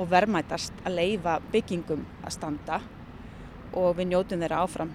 og 0.00 0.10
verðmætast 0.12 0.72
að 0.84 0.96
leifa 1.00 1.38
byggingum 1.52 2.06
að 2.24 2.36
standa 2.36 2.80
og 3.76 3.94
við 3.98 4.12
njótum 4.12 4.42
þeirra 4.42 4.64
áfram. 4.64 4.94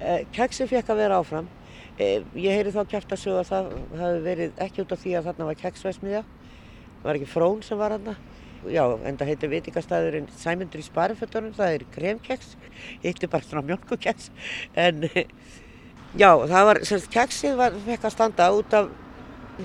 Eh, 0.00 0.26
Keksi 0.32 0.66
fekk 0.68 0.90
að 0.92 1.04
vera 1.04 1.20
áfram 1.22 1.48
Eh, 1.96 2.20
ég 2.36 2.52
heyri 2.52 2.72
þá 2.74 2.82
kæft 2.92 3.12
að 3.14 3.20
sögja 3.22 3.40
að 3.40 3.46
það 3.48 3.68
hafi 4.02 4.16
verið 4.26 4.58
ekki 4.60 4.82
út 4.82 4.90
af 4.92 4.98
því 5.00 5.12
að 5.16 5.28
þarna 5.30 5.44
var 5.48 5.58
keksvæsmiðja. 5.62 6.18
Það 6.96 7.06
var 7.06 7.18
ekki 7.18 7.28
frón 7.32 7.62
sem 7.64 7.78
var 7.80 7.94
þarna. 7.94 8.14
Já, 8.66 8.82
en 9.08 9.16
það 9.16 9.30
heitir 9.30 9.52
vitingastæðurinn 9.52 10.28
Sæmundur 10.36 10.82
í 10.82 10.84
Sparifötunum, 10.84 11.54
það 11.56 11.76
er 11.76 11.84
kremkeks, 11.94 12.50
heitir 13.04 13.30
bara 13.32 13.46
svona 13.46 13.64
mjölkukeks. 13.70 14.28
En 14.76 15.06
já, 16.16 16.30
það 16.48 16.68
var, 16.70 16.82
semst 16.88 17.10
keksið 17.12 17.58
var 17.60 17.80
fekk 17.86 18.06
að 18.08 18.14
standa 18.14 18.50
út 18.56 18.76
af 18.76 18.92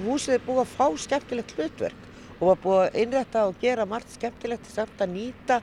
húsið 0.06 0.38
er 0.38 0.46
búið 0.46 0.64
að 0.64 0.74
fá 0.78 0.88
skemmtilegt 1.06 1.54
hlutverk 1.58 2.08
og 2.40 2.48
var 2.50 2.62
búið 2.64 2.82
að 2.84 3.00
innrætta 3.04 3.46
og 3.50 3.62
gera 3.62 3.86
margt 3.90 4.16
skemmtilegt 4.16 4.70
samt 4.72 5.04
að 5.04 5.16
nýta 5.16 5.62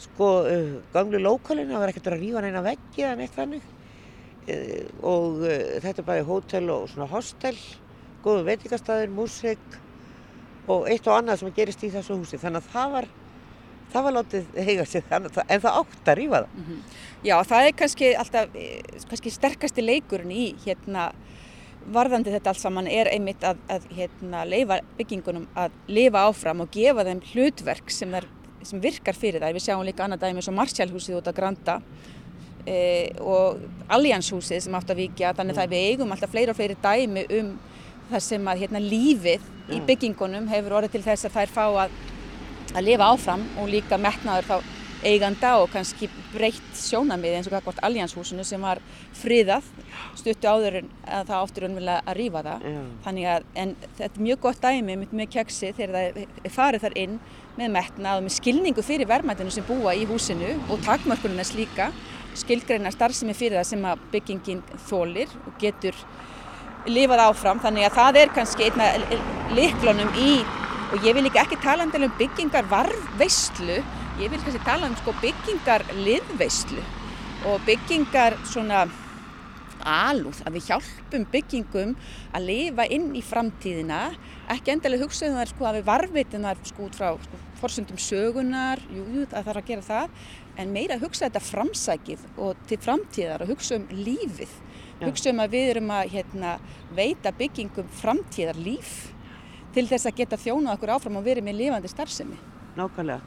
sko 0.00 0.30
uh, 0.48 0.72
gamlu 0.94 1.20
lókalinu, 1.20 1.74
það 1.74 1.82
var 1.82 1.92
ekkert 1.92 2.08
að 2.08 2.18
rífa 2.22 2.42
neina 2.44 2.64
veggi 2.64 3.04
eða 3.04 3.18
neitt 3.20 3.36
þannig. 3.36 3.68
Eh, 4.48 4.86
og 5.04 5.42
eh, 5.44 5.76
þetta 5.84 6.00
er 6.00 6.06
bæði 6.06 6.26
hótel 6.26 6.70
og 6.72 6.86
svona 6.88 7.08
hostel, 7.10 7.52
góðu 8.24 8.46
veitikastæðir, 8.48 9.12
músik 9.12 9.76
og 10.70 10.88
eitt 10.88 11.06
og 11.06 11.18
annað 11.18 11.42
sem 11.42 11.52
gerist 11.54 11.84
í 11.84 11.90
þessu 11.92 12.16
húsi. 12.16 12.40
Þannig 12.40 12.64
að 12.64 12.72
það 12.72 12.94
var, 12.96 13.08
það 13.92 14.06
var 14.06 14.16
látið 14.18 14.54
heiga 14.68 14.86
sig 14.88 15.04
þannig 15.08 15.40
en 15.46 15.62
það 15.64 15.78
átt 15.80 16.10
að 16.12 16.18
rýfa 16.20 16.40
það. 16.40 16.54
Mm 16.56 16.64
-hmm. 16.68 16.80
Já, 17.24 17.34
það 17.44 17.66
er 17.66 17.74
kannski 17.76 18.14
alltaf, 18.16 18.54
eh, 18.54 18.80
kannski 19.08 19.30
sterkasti 19.30 19.82
leikurinn 19.82 20.32
í 20.32 20.54
hérna 20.64 21.12
varðandi 21.90 22.32
þetta 22.34 22.52
allt 22.52 22.60
saman 22.60 22.88
er 22.88 23.08
einmitt 23.08 23.42
að, 23.44 23.56
að 23.68 23.86
hérna, 23.96 24.44
leifa 24.44 24.80
byggingunum 24.98 25.48
að 25.56 25.70
lifa 25.88 26.26
áfram 26.28 26.60
og 26.60 26.70
gefa 26.70 27.04
þeim 27.04 27.20
hlutverk 27.32 27.90
sem, 27.90 28.10
þar, 28.10 28.26
sem 28.62 28.80
virkar 28.80 29.16
fyrir 29.16 29.40
það. 29.40 29.56
Við 29.56 29.66
sjáum 29.66 29.84
líka 29.84 30.04
annað 30.04 30.20
dæmi 30.20 30.40
eins 30.40 30.48
og 30.48 30.58
Marsjálfhúsið 30.58 31.18
út 31.20 31.30
á 31.30 31.32
Granda 31.32 31.80
e, 32.66 33.10
og 33.20 33.60
Allianshúsið 33.88 34.60
sem 34.66 34.74
átt 34.76 34.92
að 34.92 35.02
vikja 35.06 35.34
þannig 35.38 35.58
að 35.58 35.74
við 35.74 35.88
eigum 35.90 36.12
alltaf 36.12 36.32
fleiri 36.34 36.52
og 36.52 36.58
fleiri 36.58 36.76
dæmi 36.82 37.26
um 37.40 37.58
það 38.10 38.24
sem 38.26 38.48
að 38.50 38.64
hérna, 38.64 38.82
lífið 38.82 39.50
í 39.70 39.80
byggingunum 39.86 40.48
hefur 40.50 40.78
orðið 40.80 40.96
til 40.96 41.04
þess 41.04 41.28
að 41.28 41.36
þær 41.38 41.52
fá 41.54 41.64
að, 41.84 41.98
að 42.74 42.86
lifa 42.86 43.10
áfram 43.14 43.46
og 43.60 43.72
líka 43.72 43.98
metnaður 44.00 44.48
þá 44.50 44.76
eiganda 45.06 45.54
og 45.62 45.70
kannski 45.72 46.10
breytt 46.34 46.76
sjónamið 46.76 47.38
eins 47.38 47.48
og 47.48 47.54
kakvart 47.54 47.80
Allianshúsinu 47.86 48.44
sem 48.44 48.60
var 48.60 48.80
friðað 49.16 49.64
stuttu 50.18 50.48
áður 50.48 50.80
en 50.82 50.90
það 51.08 51.36
áttur 51.38 51.66
önvilega 51.70 52.02
að 52.04 52.18
rýfa 52.18 52.42
það 52.44 52.66
Já. 52.68 52.80
þannig 53.06 53.28
að 53.32 53.46
þetta 53.98 54.10
er 54.10 54.24
mjög 54.26 54.42
gott 54.44 54.62
dæmi 54.64 54.96
með 55.06 55.26
keksi 55.32 55.72
þegar 55.78 56.18
það 56.18 56.54
farið 56.56 56.84
þar 56.84 56.98
inn 57.04 57.18
með 57.56 57.74
metnað 57.78 58.20
og 58.20 58.26
með 58.26 58.36
skilningu 58.36 58.84
fyrir 58.86 59.10
verðmættinu 59.10 59.54
sem 59.54 59.68
búa 59.68 59.96
í 59.96 60.06
húsinu 60.08 60.52
og 60.68 60.84
takmörkunum 60.84 61.40
þess 61.40 61.56
líka 61.56 61.90
skilgreina 62.38 62.92
starfsemi 62.94 63.34
fyrir 63.36 63.60
það 63.60 63.70
sem 63.72 63.88
að 63.88 64.04
byggingin 64.12 64.62
þólir 64.88 65.32
og 65.46 65.56
getur 65.62 65.96
lifað 66.88 67.24
áfram 67.26 67.60
þannig 67.60 67.88
að 67.88 67.96
það 67.98 68.20
er 68.20 68.34
kannski 68.36 68.68
einna 68.68 68.92
liklunum 69.56 70.12
í 70.20 70.34
og 70.90 71.04
ég 71.06 71.14
vil 71.14 71.30
ekki 71.30 71.58
tala 71.62 71.86
um 71.86 72.12
byggingar 72.18 72.66
varveistlu 72.70 73.82
ég 74.20 74.30
vil 74.30 74.40
kannski 74.42 74.64
tala 74.64 74.88
um 74.88 74.96
sko, 74.98 75.14
byggingar 75.22 75.86
liðveistlu 75.96 76.82
og 77.48 77.62
byggingar 77.64 78.36
svona 78.44 78.84
alúð 79.80 80.42
að 80.44 80.58
við 80.58 80.66
hjálpum 80.68 81.22
byggingum 81.32 81.94
að 82.36 82.46
lifa 82.50 82.84
inn 82.92 83.14
í 83.16 83.22
framtíðina. 83.24 84.00
Ekki 84.52 84.74
endilega 84.74 85.06
hugsaðum 85.06 85.38
þar 85.40 85.52
sko 85.54 85.68
að 85.68 85.78
við 85.78 85.86
varvitum 85.86 86.44
þar 86.44 86.60
sko 86.68 86.84
út 86.84 86.98
frá 86.98 87.08
sko, 87.22 87.40
forsundum 87.62 88.00
sögunar, 88.00 88.82
jú, 88.92 89.06
jú, 89.14 89.24
það 89.30 89.48
þarf 89.48 89.62
að 89.62 89.70
gera 89.70 89.86
það. 89.86 90.18
En 90.60 90.74
meira 90.74 90.98
að 90.98 91.06
hugsa 91.06 91.28
þetta 91.28 91.44
framsækið 91.46 92.26
og 92.36 92.60
til 92.68 92.80
framtíðar 92.84 93.46
og 93.46 93.54
hugsa 93.54 93.78
um 93.80 93.88
lífið. 93.94 94.52
Já. 95.00 95.06
hugsa 95.06 95.32
um 95.32 95.40
að 95.40 95.54
við 95.56 95.70
erum 95.70 95.94
að 95.96 96.10
hérna, 96.12 96.52
veita 96.92 97.32
byggingum 97.32 97.88
framtíðar 98.02 98.60
líf 98.60 99.14
til 99.74 99.86
þess 99.88 100.08
að 100.10 100.20
geta 100.22 100.38
þjóna 100.40 100.74
okkur 100.76 100.94
áfram 100.96 101.18
og 101.20 101.26
verið 101.26 101.46
með 101.46 101.58
lifandi 101.60 101.90
starfsemi. 101.90 102.38
Nákvæmlega. 102.78 103.20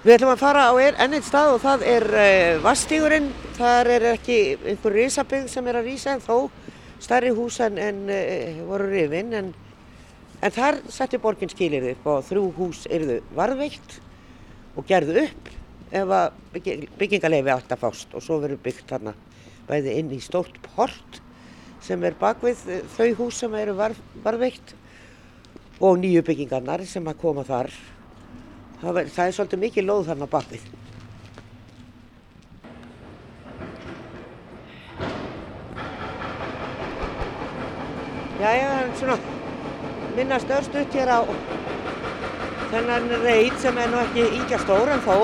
Við 0.00 0.14
ætlum 0.14 0.32
að 0.32 0.40
fara 0.40 0.62
á 0.72 0.74
ennið 1.04 1.24
stað 1.26 1.54
og 1.54 1.58
það 1.60 1.82
er 1.84 2.06
eh, 2.16 2.58
Vastígurinn 2.64 3.26
þar 3.58 3.90
er 3.98 4.06
ekki 4.14 4.38
einhver 4.56 4.94
risabygg 4.96 5.50
sem 5.52 5.66
er 5.68 5.76
að 5.76 5.90
rýsa 5.90 6.14
en 6.14 6.24
þó 6.24 6.48
starri 7.04 7.32
hús 7.36 7.58
en, 7.64 7.76
en 7.80 8.00
uh, 8.08 8.62
voru 8.68 8.88
rifin 8.88 9.34
en, 9.36 9.50
en 10.40 10.54
þar 10.56 10.80
setti 10.92 11.20
borgin 11.20 11.52
skilir 11.52 11.90
upp 11.92 12.08
og 12.12 12.24
þrjú 12.28 12.46
hús 12.56 12.82
erðu 12.88 13.18
varðveikt 13.36 13.98
og 14.76 14.88
gerðu 14.88 15.26
upp 15.26 15.52
ef 15.90 16.14
að 16.16 16.40
byggingarleifi 17.00 17.52
átt 17.52 17.72
að 17.74 17.82
fást. 17.84 18.12
Og 18.14 18.24
svo 18.24 18.38
verður 18.40 18.64
byggt 18.64 18.88
þarna 18.92 19.14
bæði 19.68 19.96
inn 20.00 20.12
í 20.16 20.20
stórt 20.24 20.56
port 20.70 21.20
sem 21.84 22.00
er 22.08 22.16
bakvið 22.20 22.64
þau 22.96 23.08
hús 23.20 23.40
sem 23.40 23.54
eru 23.60 23.76
var, 23.78 23.92
varveikt 24.24 24.74
og 25.80 25.96
nýju 25.96 26.20
byggingarnar 26.24 26.84
sem 26.84 27.06
að 27.08 27.20
koma 27.22 27.44
þar. 27.48 27.70
Það, 28.80 28.94
ver, 28.96 29.10
það 29.14 29.26
er 29.26 29.36
svolítið 29.36 29.62
mikið 29.64 29.86
lóð 29.88 30.06
þarna 30.10 30.28
bakvið. 30.34 30.66
Jæja, 38.40 38.68
það 38.68 38.82
er 38.82 38.92
svona 39.00 39.16
minnast 40.16 40.52
örstuðt 40.56 40.94
hér 40.96 41.12
á 41.12 41.20
þennan 42.70 43.08
reit 43.24 43.56
sem 43.60 43.80
er 43.80 43.90
nú 43.92 44.00
ekki 44.04 44.26
íkja 44.40 44.60
stór 44.62 44.92
en 44.92 45.02
þó. 45.04 45.16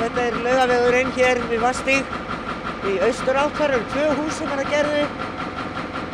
Þetta 0.00 0.26
er 0.26 0.38
laugavegurinn 0.44 1.16
hér 1.16 1.42
við 1.50 1.64
Vastík 1.64 2.14
í 2.88 2.94
austur 3.04 3.40
átt. 3.40 3.56
Það 3.56 3.66
eru 3.68 3.82
tvö 3.96 4.06
hús 4.20 4.38
sem 4.40 4.54
er 4.54 4.64
að 4.64 4.72
gerðu 4.76 5.02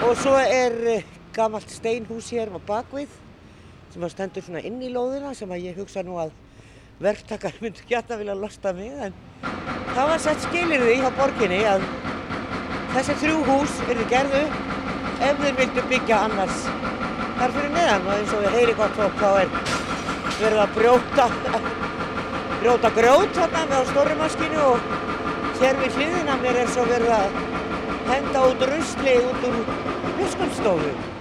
og 0.07 0.19
svo 0.23 0.35
er 0.43 0.81
gammalt 1.37 1.71
steinhús 1.71 2.31
hér 2.33 2.49
á 2.49 2.61
bakvið 2.65 3.13
sem 3.93 4.05
að 4.05 4.13
stendur 4.15 4.45
svona 4.47 4.65
inn 4.65 4.81
í 4.81 4.91
lóðina 4.93 5.35
sem 5.37 5.51
að 5.53 5.69
ég 5.69 5.79
hugsa 5.81 6.05
nú 6.07 6.17
að 6.21 6.33
verktakar 7.03 7.57
myndi 7.63 7.85
gæta 7.89 8.17
vilja 8.17 8.37
losta 8.37 8.73
mig 8.77 8.93
en 9.07 9.17
það 9.93 10.11
var 10.13 10.23
sett 10.25 10.45
skilir 10.49 10.85
því 10.85 10.99
hjá 11.03 11.11
borginni 11.19 11.61
að 11.69 11.85
þessi 12.95 13.17
þrjú 13.23 13.41
hús 13.51 13.81
eru 13.93 14.07
gerðu 14.13 14.43
ef 15.27 15.41
þeir 15.43 15.59
vildu 15.61 15.85
byggja 15.91 16.21
annars 16.27 16.63
þar 17.37 17.53
fyrir 17.57 17.73
neðan. 17.75 18.07
Og 18.07 18.13
eins 18.15 18.33
og 18.37 18.45
við 18.45 18.57
heyri 18.57 18.77
gott 18.77 19.01
þá 19.21 19.29
er 19.43 19.51
verið 20.37 20.63
að 20.63 20.77
brjóta 20.77 21.27
brjóta 22.61 22.93
grjót 22.97 23.37
þarna 23.37 23.67
með 23.71 23.77
á 23.77 23.91
stórimaskinu 23.91 24.63
og 24.71 24.89
hér 25.61 25.83
við 25.83 26.01
hliðina 26.01 26.39
mér 26.41 26.63
er 26.63 26.73
svo 26.73 26.87
verið 26.89 27.13
að 27.17 27.37
henda 28.11 28.47
út 28.51 28.65
rusli 28.73 29.19
út 29.25 29.47
úr 29.51 29.61
biskupsstofu 30.17 31.16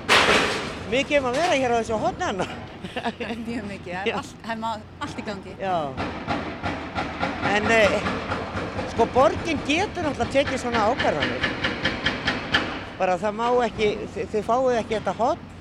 mikið 0.95 1.19
um 1.19 1.29
að 1.29 1.39
vera 1.41 1.59
hér 1.59 1.75
á 1.75 1.77
þessu 1.79 1.99
hodnana 2.01 2.47
Mjög 3.45 3.65
mikið, 3.69 3.91
það 3.91 4.09
er 4.09 4.19
allt, 4.19 4.35
hef 4.45 4.65
allt 5.05 5.19
í 5.19 5.25
gangi. 5.25 5.55
Já, 5.59 5.77
en 7.55 7.71
eh, 7.73 7.95
sko 8.93 9.07
borgin 9.15 9.63
getur 9.67 10.05
náttúrulega 10.05 10.35
tekið 10.35 10.61
svona 10.61 10.85
ákvarðanir. 10.91 11.49
Bara 12.99 13.17
það 13.19 13.35
má 13.41 13.47
ekki, 13.65 13.89
þið, 14.13 14.29
þið 14.35 14.47
fáið 14.47 14.79
ekki 14.83 14.97
þetta 14.99 15.15
hotn 15.19 15.51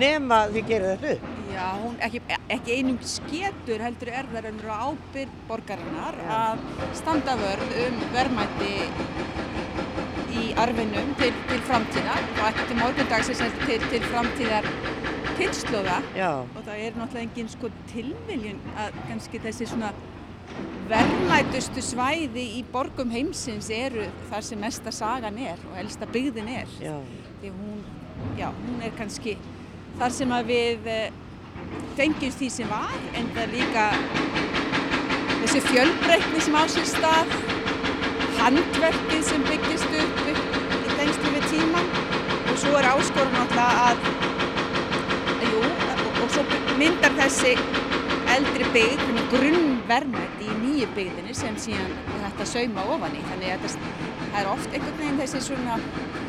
nema 0.00 0.42
þið 0.52 0.68
gerir 0.72 0.92
þetta 0.92 1.14
upp. 1.14 1.30
Já, 1.54 1.66
hún 1.78 1.98
ekki, 2.02 2.20
ekki 2.50 2.76
einum 2.80 2.96
sketur 3.06 3.82
heldur 3.84 4.10
er 4.10 4.28
það 4.32 4.48
raunir 4.48 4.70
á 4.74 4.76
ábyrg 4.90 5.34
borgarinnar 5.48 6.16
Já. 6.18 6.32
að 6.40 6.64
standa 6.98 7.36
vörð 7.38 7.76
um 7.84 8.00
verðmætti 8.16 8.72
arfinum 10.60 11.14
til, 11.20 11.32
til 11.50 11.62
framtíðar 11.68 12.26
og 12.38 12.42
ekki 12.48 12.66
til 12.70 12.80
morgundagsins 12.80 13.44
til, 13.66 13.86
til 13.90 14.02
framtíðar 14.10 14.68
kynnslóða 15.34 16.00
og 16.54 16.60
það 16.62 16.74
er 16.78 16.98
náttúrulega 16.98 17.22
engin 17.24 17.50
sko 17.50 17.70
tilviljun 17.90 18.60
að 18.78 18.98
kannski 19.08 19.40
þessi 19.42 19.66
svona 19.72 19.90
verðmætustu 20.90 21.82
svæði 21.82 22.44
í 22.58 22.62
borgum 22.72 23.10
heimsins 23.14 23.70
eru 23.72 24.04
þar 24.30 24.46
sem 24.46 24.60
mesta 24.60 24.92
sagan 24.92 25.38
er 25.40 25.60
og 25.70 25.78
elsta 25.80 26.06
byggðin 26.12 26.50
er. 26.60 26.74
Já, 26.82 26.98
því 27.40 27.52
hún, 27.56 27.84
já, 28.38 28.50
hún 28.58 28.82
er 28.84 28.92
kannski 28.98 29.36
þar 29.98 30.14
sem 30.14 30.34
að 30.36 30.50
við 30.52 30.90
eh, 30.92 31.16
fengjumst 31.96 32.42
því 32.42 32.50
sem 32.58 32.70
var 32.70 32.94
en 33.16 33.32
það 33.36 33.56
líka 33.56 33.88
þessi 35.40 35.64
fjölbreytni 35.70 36.44
sem 36.44 36.58
á 36.60 36.64
sér 36.76 36.88
stað 36.92 37.34
handverkið 38.38 39.24
sem 39.24 39.48
byggist 39.48 39.98
upp 40.02 40.23
tíman 41.54 41.90
og 42.50 42.56
svo 42.58 42.74
er 42.78 42.90
áskorun 42.90 43.34
náttúrulega 43.38 43.88
að 43.88 43.98
jú, 45.50 45.60
og, 46.22 46.28
svo 46.34 46.42
myndar 46.78 47.14
þessi 47.18 47.54
eldri 48.34 48.66
byggð 48.74 49.04
með 49.14 49.28
grunnverðmætti 49.34 50.48
í 50.48 50.56
nýju 50.62 50.90
byggðinni 50.96 51.34
sem 51.38 51.58
síðan 51.60 51.92
þetta 52.24 52.46
sauma 52.50 52.86
ofan 52.94 53.14
í. 53.14 53.22
Þannig 53.28 53.52
að 53.54 53.66
það, 53.66 54.38
er 54.40 54.50
oft 54.50 54.72
einhvern 54.72 55.00
veginn 55.00 55.20
þessi 55.20 55.42
svona 55.44 55.76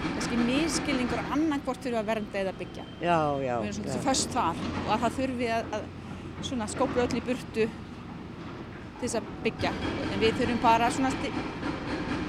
kannski 0.05 0.39
miskilningur 0.41 1.23
annan 1.23 1.63
hvort 1.65 1.81
þurfa 1.83 2.03
að 2.03 2.11
vernda 2.11 2.41
eða 2.43 2.55
byggja. 2.59 2.85
Já, 3.01 3.17
já. 3.41 3.55
við 3.63 3.69
erum 3.71 3.77
svona 3.79 4.03
föst 4.05 4.35
þar. 4.35 4.61
Og 4.83 4.91
að 4.95 5.05
það 5.05 5.17
þurfi 5.19 5.49
að, 5.55 5.73
að 5.79 5.87
svona 6.49 6.69
skópla 6.75 7.07
öll 7.07 7.17
í 7.17 7.23
burtu 7.25 7.65
til 7.65 9.01
þess 9.01 9.19
að 9.21 9.33
byggja. 9.47 9.73
En 10.11 10.21
við 10.21 10.37
þurfum 10.41 10.61
bara 10.65 10.91
svona 10.93 11.13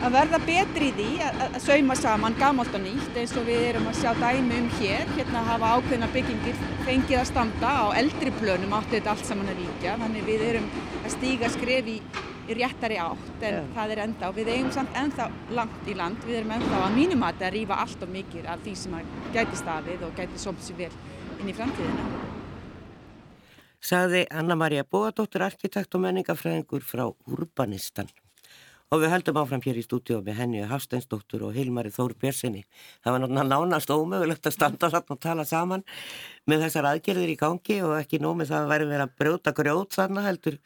að 0.05 0.13
verða 0.13 0.39
betri 0.45 0.91
í 0.91 0.95
því 0.97 1.09
að, 1.25 1.41
að- 1.47 1.59
sauma 1.67 1.97
saman 1.97 2.37
gamalt 2.41 2.75
og 2.77 2.83
nýtt 2.85 3.17
eins 3.17 3.33
og 3.39 3.47
við 3.49 3.63
erum 3.71 3.89
að 3.91 3.99
sjá 4.03 4.13
dæmi 4.21 4.59
um 4.61 4.69
hér 4.79 5.09
hérna 5.17 5.43
hafa 5.47 5.71
ákveðna 5.79 6.09
byggingir 6.13 6.59
fengið 6.85 7.19
að 7.23 7.29
standa 7.31 7.71
á 7.83 7.87
eldri 7.97 8.33
plönum 8.41 8.77
áttu 8.77 8.97
þetta 8.99 9.15
allt 9.15 9.29
saman 9.29 9.49
að 9.53 9.61
ríkja 9.63 9.97
þannig 10.03 10.27
við 10.29 10.45
erum 10.51 10.69
að 11.03 11.15
stíga 11.17 11.51
skref 11.55 11.89
í, 11.91 11.97
réttari 12.47 12.99
átt 13.03 13.43
en 13.43 13.57
Já. 13.57 13.63
það 13.75 13.93
er 13.95 14.01
enda 14.05 14.29
og 14.31 14.37
við 14.37 14.51
eigum 14.53 14.69
samt 14.75 14.93
ennþá 15.01 15.25
langt 15.59 15.89
í 15.91 15.97
land 15.99 16.21
við 16.29 16.37
erum 16.43 16.53
ennþá 16.55 16.83
að 16.85 16.95
mínum 16.95 17.25
að 17.27 17.43
rífa 17.57 17.81
allt 17.83 18.05
og 18.07 18.13
mikið 18.15 18.47
af 18.53 18.63
því 18.63 18.75
sem 18.79 18.95
að 18.95 19.17
gæti 19.35 19.59
staðið 19.59 20.05
og 20.07 20.13
gæti 20.21 20.39
somt 20.39 20.63
sér 20.63 20.79
vel 20.85 20.93
inn 21.41 21.51
í 21.51 21.57
framtíðina. 21.57 22.05
Saði 23.87 24.23
Anna-Maria 24.31 24.85
Bóadóttir, 24.87 25.43
arkitekt 25.43 25.95
og 25.95 26.05
menningafræðingur 26.07 26.87
frá 26.87 27.05
Urbanistan. 27.27 28.09
Og 28.95 29.01
við 29.03 29.11
höldum 29.11 29.39
áfram 29.41 29.63
hér 29.65 29.79
í 29.81 29.83
stúdíu 29.83 30.21
með 30.23 30.37
henni 30.39 30.61
Hafsteinsdóttur 30.71 31.43
og 31.49 31.57
Hilmari 31.57 31.91
Þór 31.91 32.13
Björnsinni. 32.23 32.61
Það 33.03 33.15
var 33.17 33.23
náttúrulega 33.25 33.47
nánast 33.51 33.91
ómögulegt 33.91 34.47
að 34.47 34.55
standa 34.55 34.91
og 35.01 35.19
tala 35.25 35.43
saman 35.49 35.83
með 36.47 36.67
þessar 36.67 36.87
aðgerðir 36.93 37.33
í 37.33 37.39
gangi 37.41 37.81
og 37.83 37.97
ekki 37.99 38.21
nómið 38.23 38.53
það 38.53 38.61
að 38.61 38.71
væri 38.71 38.87
verið 38.93 39.07
að 39.09 39.17
brjóta 39.19 39.55
grjót 39.59 39.99
þarna 39.99 40.23
heldur 40.29 40.61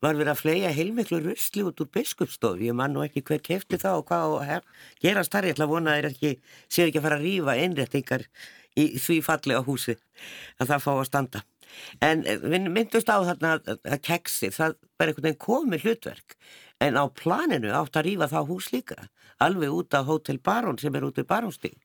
var 0.00 0.16
verið 0.16 0.32
að 0.32 0.40
fleia 0.40 0.70
heilmiklu 0.72 1.18
rusli 1.26 1.66
út 1.68 1.82
úr 1.84 1.90
biskupstof. 1.92 2.56
Ég 2.62 2.72
man 2.72 2.94
nú 2.96 3.02
ekki 3.04 3.20
hver 3.20 3.44
kefti 3.44 3.76
það 3.82 4.00
og 4.00 4.08
hvað 4.08 4.24
á 4.24 4.28
að 4.30 4.48
her- 4.48 4.68
gerast 5.04 5.34
þar. 5.34 5.50
Ég 5.50 5.58
ætla 5.58 5.68
að 5.68 5.74
vona 5.74 5.98
að 5.98 6.16
þeir 6.22 6.38
séu 6.72 6.86
ekki 6.86 7.02
að 7.02 7.04
fara 7.04 7.20
að 7.20 7.26
rífa 7.28 7.58
einréttingar 7.58 8.24
í 8.78 8.88
því 8.96 9.20
fallega 9.26 9.64
húsi 9.66 9.98
að 10.56 10.70
það 10.72 10.84
fá 10.86 10.92
að 10.94 11.06
standa. 11.10 11.44
En 12.00 12.24
eh, 12.24 12.38
myndust 12.48 13.10
á 13.12 13.20
þarna 13.20 13.58
að, 13.58 13.98
keksi, 14.06 14.48
það 14.54 14.78
var 14.98 15.10
einhvern 15.10 15.26
veginn 15.28 15.42
komið 15.42 15.84
hlutverk 15.84 16.38
en 16.84 16.98
á 16.98 17.04
planinu 17.10 17.72
átt 17.74 17.98
að 17.98 18.10
rífa 18.10 18.30
það 18.30 18.50
hús 18.52 18.70
líka 18.74 19.08
alveg 19.42 19.74
út 19.74 19.94
af 19.94 20.08
Hotel 20.08 20.38
Baron 20.38 20.78
sem 20.78 20.94
er 20.94 21.06
út 21.06 21.18
í 21.18 21.26
Barónstík 21.26 21.78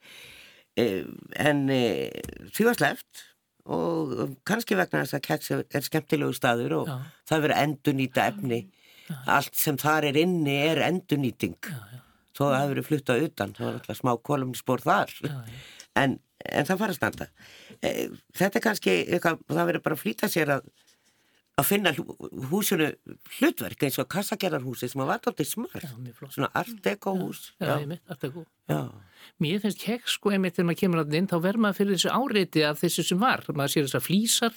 en 0.76 1.68
e, 1.70 2.10
því 2.54 2.66
var 2.68 2.78
sleft 2.80 3.28
og 3.64 4.38
kannski 4.48 4.76
vegna 4.76 5.04
þess 5.04 5.18
að 5.18 5.26
keksi 5.28 5.58
er 5.62 5.86
skemmtilegu 5.86 6.36
staður 6.36 6.78
og 6.82 6.89
Já. 6.89 6.96
það 7.30 7.46
verið 7.46 7.62
endurnýta 7.62 8.26
efni. 8.32 8.60
Allt 9.30 9.56
sem 9.60 9.78
þar 9.80 10.10
er 10.10 10.20
inni 10.20 10.56
er 10.66 10.82
endurnýting. 10.84 11.56
Þó 12.34 12.41
að 12.48 12.50
það 12.50 12.60
hefur 12.60 12.74
verið 12.74 12.89
fluttað 12.89 13.26
utan 13.28 13.56
þá 13.56 13.64
er 13.64 13.74
alltaf 13.78 14.00
smá 14.00 14.12
kolumnispor 14.30 14.84
þar. 14.84 15.14
En, 16.00 16.18
en 16.44 16.68
það 16.68 16.82
fara 16.82 16.96
að 16.96 17.00
standa. 17.00 17.30
E, 17.80 17.91
þetta 18.36 18.60
er 18.60 18.66
kannski 18.68 18.96
eitthvað, 19.04 19.44
það 19.54 19.70
verður 19.70 19.86
bara 19.88 20.00
að 20.00 20.04
flýta 20.04 20.32
sér 20.32 20.56
að 20.58 20.68
að 21.62 21.66
finna 21.70 21.91
hú- 21.93 22.16
húsinu 22.49 22.88
hlutverk 23.38 23.84
eins 23.86 23.99
og 24.01 24.08
kassagerðarhúsi 24.10 24.89
sem 24.89 25.01
var 25.06 25.20
tóttið 25.22 25.45
smart. 25.51 25.84
Já, 25.84 25.91
svona 26.34 26.49
art 26.56 26.80
deco 26.82 27.14
hús 27.20 27.51
Já, 27.62 27.78
ég 27.80 27.88
mitt, 27.88 28.01
allt 28.10 28.24
er 28.24 28.32
góð. 28.34 28.45
já, 28.70 28.80
Mér 29.39 29.62
finnst 29.62 29.80
kekk 29.80 30.08
sko 30.10 30.32
einmitt 30.34 30.56
þegar 30.58 30.68
maður 30.72 30.80
kemur 30.82 31.04
að 31.06 31.14
inn 31.20 31.28
þá 31.32 31.38
verður 31.45 31.62
maður 31.64 31.78
fyrir 31.78 31.95
þessu 31.95 32.12
áreiti 32.12 32.64
af 32.68 32.82
þessu 32.82 33.04
sem 33.08 33.20
var. 33.22 33.43
Maður 33.54 33.72
sér 33.76 33.86
þessar 33.88 34.04
flýsar, 34.04 34.54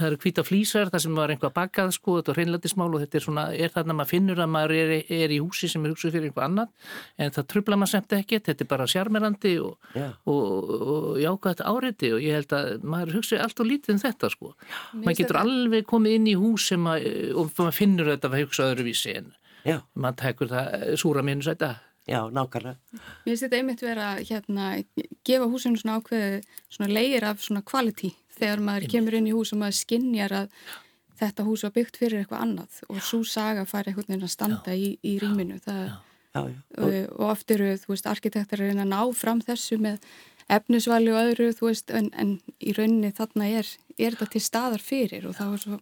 það 0.00 0.08
eru 0.08 0.18
hvita 0.24 0.44
flýsar, 0.46 0.90
það 0.92 1.04
sem 1.04 1.18
var 1.20 1.32
einhvað 1.34 1.54
bakað 1.56 1.92
sko, 1.96 2.16
þetta 2.18 2.32
er 2.32 2.40
hreinlætismál 2.40 2.88
og 2.90 3.02
þetta 3.04 3.18
er 3.20 3.24
svona, 3.26 3.44
er 3.54 3.74
þarna 3.74 3.96
maður 3.98 4.10
finnur 4.14 4.42
að 4.42 4.50
maður 4.54 4.74
er, 4.78 4.92
er 5.20 5.34
í 5.34 5.40
húsi 5.42 5.70
sem 5.70 5.84
er 5.84 5.94
hugsað 5.94 6.14
fyrir 6.16 6.30
einhvað 6.30 6.46
annað 6.48 6.94
en 7.20 7.34
það 7.36 7.48
trubla 7.54 7.78
maður 7.80 7.92
semt 7.94 8.16
ekkert, 8.18 8.46
þetta 8.48 8.66
er 8.66 8.70
bara 8.70 8.88
sjarmerandi 8.90 9.54
og, 9.64 9.90
Já. 9.96 10.06
og, 10.32 10.72
og 10.94 11.20
jákvæmt 11.22 11.64
áreiti 11.70 12.12
og 12.16 12.24
ég 12.24 12.38
held 12.40 12.56
að 12.56 12.88
maður 12.94 13.20
hugsa 13.20 13.42
allt 13.44 13.60
og 13.62 13.70
lítið 13.70 13.94
um 13.96 14.00
þetta 14.04 14.32
sko. 14.32 14.54
Maður 14.94 15.06
finnst 15.10 15.22
getur 15.22 15.40
alveg 15.42 15.86
komið 15.90 16.16
inn 16.18 16.30
í 16.32 16.38
hús 16.40 16.70
sem 16.72 16.88
að, 16.90 17.06
og 17.36 17.52
maður 17.58 17.76
finnur 17.76 18.10
þetta 18.14 18.32
að 18.32 18.40
hugsa 18.44 18.70
öðruvísi 18.72 19.14
en 19.20 19.30
já, 19.66 19.78
maður 19.94 20.20
tekur 20.24 20.52
það 20.54 20.96
súra 21.00 21.24
minus 21.26 21.50
þetta. 21.50 21.74
já, 22.08 22.20
nákvæmlega 22.32 22.76
Mér 22.96 23.28
finnst 23.28 23.44
þetta 23.44 23.58
einmitt 23.60 23.82
vera 23.84 24.06
hérna, 24.18 24.70
gefa 25.26 25.50
húsinu 25.52 25.78
svona 25.78 25.98
ákveðu 26.00 26.40
svona 26.72 26.90
leir 26.90 27.26
af 27.28 27.44
svona 27.44 27.62
quality 27.62 28.14
þegar 28.40 28.62
maður 28.66 28.88
kemur 28.94 29.18
inn 29.18 29.28
í 29.30 29.34
hús 29.36 29.52
og 29.54 29.60
maður 29.62 29.78
skinnjar 29.80 30.36
að 30.42 30.54
þetta 31.20 31.46
hús 31.46 31.64
var 31.66 31.74
byggt 31.76 32.00
fyrir 32.00 32.22
eitthvað 32.22 32.44
annað 32.46 32.80
og 32.88 33.02
svo 33.04 33.20
saga 33.28 33.66
fær 33.68 33.88
einhvern 33.90 34.08
veginn 34.08 34.26
að 34.26 34.34
standa 34.34 34.76
í, 34.76 34.94
í 35.04 35.16
rýminu. 35.20 35.60
Það, 35.64 35.80
já, 36.32 36.40
já. 36.40 36.58
og, 36.80 36.98
og 37.18 37.24
oft 37.28 37.54
eru, 37.54 37.70
þú 37.82 37.94
veist, 37.94 38.10
arkitektar 38.10 38.62
að 38.62 38.72
reyna 38.72 38.86
að 38.86 38.92
ná 38.94 39.00
fram 39.18 39.42
þessu 39.44 39.80
með 39.82 40.10
efnisvali 40.50 41.12
og 41.12 41.20
öðru, 41.20 41.50
þú 41.56 41.68
veist, 41.68 41.92
en, 41.94 42.10
en 42.18 42.36
í 42.58 42.74
rauninni 42.76 43.12
þarna 43.14 43.50
er, 43.60 43.72
er 43.98 44.16
þetta 44.16 44.30
til 44.34 44.44
staðar 44.44 44.84
fyrir 44.84 45.28
og 45.28 45.36
þá 45.38 45.44
er 45.50 45.64
svo 45.64 45.80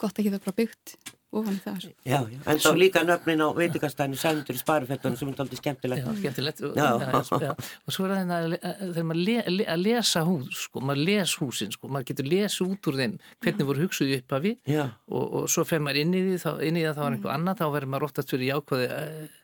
gott 0.00 0.18
að 0.18 0.28
geta 0.28 0.42
bara 0.42 0.58
byggt 0.58 0.96
ofan 1.40 1.58
það. 1.64 1.78
Sko. 1.84 1.92
Já, 2.08 2.18
já, 2.30 2.38
en 2.52 2.62
þá 2.64 2.68
líka 2.78 3.02
nöfnin 3.06 3.44
á 3.44 3.48
veitikastæðinu 3.58 4.20
Sæmundur 4.20 4.58
í 4.58 4.62
sparifettunum 4.62 5.18
sem 5.20 5.30
er 5.32 5.42
aldrei 5.44 5.60
skemmtilegt. 5.60 6.04
Já, 6.04 6.16
skemmtilegt. 6.20 6.64
Já. 6.64 6.88
Já, 6.94 7.22
já, 7.44 7.52
og 7.54 7.96
svo 7.96 8.08
er 8.08 8.14
það 8.14 8.56
þegar 8.80 9.08
maður 9.10 9.22
le, 9.28 9.36
le, 9.52 9.68
að 9.74 9.84
lesa 9.84 10.24
hús, 10.28 10.64
sko, 10.66 10.82
maður 10.84 11.04
les 11.10 11.36
húsin, 11.40 11.72
sko, 11.74 11.92
maður 11.92 12.10
getur 12.12 12.30
lesa 12.32 12.66
út 12.66 12.90
úr 12.90 13.00
þeim 13.00 13.16
hvernig 13.44 13.70
voru 13.70 13.86
hugsuði 13.86 14.18
upp 14.22 14.36
af 14.38 14.44
við 14.44 14.74
og, 14.74 15.24
og 15.24 15.48
svo 15.52 15.64
fer 15.68 15.82
maður 15.84 16.04
inn 16.04 16.18
í 16.18 16.26
því, 16.26 16.42
þá, 16.44 16.50
inn 16.66 16.80
í 16.80 16.84
það 16.86 16.98
þá 16.98 17.06
er 17.06 17.16
einhver 17.16 17.34
annað, 17.34 17.62
þá 17.62 17.66
verður 17.78 17.92
maður 17.94 18.08
oftast 18.08 18.34
fyrir 18.34 18.50
jákvæði 18.52 18.90
eh, 18.98 19.40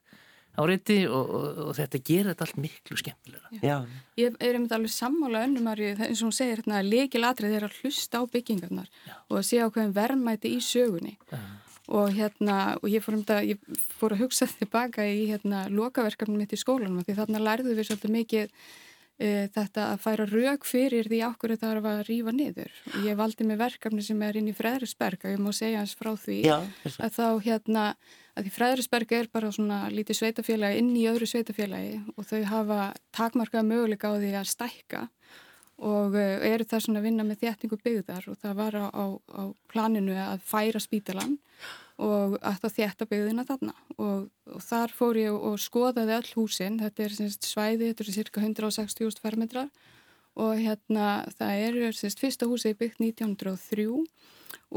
áreiti 0.60 0.98
og, 1.08 1.30
og, 1.36 1.60
og 1.68 1.72
þetta 1.78 2.00
gerir 2.04 2.30
þetta 2.32 2.46
allt 2.46 2.60
miklu 2.60 2.98
skemmtilega. 2.98 3.50
Já. 3.64 3.76
Ég 4.20 4.36
er 4.42 4.58
um 4.58 4.66
þetta 4.66 4.78
alveg 4.80 4.94
sammála 4.94 5.44
önnum 5.46 5.70
að 5.70 5.84
eins 5.92 6.20
og 6.20 6.28
hún 6.28 6.36
segir 6.36 6.60
hérna 6.60 6.82
leikilatrið 6.84 7.56
er 7.58 7.66
að 7.68 7.80
hlusta 7.80 8.20
á 8.20 8.24
byggingarnar 8.30 8.88
Já. 9.06 9.16
og 9.28 9.40
að 9.40 9.46
sé 9.48 9.62
á 9.62 9.68
hverjum 9.68 9.96
verðmæti 9.96 10.54
í 10.56 10.60
sögunni 10.64 11.16
Já. 11.30 11.40
Og 11.90 12.12
hérna 12.14 12.76
og 12.80 12.86
ég 12.90 13.02
fór 13.04 13.16
um 13.16 13.24
þetta, 13.24 13.40
ég 13.46 13.82
fór 13.98 14.14
að 14.14 14.24
hugsa 14.24 14.48
tilbaka 14.50 15.06
í 15.06 15.26
hérna 15.30 15.64
lokaverkefnum 15.72 16.38
mitt 16.40 16.54
í 16.54 16.60
skólanum 16.60 17.02
því 17.04 17.18
þarna 17.18 17.42
lærðu 17.42 17.74
við 17.74 17.88
svolítið 17.88 18.14
mikið 18.14 18.46
e, 19.18 19.28
þetta 19.54 19.86
að 19.90 20.02
færa 20.04 20.26
rauk 20.30 20.66
fyrir 20.68 21.10
því 21.10 21.20
okkur 21.28 21.54
þetta 21.56 21.72
er 21.74 21.82
að 21.82 22.02
rýfa 22.08 22.34
niður. 22.36 22.72
Og 22.94 23.06
ég 23.08 23.20
valdi 23.20 23.46
mig 23.48 23.60
verkefni 23.60 24.06
sem 24.06 24.22
er 24.26 24.40
inn 24.40 24.50
í 24.50 24.56
Freðrisberg 24.56 25.26
og 25.26 25.34
ég 25.34 25.42
má 25.42 25.50
segja 25.56 25.82
hans 25.82 25.96
frá 25.98 26.12
því. 26.14 26.40
Já, 26.46 26.58
að 26.96 27.16
þá 27.18 27.26
hérna 27.46 27.86
að 28.36 28.46
því 28.46 28.54
Freðrisberg 28.54 29.16
er 29.18 29.30
bara 29.32 29.52
svona 29.52 29.80
lítið 29.92 30.20
sveitafélagi 30.20 30.80
inn 30.80 30.92
í 30.96 31.08
öðru 31.10 31.28
sveitafélagi 31.28 31.98
og 32.14 32.28
þau 32.28 32.42
hafa 32.52 32.82
takmarkað 33.16 33.66
möguleika 33.68 34.12
á 34.12 34.16
því 34.16 34.36
að 34.38 34.52
stækka 34.54 35.08
og 35.80 36.16
e, 36.18 36.24
eru 36.50 36.66
það 36.68 36.82
svona 36.84 37.00
að 37.00 37.06
vinna 37.08 37.26
með 37.26 37.44
þéttingu 37.44 37.78
byggðar 37.80 38.26
og 38.30 38.40
það 38.40 38.58
var 38.58 38.76
á, 38.76 38.86
á, 38.92 39.04
á 39.16 39.42
planinu 39.72 40.16
að 40.20 40.42
færa 40.48 40.82
spítalan 40.82 41.38
og 42.00 42.36
að 42.40 42.58
það 42.62 42.74
þétta 42.78 43.08
byggðina 43.10 43.46
þarna. 43.48 43.74
Og, 44.00 44.26
og 44.48 44.64
þar 44.64 44.94
fór 44.96 45.20
ég 45.20 45.36
og 45.36 45.56
skoðaði 45.60 46.16
all 46.16 46.30
húsin, 46.32 46.78
þetta 46.80 47.04
er 47.04 47.16
semst, 47.16 47.48
svæði, 47.48 47.90
þetta 47.90 48.06
er 48.06 48.12
cirka 48.16 48.44
160.000 48.44 49.20
fermetrar. 49.20 49.70
Og 50.40 50.54
hérna 50.56 51.08
það 51.36 51.64
er 51.66 51.96
semst, 51.98 52.22
fyrsta 52.22 52.48
húsi 52.48 52.72
byggt 52.78 53.02
1903 53.02 53.88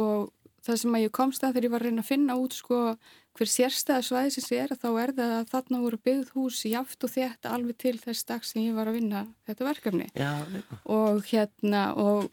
og 0.03 0.31
það 0.63 0.79
sem 0.81 0.97
að 0.97 1.05
ég 1.05 1.13
komst 1.19 1.43
að 1.43 1.53
þegar 1.53 1.67
ég 1.67 1.73
var 1.73 1.83
að 1.83 1.89
reyna 1.89 2.03
að 2.03 2.09
finna 2.09 2.39
út 2.39 2.57
sko 2.57 2.79
hver 3.33 3.49
sérstæða 3.49 4.07
svæði 4.07 4.33
sem 4.35 4.45
sé 4.45 4.59
er 4.63 4.73
þá 4.77 4.89
er 5.01 5.13
það 5.17 5.35
að 5.37 5.53
þarna 5.53 5.83
voru 5.83 6.01
byggð 6.07 6.33
hús 6.37 6.63
jáft 6.69 7.05
og 7.05 7.13
þétta 7.13 7.53
alveg 7.55 7.79
til 7.81 7.95
þess 8.01 8.27
dag 8.29 8.43
sem 8.45 8.65
ég 8.67 8.75
var 8.77 8.91
að 8.91 8.99
vinna 8.99 9.23
þetta 9.49 9.69
verkefni 9.69 10.09
Já. 10.13 10.33
og 10.85 11.23
hérna 11.31 11.87
og 11.99 12.29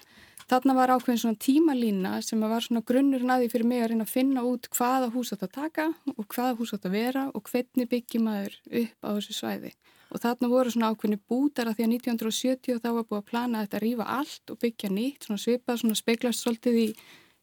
Þarna 0.50 0.74
var 0.74 0.90
ákveðin 0.90 1.20
svona 1.22 1.38
tímalína 1.38 2.16
sem 2.26 2.40
var 2.42 2.64
svona 2.64 2.82
grunnur 2.82 3.22
naði 3.22 3.46
fyrir 3.52 3.68
mig 3.70 3.84
að 3.84 3.92
reyna 3.92 4.02
að 4.02 4.10
finna 4.16 4.42
út 4.42 4.66
hvaða 4.74 5.12
hús 5.14 5.30
að 5.36 5.44
taka 5.54 5.84
og 6.10 6.26
hvaða 6.26 6.56
hús 6.58 6.72
að 6.74 6.88
vera 6.90 7.22
og 7.30 7.44
hvernig 7.46 7.86
byggjum 7.92 8.24
maður 8.26 8.56
upp 8.80 9.06
á 9.06 9.08
þessu 9.14 9.36
svæði. 9.36 9.70
Og 10.10 10.18
þarna 10.24 10.50
voru 10.50 10.72
svona 10.74 10.90
ákveðin 10.90 11.22
bútar 11.30 11.70
að 11.70 11.78
því 11.78 11.86
að 11.86 11.94
1970 11.94 12.82
þá 12.82 12.88
var 12.96 13.06
búið 13.06 13.20
að 13.20 13.28
plana 13.30 13.62
þetta 13.62 13.78
að 13.78 13.84
rýfa 13.84 14.08
allt 14.16 14.50
og 14.50 14.60
byggja 14.64 14.90
nýtt, 14.90 15.28
svona 15.28 15.44
svipað, 15.44 15.80
svona 15.84 16.00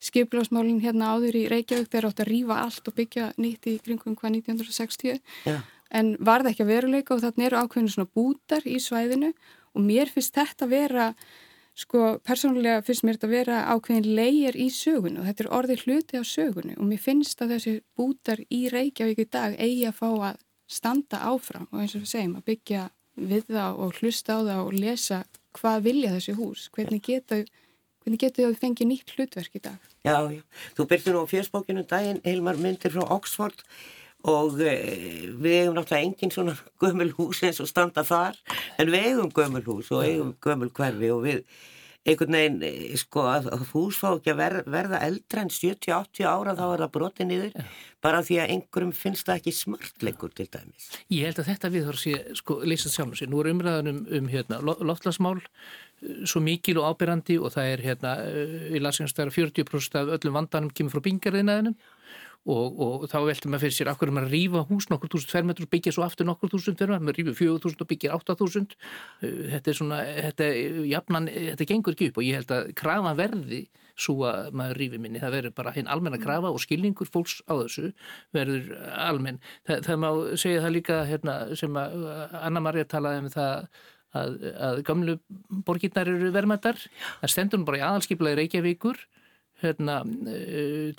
skipilásmálinn 0.03 0.81
hérna 0.83 1.15
áður 1.15 1.39
í 1.39 1.47
Reykjavík 1.51 1.89
þegar 1.89 2.09
átt 2.11 2.21
að 2.21 2.29
rýfa 2.31 2.59
allt 2.65 2.89
og 2.89 2.95
byggja 2.97 3.31
nýtt 3.41 3.69
í 3.69 3.77
kringum 3.83 4.15
hvað 4.17 4.37
1960. 4.43 5.21
Ja. 5.49 5.57
En 5.89 6.15
var 6.19 6.43
það 6.43 6.51
ekki 6.51 6.65
að 6.65 6.71
veruleika 6.73 7.15
og 7.15 7.23
þarna 7.23 7.47
eru 7.47 7.59
ákveðin 7.63 7.91
svona 7.93 8.13
bútar 8.13 8.67
í 8.67 8.77
svæðinu 8.83 9.31
og 9.73 9.85
mér 9.85 10.11
finnst 10.11 10.35
þetta 10.35 10.67
vera 10.69 11.11
sko 11.77 12.17
persónulega 12.25 12.81
finnst 12.85 13.05
mér 13.05 13.17
þetta 13.17 13.27
að 13.29 13.35
vera 13.35 13.57
ákveðin 13.73 14.09
leigir 14.17 14.57
í 14.57 14.67
sögunu 14.73 15.21
og 15.21 15.29
þetta 15.29 15.45
er 15.45 15.51
orðið 15.59 15.83
hluti 15.85 16.21
á 16.21 16.23
sögunu 16.25 16.75
og 16.77 16.89
mér 16.89 17.01
finnst 17.01 17.41
að 17.41 17.53
þessi 17.55 17.73
bútar 17.97 18.41
í 18.49 18.63
Reykjavík 18.73 19.21
í 19.21 19.27
dag 19.37 19.57
eigi 19.61 19.85
að 19.87 19.99
fá 19.99 20.09
að 20.09 20.39
standa 20.67 21.21
áfram 21.29 21.67
og 21.71 21.83
eins 21.83 21.95
og 21.95 22.03
við 22.03 22.13
segjum 22.13 22.39
að 22.39 22.47
byggja 22.49 22.87
við 23.17 23.45
það 23.53 23.79
og 23.83 24.01
hlusta 24.01 24.37
á 24.37 24.39
það 24.41 24.63
og 24.63 24.73
lesa 24.77 25.21
hvað 25.57 25.85
vilja 25.87 26.13
þessi 26.15 26.35
hús, 26.37 26.67
hvernig 26.73 27.05
geta 27.05 27.39
hvernig 28.07 28.23
getur 28.23 28.47
þau 28.47 28.59
fengið 28.61 28.87
nýtt 28.87 29.13
hlutverk 29.17 29.55
í 29.57 29.61
dag? 29.67 29.87
Já, 30.07 30.15
já, 30.31 30.41
þú 30.77 30.87
byrjur 30.87 31.15
nú 31.15 31.23
á 31.27 31.31
fjörsbókinu 31.31 31.83
um 31.83 31.87
daginn, 31.91 32.21
Heilmar 32.23 32.59
myndir 32.61 32.93
frá 32.93 33.03
Oxford 33.11 33.63
og 34.27 34.55
e, 34.63 34.75
við 35.35 35.57
hefum 35.57 35.75
náttúrulega 35.75 36.05
engin 36.07 36.31
svona 36.31 36.55
gömul 36.79 37.11
hús 37.17 37.43
eins 37.43 37.59
og 37.63 37.67
standa 37.67 38.05
þar 38.07 38.39
en 38.79 38.93
við 38.93 39.09
eigum 39.11 39.33
gömul 39.35 39.63
hús 39.67 39.91
og 39.91 40.05
eigum 40.07 40.31
gömul 40.43 40.71
hverfi 40.71 41.11
og 41.11 41.25
við 41.27 41.43
einhvern 42.07 42.37
veginn, 42.37 42.61
e, 42.63 42.99
sko, 42.99 43.25
að 43.27 43.49
hús 43.73 43.99
fá 43.99 44.09
ekki 44.13 44.31
að 44.33 44.39
ver, 44.41 44.55
verða 44.77 45.01
eldra 45.07 45.43
en 45.43 45.51
70-80 45.53 46.29
ára 46.29 46.55
þá 46.57 46.63
er 46.67 46.83
það 46.83 46.93
brotið 46.95 47.29
niður 47.31 47.57
ja. 47.57 47.65
bara 48.05 48.21
því 48.27 48.39
að 48.43 48.53
einhverjum 48.55 48.93
finnst 48.95 49.27
það 49.27 49.41
ekki 49.41 49.55
smartleikur 49.57 50.37
til 50.37 50.47
dæmis. 50.53 50.87
Ég 51.13 51.27
held 51.27 51.41
að 51.43 51.51
þetta 51.51 51.73
við 51.73 51.89
þarfum 51.89 51.99
að 51.99 52.05
sé, 52.05 52.39
sko, 52.41 52.59
leysast 52.63 52.95
sjálfum 52.95 53.19
sér. 53.19 53.31
Nú 53.33 53.43
er 53.43 53.51
umræðan 53.51 53.91
um, 54.05 54.31
hérna, 54.31 54.61
loftlasmál 54.63 55.37
svo 56.29 56.41
mikil 56.45 56.77
og 56.77 56.91
ábyrrandi 56.93 57.39
og 57.41 57.53
það 57.55 57.71
er 57.71 57.83
hérna, 57.87 58.11
lasum 58.83 59.07
að 59.09 59.33
40% 59.33 59.97
af 59.97 60.11
öllum 60.17 60.35
vandanum 60.37 60.73
kemur 60.73 60.93
frá 60.93 61.07
bingarðinaðinum 61.07 61.77
Og, 62.47 62.77
og 62.79 63.07
þá 63.11 63.17
veltum 63.27 63.51
maður 63.51 63.65
fyrir 63.65 63.75
sér 63.75 63.89
af 63.91 63.97
hverju 63.99 64.13
maður 64.15 64.31
rýfa 64.31 64.61
hús 64.69 64.85
nokkur 64.87 65.11
túsund 65.11 65.33
fermetr 65.33 65.65
og 65.65 65.71
byggja 65.73 65.91
svo 65.95 66.05
aftur 66.05 66.29
nokkur 66.29 66.53
túsund 66.53 66.79
fermetr, 66.79 67.03
maður 67.03 67.19
rýfur 67.19 67.35
fjögur 67.41 67.63
túsund 67.65 67.83
og 67.83 67.89
byggja 67.89 68.13
átta 68.15 68.37
túsund 68.39 68.77
uh, 68.77 69.41
þetta 69.51 69.73
er 69.73 69.79
svona, 69.81 69.97
þetta, 70.29 70.47
jafnan, 70.87 71.27
þetta 71.33 71.67
gengur 71.73 71.97
ekki 71.97 72.07
upp 72.13 72.21
og 72.21 72.27
ég 72.27 72.39
held 72.39 72.53
að 72.55 72.71
krafa 72.79 73.11
verði 73.19 73.65
svo 73.97 74.21
að 74.29 74.53
maður 74.55 74.79
rýfi 74.81 75.01
minni, 75.01 75.19
það 75.21 75.35
verður 75.39 75.55
bara 75.57 75.73
hinn 75.75 75.91
almenna 75.91 76.21
krafa 76.21 76.53
og 76.53 76.61
skilningur 76.61 77.09
fólks 77.09 77.39
á 77.49 77.53
þessu 77.57 77.91
verður 78.35 78.71
almenn. 78.93 79.39
Það, 79.67 79.83
það 79.87 80.01
má 80.03 80.09
segja 80.37 80.63
það 80.63 80.75
líka 80.75 80.99
hérna, 81.09 81.37
sem 81.57 81.79
að 81.81 82.07
Anna-Maria 82.43 82.87
talaði 82.89 83.23
um 83.23 83.31
það 83.33 83.53
að, 84.17 84.35
að 84.69 84.81
gamlu 84.87 85.17
borgirnar 85.67 86.11
eru 86.13 86.31
verðmættar, 86.35 86.81
það 87.23 87.33
stendur 87.33 87.65
bara 87.67 87.81
í 87.81 87.85
aðalskiplaði 87.89 88.41
Reykjavíkur 88.41 89.01
hérna 89.63 89.99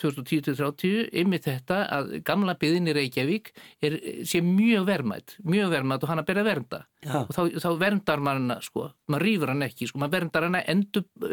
2010-30 0.00 0.88
eh, 0.88 1.08
ymmið 1.22 1.44
þetta 1.46 1.80
að 1.94 2.12
gamla 2.26 2.56
byðin 2.58 2.90
í 2.90 2.94
Reykjavík 2.96 3.50
er, 3.84 3.98
sé 4.26 4.42
mjög 4.44 4.88
vermætt 4.88 5.36
mjög 5.46 5.72
vermætt 5.76 6.06
og 6.06 6.12
hann 6.12 6.22
að 6.22 6.32
að 6.42 6.48
vernda 6.50 6.80
Já. 7.04 7.20
og 7.22 7.34
þá, 7.36 7.42
þá 7.62 7.68
verndar 7.78 8.24
mann 8.24 8.42
hana 8.42 8.58
sko 8.64 8.88
maður 9.06 9.26
rýfur 9.28 9.52
hann 9.52 9.66
ekki 9.68 9.90
sko, 9.90 10.00
maður 10.02 10.16
verndar 10.18 10.48
hana 10.48 10.64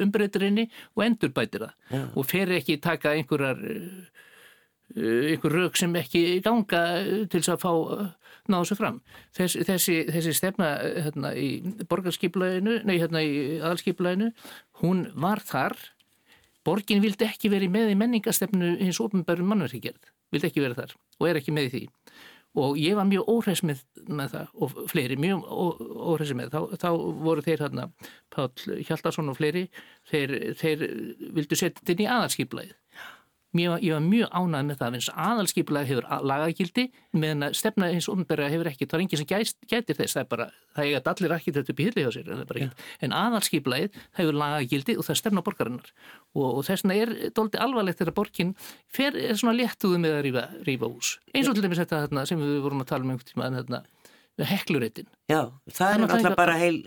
umbreytir 0.05 0.45
henni 0.45 0.67
og 0.93 1.05
endur 1.07 1.33
bætir 1.33 1.65
það 1.65 1.97
Já. 1.97 2.03
og 2.13 2.29
fer 2.29 2.53
ekki 2.59 2.77
taka 2.83 3.15
einhverjar 3.17 3.65
eh, 3.65 5.33
einhver 5.33 5.57
rauk 5.57 5.81
sem 5.81 5.97
ekki 5.97 6.23
ganga 6.45 6.83
til 7.25 7.41
þess 7.41 7.55
að 7.55 7.65
fá 7.65 7.71
eh, 7.73 8.13
náðu 8.51 8.69
svo 8.69 8.77
fram. 8.77 9.01
Þess, 9.33 9.57
þessi, 9.65 9.95
þessi 10.13 10.33
stefna 10.37 10.69
hérna 11.07 11.33
í 11.33 11.49
borgarskiplæðinu 11.89 12.83
nei 12.85 12.99
hérna 13.01 13.23
í 13.25 13.33
aðalskiplæðinu 13.57 14.29
hún 14.83 15.07
var 15.17 15.41
þar 15.41 15.73
Borgin 16.65 17.03
vildi 17.03 17.27
ekki 17.27 17.51
verið 17.53 17.73
með 17.73 17.91
í 17.93 17.97
menningastefnu 17.99 18.75
hins 18.79 19.01
ofnbærum 19.03 19.51
mannverkigerð, 19.51 20.07
vildi 20.33 20.49
ekki 20.49 20.63
verið 20.63 20.81
þar 20.81 20.95
og 21.19 21.27
er 21.29 21.39
ekki 21.41 21.53
með 21.55 21.69
því. 21.75 21.83
Og 22.55 22.77
ég 22.79 22.95
var 22.95 23.07
mjög 23.09 23.27
óhreis 23.33 23.61
með, 23.67 23.81
með 24.07 24.29
það 24.31 24.51
og 24.63 24.75
fleiri, 24.87 25.17
mjög 25.19 25.41
óhreis 25.51 26.31
með. 26.39 26.53
Þá, 26.53 26.77
þá 26.79 26.89
voru 27.25 27.43
þeir 27.43 27.63
hérna, 27.65 27.89
Pál 28.31 28.47
Hjaldarsson 28.87 29.31
og 29.33 29.35
fleiri, 29.41 29.65
þeir, 30.07 30.35
þeir 30.61 30.85
vildu 31.35 31.59
setja 31.59 31.81
þetta 31.81 31.95
inn 31.95 32.05
í 32.05 32.09
aðarskiplæðið 32.15 32.77
Mér, 33.55 33.77
ég 33.79 33.93
var 33.95 34.03
mjög 34.03 34.33
ánað 34.35 34.65
með 34.67 34.79
það 34.81 34.95
að 34.97 35.09
aðalskipulega 35.25 35.87
hefur 35.87 36.07
lagagildi 36.27 36.83
meðan 37.15 37.47
að 37.47 37.53
stefna 37.55 37.87
eins 37.93 38.09
umberða 38.11 38.49
hefur 38.51 38.69
ekki, 38.71 38.87
það 38.91 38.97
er 38.97 39.03
enginn 39.05 39.21
sem 39.21 39.29
gæst, 39.29 39.57
gætir 39.71 39.99
þess, 39.99 40.15
það 40.17 40.23
er 40.25 40.29
bara, 40.33 40.47
það 40.75 40.91
er 40.91 41.09
allir 41.13 41.35
ekki 41.37 41.53
þetta 41.55 41.71
upp 41.71 41.79
í 41.79 41.87
hilli 41.87 42.03
hjá 42.03 42.11
sér, 42.17 42.31
en, 42.35 42.73
en 43.07 43.15
aðalskipulagið 43.21 43.99
hefur 44.19 44.39
lagagildi 44.41 44.97
og 44.99 45.07
það 45.07 45.15
er 45.15 45.21
stefna 45.21 45.45
borgarinnar 45.47 45.91
og, 46.35 46.45
og 46.49 46.61
þess 46.67 46.83
vegna 46.83 46.99
er 47.05 47.15
doldi 47.37 47.63
alvarlegt 47.63 48.03
þegar 48.03 48.17
borgin 48.19 48.55
fer, 48.91 49.15
er 49.15 49.39
svona 49.39 49.55
léttuðu 49.55 50.03
með 50.03 50.19
að 50.19 50.23
rífa, 50.27 50.47
rífa 50.67 50.91
ús. 50.91 51.15
Eins 51.31 51.47
og 51.47 51.55
til 51.55 51.63
dæmis 51.63 51.79
þetta 51.85 52.03
þarna, 52.05 52.27
sem 52.27 52.43
við 52.43 52.59
vorum 52.65 52.83
að 52.83 52.91
tala 52.91 53.07
um 53.07 53.15
einhvern 53.15 53.31
tíma 53.31 53.47
en 53.47 53.59
þetta 53.61 53.85
hekluréttin. 54.51 55.07
Já, 55.31 55.45
það 55.71 55.93
er 55.93 56.01
náttúrulega 56.03 56.35
bara 56.35 56.55
heil, 56.59 56.79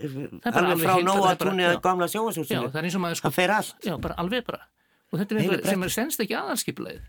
alveg 0.45 0.83
frá 0.83 0.99
nóatúni 1.01 1.65
að 1.65 1.79
gamla 1.87 2.09
sjóasúsinu. 2.13 2.69
Það 2.75 3.33
fer 3.33 3.55
allt. 3.57 3.79
Já, 3.89 3.95
bara 3.97 4.19
alveg 4.21 4.45
bara 4.45 4.67
og 5.13 5.21
þetta 5.21 5.35
er 5.35 5.41
eitthvað 5.43 5.71
sem 5.73 5.87
er 5.87 5.95
senst 5.95 6.25
ekki 6.25 6.39
aðalskipulegið 6.39 7.07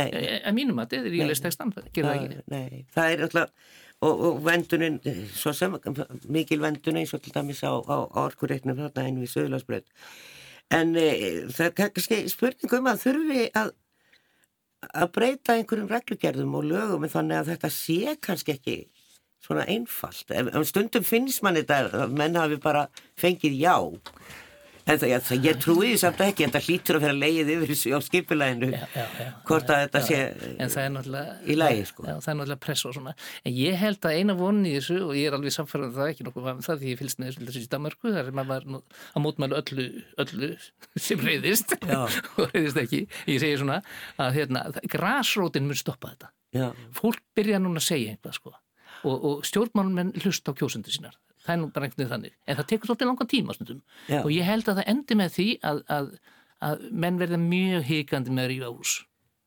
að 0.00 0.54
mínum 0.54 0.78
að 0.78 0.92
þetta 0.92 1.10
er 1.10 1.16
í 1.18 1.22
lestekstann 1.26 1.72
það 1.74 1.88
gerir 1.94 2.10
það 2.10 2.24
ekki? 2.24 2.42
Nei, 2.52 2.82
það 2.94 3.14
er 3.14 3.24
alltaf 3.26 3.54
og, 4.00 4.22
og 4.28 4.38
vendunin, 4.46 4.98
svo 5.36 5.52
sem 5.56 5.74
mikil 6.32 6.60
vendunin, 6.62 7.08
svo 7.10 7.18
til 7.20 7.34
dæmis 7.34 7.64
á, 7.66 7.74
á 7.74 7.96
orkureitnum 8.24 8.78
þarna 8.78 9.06
einu 9.08 9.26
í 9.26 9.30
Söðlarsbröð 9.30 9.84
en 10.76 10.94
e, 10.94 11.10
það 11.50 11.66
er 11.66 11.76
kannski 11.80 12.20
spurningum 12.30 12.90
að 12.90 13.04
þurfi 13.04 13.46
að 13.58 13.74
að 14.80 15.10
breyta 15.12 15.58
einhverjum 15.58 15.90
reglugjörðum 15.90 16.56
og 16.56 16.70
lögum 16.70 17.04
en 17.04 17.12
þannig 17.12 17.40
að 17.40 17.50
þetta 17.52 17.70
sé 17.74 18.14
kannski 18.24 18.54
ekki 18.56 18.76
svona 19.44 19.66
einfalt, 19.72 20.30
ef 20.32 20.68
stundum 20.68 21.04
finnst 21.04 21.42
mann 21.44 21.58
þetta 21.58 22.04
að 22.04 22.14
menn 22.16 22.38
hafi 22.38 22.60
bara 22.60 22.86
fengið 23.20 23.56
já 23.60 23.74
En 24.86 24.98
það, 24.98 25.06
ég, 25.10 25.24
það, 25.26 25.44
ég 25.46 25.58
trúi 25.60 25.88
því 25.90 25.98
samt 26.00 26.20
ekki, 26.24 26.46
þetta 26.46 26.62
hlýtur 26.64 26.98
að 26.98 27.04
vera 27.04 27.16
leið 27.16 27.50
yfir 27.54 27.70
þessu 27.70 27.92
á 27.92 28.00
skipulæginu, 28.06 28.70
hvort 29.48 29.72
að 29.72 29.82
þetta 29.84 30.02
sé 30.06 30.20
í 31.46 31.56
lægi, 31.58 31.84
sko. 31.90 32.06
Það 32.08 32.30
er 32.32 32.38
náttúrulega 32.38 32.60
press 32.64 32.86
og 32.88 32.96
svona. 32.96 33.14
En 33.44 33.56
ég 33.56 33.78
held 33.80 34.08
að 34.08 34.16
eina 34.18 34.36
vonni 34.38 34.72
í 34.72 34.78
þessu, 34.78 34.98
og 35.06 35.12
ég 35.18 35.30
er 35.30 35.36
alveg 35.36 35.54
samfærað 35.56 35.94
það 35.98 36.12
ekki 36.14 36.26
nokkuð 36.28 36.48
með 36.48 36.64
það, 36.66 36.82
því 36.82 36.94
ég 36.94 37.00
fylgst 37.02 37.22
með 37.22 37.40
þessu 37.44 37.62
í 37.62 37.70
Danmarku, 37.76 38.14
þar 38.16 38.32
er 38.32 38.38
maður 38.40 38.68
að 38.80 39.24
mótmælu 39.26 39.60
öllu, 39.60 39.86
öllu 40.24 40.50
sem 41.08 41.24
reyðist, 41.26 41.76
og 42.40 42.44
reyðist 42.54 42.82
ekki. 42.84 43.04
Ég 43.30 43.42
segi 43.44 43.60
svona 43.62 43.80
að 44.20 44.40
hérna, 44.40 44.66
grásrótin 44.90 45.68
mun 45.68 45.78
stoppa 45.78 46.14
þetta. 46.14 46.34
Já. 46.56 46.68
Fólk 46.96 47.22
byrja 47.38 47.62
núna 47.62 47.82
að 47.82 47.90
segja 47.92 48.14
einhvað, 48.14 48.38
sko. 48.40 48.56
Og, 49.00 49.16
og 49.16 49.44
stjórnmálmenn 49.48 50.16
hlust 50.20 50.48
á 50.48 50.52
kjósundu 50.52 50.92
sínar 50.92 51.14
það 51.44 51.54
er 51.54 51.60
nú 51.60 51.70
veginn 51.74 52.10
þannig. 52.14 52.34
En 52.46 52.58
það 52.58 52.70
tekur 52.72 52.90
svolítið 52.90 53.10
langan 53.10 53.30
tíma 53.30 53.56
stundum. 53.56 53.82
Já. 54.08 54.20
og 54.22 54.30
ég 54.34 54.48
held 54.48 54.68
að 54.68 54.80
það 54.80 54.90
endi 54.94 55.18
með 55.20 55.36
því 55.36 55.48
að, 55.70 55.82
að, 55.98 56.10
að 56.70 56.88
menn 57.04 57.20
verða 57.20 57.40
mjög 57.42 57.86
híkandi 57.90 58.34
með 58.34 58.46
að 58.46 58.52
rífa 58.54 58.74
ús 58.74 58.96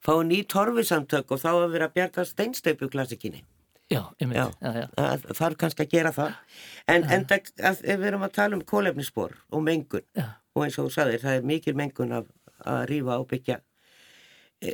Fá 0.03 0.17
ný 0.27 0.41
torfisamtök 0.51 1.29
og 1.31 1.39
þá 1.39 1.51
að 1.53 1.73
vera 1.77 1.87
að 1.87 1.93
bjarga 1.95 2.25
steinsteipu 2.27 2.89
klassikinni 2.91 3.45
Já, 3.91 4.01
já, 4.17 4.27
já, 4.33 4.87
það 4.95 5.25
þarf 5.37 5.57
kannski 5.59 5.83
að 5.83 5.91
gera 5.91 6.11
það. 6.15 6.37
En 6.89 7.03
enda, 7.13 7.37
ef 7.37 7.83
við 7.83 8.07
erum 8.09 8.25
að 8.25 8.33
tala 8.37 8.57
um 8.57 8.63
kólefnisspor 8.65 9.35
og 9.53 9.63
mengun. 9.65 10.05
Og 10.53 10.65
eins 10.65 10.77
og 10.79 10.87
þú 10.87 10.93
sagðir, 10.95 11.21
það 11.21 11.37
er 11.37 11.45
mikil 11.49 11.75
mengun 11.77 12.15
að, 12.17 12.31
að 12.63 12.81
rífa 12.89 13.19
og 13.19 13.27
byggja. 13.29 13.59
E, 14.63 14.73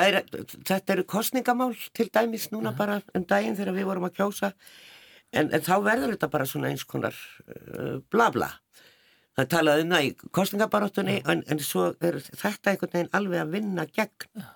er, 0.00 0.18
þetta 0.64 0.96
eru 0.96 1.04
kostningamál 1.04 1.74
til 1.94 2.08
dæmis 2.08 2.48
núna 2.54 2.72
bara 2.76 3.02
um 3.12 3.26
daginn 3.28 3.58
þegar 3.58 3.76
við 3.76 3.88
vorum 3.90 4.08
að 4.08 4.16
kjósa 4.18 4.52
En, 5.32 5.48
en 5.48 5.64
þá 5.64 5.74
verður 5.84 6.14
þetta 6.14 6.28
bara 6.32 6.48
svona 6.48 6.72
eins 6.72 6.84
konar 6.88 7.16
uh, 7.48 7.98
bla. 8.12 8.50
Það 9.38 9.48
talaði 9.54 9.86
um 9.86 9.94
það 9.94 10.06
í 10.06 10.12
kostningabaróttunni 10.36 11.18
en, 11.32 11.44
en 11.48 11.62
svo 11.64 11.86
er 12.04 12.18
þetta 12.20 12.74
einhvern 12.74 12.92
veginn 12.92 13.12
alveg 13.16 13.40
að 13.40 13.54
vinna 13.56 13.86
gegn, 13.88 14.46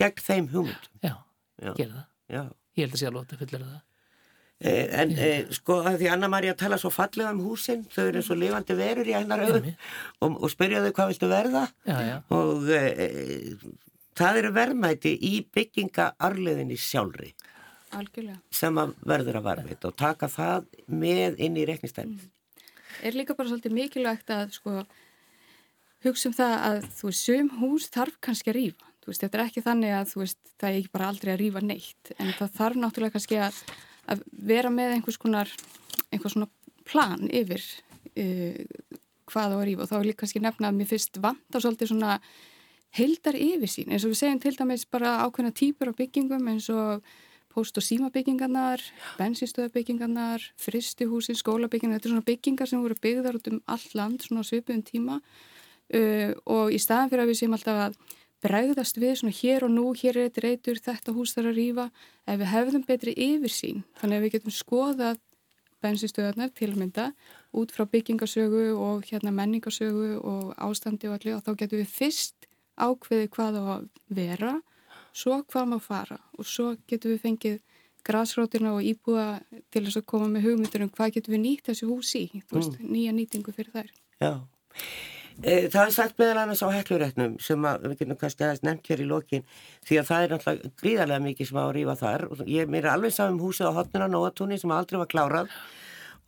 gegn 0.00 0.24
þeim 0.24 0.48
hugmyndum. 0.54 1.00
Já, 1.04 1.14
Já. 1.60 1.72
gera 1.76 1.92
það. 1.98 2.06
Já. 2.32 2.42
Ég 2.72 2.86
held 2.86 2.96
að 2.96 3.02
sé 3.02 3.08
að 3.10 3.18
lóta 3.18 3.38
fullir 3.42 3.66
það. 3.66 3.80
Eh, 4.62 4.86
en 4.94 5.12
eh, 5.18 5.48
sko 5.50 5.80
að 5.82 5.96
því 6.00 6.10
Anna-Maria 6.14 6.54
tala 6.54 6.76
svo 6.78 6.92
fallega 6.94 7.32
um 7.34 7.40
húsinn, 7.42 7.82
þau 7.90 8.04
eru 8.04 8.20
svo 8.22 8.36
lifandi 8.38 8.76
verur 8.78 9.08
í 9.10 9.16
hennar 9.16 9.42
auð 9.42 9.64
og, 10.22 10.36
og 10.36 10.52
spyrja 10.52 10.84
þau 10.84 10.92
hvað 10.94 11.10
viltu 11.10 11.30
verða 11.32 11.62
já, 11.82 11.96
já. 12.06 12.14
og 12.36 12.70
eh, 12.76 13.56
það 14.18 14.38
eru 14.38 14.52
verðmæti 14.54 15.16
í 15.18 15.32
byggingaarleðinni 15.56 16.78
sjálfri. 16.78 17.32
Algjörlega. 17.96 18.38
sem 18.50 18.78
að 18.80 18.94
verður 19.12 19.40
að 19.40 19.48
varfið 19.48 19.88
og 19.88 19.96
taka 20.00 20.28
það 20.32 20.68
með 20.86 21.42
inn 21.46 21.58
í 21.58 21.66
reknistæmið. 21.68 22.22
Mm. 22.22 22.38
Er 23.02 23.16
líka 23.16 23.36
bara 23.36 23.50
svolítið 23.50 23.76
mikilvægt 23.76 24.32
að 24.32 24.54
sko, 24.56 24.78
hugsa 26.04 26.28
um 26.30 26.36
það 26.36 26.56
að 26.68 26.80
þú 26.98 27.10
veist, 27.10 27.26
sum 27.26 27.52
hús 27.60 27.88
þarf 27.92 28.18
kannski 28.24 28.52
að 28.52 28.58
rýfa. 28.58 28.90
Þú 29.02 29.10
veist, 29.10 29.22
þetta 29.24 29.38
er 29.38 29.44
ekki 29.44 29.64
þannig 29.66 29.94
að 29.98 30.16
veist, 30.20 30.40
það 30.60 30.68
er 30.68 30.80
ekki 30.80 30.92
bara 30.92 31.08
aldrei 31.10 31.32
að 31.32 31.40
rýfa 31.40 31.62
neitt 31.64 32.12
en 32.18 32.34
það 32.38 32.58
þarf 32.58 32.80
náttúrulega 32.82 33.16
kannski 33.16 33.40
að, 33.42 33.62
að 34.12 34.26
vera 34.52 34.70
með 34.70 34.96
einhvers 34.96 35.18
konar 35.22 35.50
einhvers 36.12 36.36
svona 36.36 36.50
plan 36.86 37.26
yfir 37.32 37.62
uh, 37.62 38.62
hvað 39.32 39.54
á 39.54 39.56
að 39.56 39.66
rýfa 39.68 39.84
og 39.84 39.90
þá 39.90 39.96
er 39.98 40.08
líka 40.08 40.22
kannski 40.22 40.42
nefna 40.44 40.70
að 40.70 40.78
mér 40.78 40.90
fyrst 40.92 41.20
vant 41.22 41.56
á 41.56 41.58
svolítið 41.58 41.92
svona 41.92 42.16
heildar 42.96 43.38
yfirsýn 43.38 43.92
eins 43.92 44.04
og 44.04 44.12
við 44.12 44.20
segjum 44.20 44.40
til 44.42 44.54
dæmis 44.58 44.84
bara 44.90 45.18
ákveðna 45.24 45.54
típur 45.56 45.92
á 45.92 45.98
byggingum 45.98 46.50
eins 46.52 46.68
og 46.72 47.06
post- 47.52 47.78
og 47.78 47.84
símabyggingarnar, 47.86 48.82
bensinstöðabyggingarnar, 49.20 50.44
fristihúsin, 50.60 51.38
skólabyggingar, 51.38 52.00
þetta 52.00 52.08
er 52.08 52.14
svona 52.14 52.28
byggingar 52.30 52.70
sem 52.70 52.82
voru 52.82 52.96
byggðar 52.96 53.38
út 53.38 53.50
um 53.52 53.60
all 53.66 53.86
land 53.94 54.24
svona 54.24 54.44
svipuðum 54.46 54.82
tíma. 54.88 55.20
Uh, 55.92 56.32
og 56.48 56.72
í 56.72 56.80
staðan 56.80 57.12
fyrir 57.12 57.24
að 57.26 57.32
við 57.32 57.40
séum 57.42 57.56
alltaf 57.56 57.80
að 57.86 57.98
bregðast 58.42 58.96
við 58.98 59.18
svona 59.20 59.36
hér 59.36 59.66
og 59.66 59.74
nú, 59.74 59.90
hér 59.94 60.16
er 60.16 60.30
þetta 60.30 60.46
reytur, 60.46 60.80
þetta 60.82 61.14
hús 61.14 61.34
þarf 61.36 61.52
að 61.52 61.58
rýfa, 61.60 61.90
ef 62.26 62.40
við 62.40 62.50
hefðum 62.52 62.86
betri 62.88 63.14
yfirsýn, 63.28 63.84
þannig 64.00 64.18
að 64.18 64.24
við 64.24 64.34
getum 64.36 64.56
skoðað 64.56 65.20
bensinstöðarnar 65.82 66.52
til 66.54 66.72
mynda 66.78 67.10
út 67.58 67.72
frá 67.74 67.86
byggingasögu 67.90 68.72
og 68.78 69.06
hérna 69.08 69.32
menningasögu 69.34 70.18
og 70.20 70.52
ástandi 70.56 71.10
og 71.10 71.18
allir 71.18 71.36
og 71.36 71.44
þá 71.46 71.52
getum 71.62 71.82
við 71.82 71.90
fyrst 71.92 72.48
ákveði 72.78 73.30
hvað 73.34 73.58
á 73.60 73.64
að 73.76 73.88
vera 74.08 74.52
svo 75.16 75.42
hvað 75.44 75.68
má 75.72 75.78
fara? 75.82 76.18
Og 76.38 76.48
svo 76.48 76.72
getum 76.88 77.14
við 77.14 77.22
fengið 77.26 77.60
græsrótina 78.06 78.74
og 78.76 78.84
íbúa 78.86 79.40
til 79.72 79.84
þess 79.86 80.00
að 80.00 80.08
koma 80.10 80.28
með 80.30 80.48
hugmyndur 80.48 80.86
um 80.86 80.92
hvað 80.92 81.16
getum 81.16 81.36
við 81.36 81.42
nýtt 81.44 81.70
þessi 81.70 81.88
hús 81.88 82.12
í, 82.18 82.24
veist, 82.50 82.78
mm. 82.78 82.88
nýja 82.94 83.14
nýtingu 83.16 83.54
fyrir 83.54 83.74
þær. 83.76 83.92
Já, 84.22 84.32
e, 85.38 85.54
það 85.70 85.84
er 85.84 85.94
sagt 85.94 86.18
meðal 86.18 86.42
annars 86.42 86.64
á 86.66 86.68
heklurétnum 86.74 87.38
sem 87.42 87.68
að, 87.68 87.86
við 87.92 88.02
getum 88.02 88.20
kannski 88.24 88.46
aðeins 88.46 88.66
nefnt 88.66 88.90
hér 88.90 89.04
í 89.04 89.08
lokin 89.12 89.46
því 89.86 90.00
að 90.00 90.10
það 90.10 90.26
er 90.26 90.34
náttúrulega 90.34 90.74
gríðarlega 90.82 91.26
mikið 91.28 91.50
sem 91.50 91.62
á 91.62 91.64
að 91.64 91.72
rýfa 91.78 91.96
þar. 92.02 92.26
Og 92.28 92.44
ég 92.56 92.74
mér 92.74 92.88
er 92.88 92.92
alveg 92.96 93.16
saman 93.16 93.38
um 93.38 93.46
húsið 93.46 93.70
á 93.70 93.76
hotnuna 93.78 94.10
Nóatúni 94.10 94.58
sem 94.58 94.74
aldrei 94.74 95.02
var 95.02 95.12
klárað. 95.14 95.56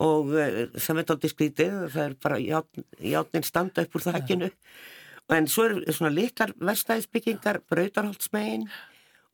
Og 0.04 0.34
sem 0.82 0.98
er 0.98 1.06
doldið 1.06 1.30
skrítið, 1.30 1.74
það 1.94 2.04
er 2.08 2.14
bara 2.22 2.38
játnin 2.42 3.46
standa 3.46 3.84
upp 3.84 3.94
úr 3.94 4.02
þakkinu 4.08 4.48
ja 4.50 4.56
en 5.32 5.46
svo 5.48 5.68
er 5.68 5.92
svona 5.92 6.12
litlar 6.12 6.52
vestæðisbyggingar, 6.60 7.62
brautarholtsmegin 7.70 8.66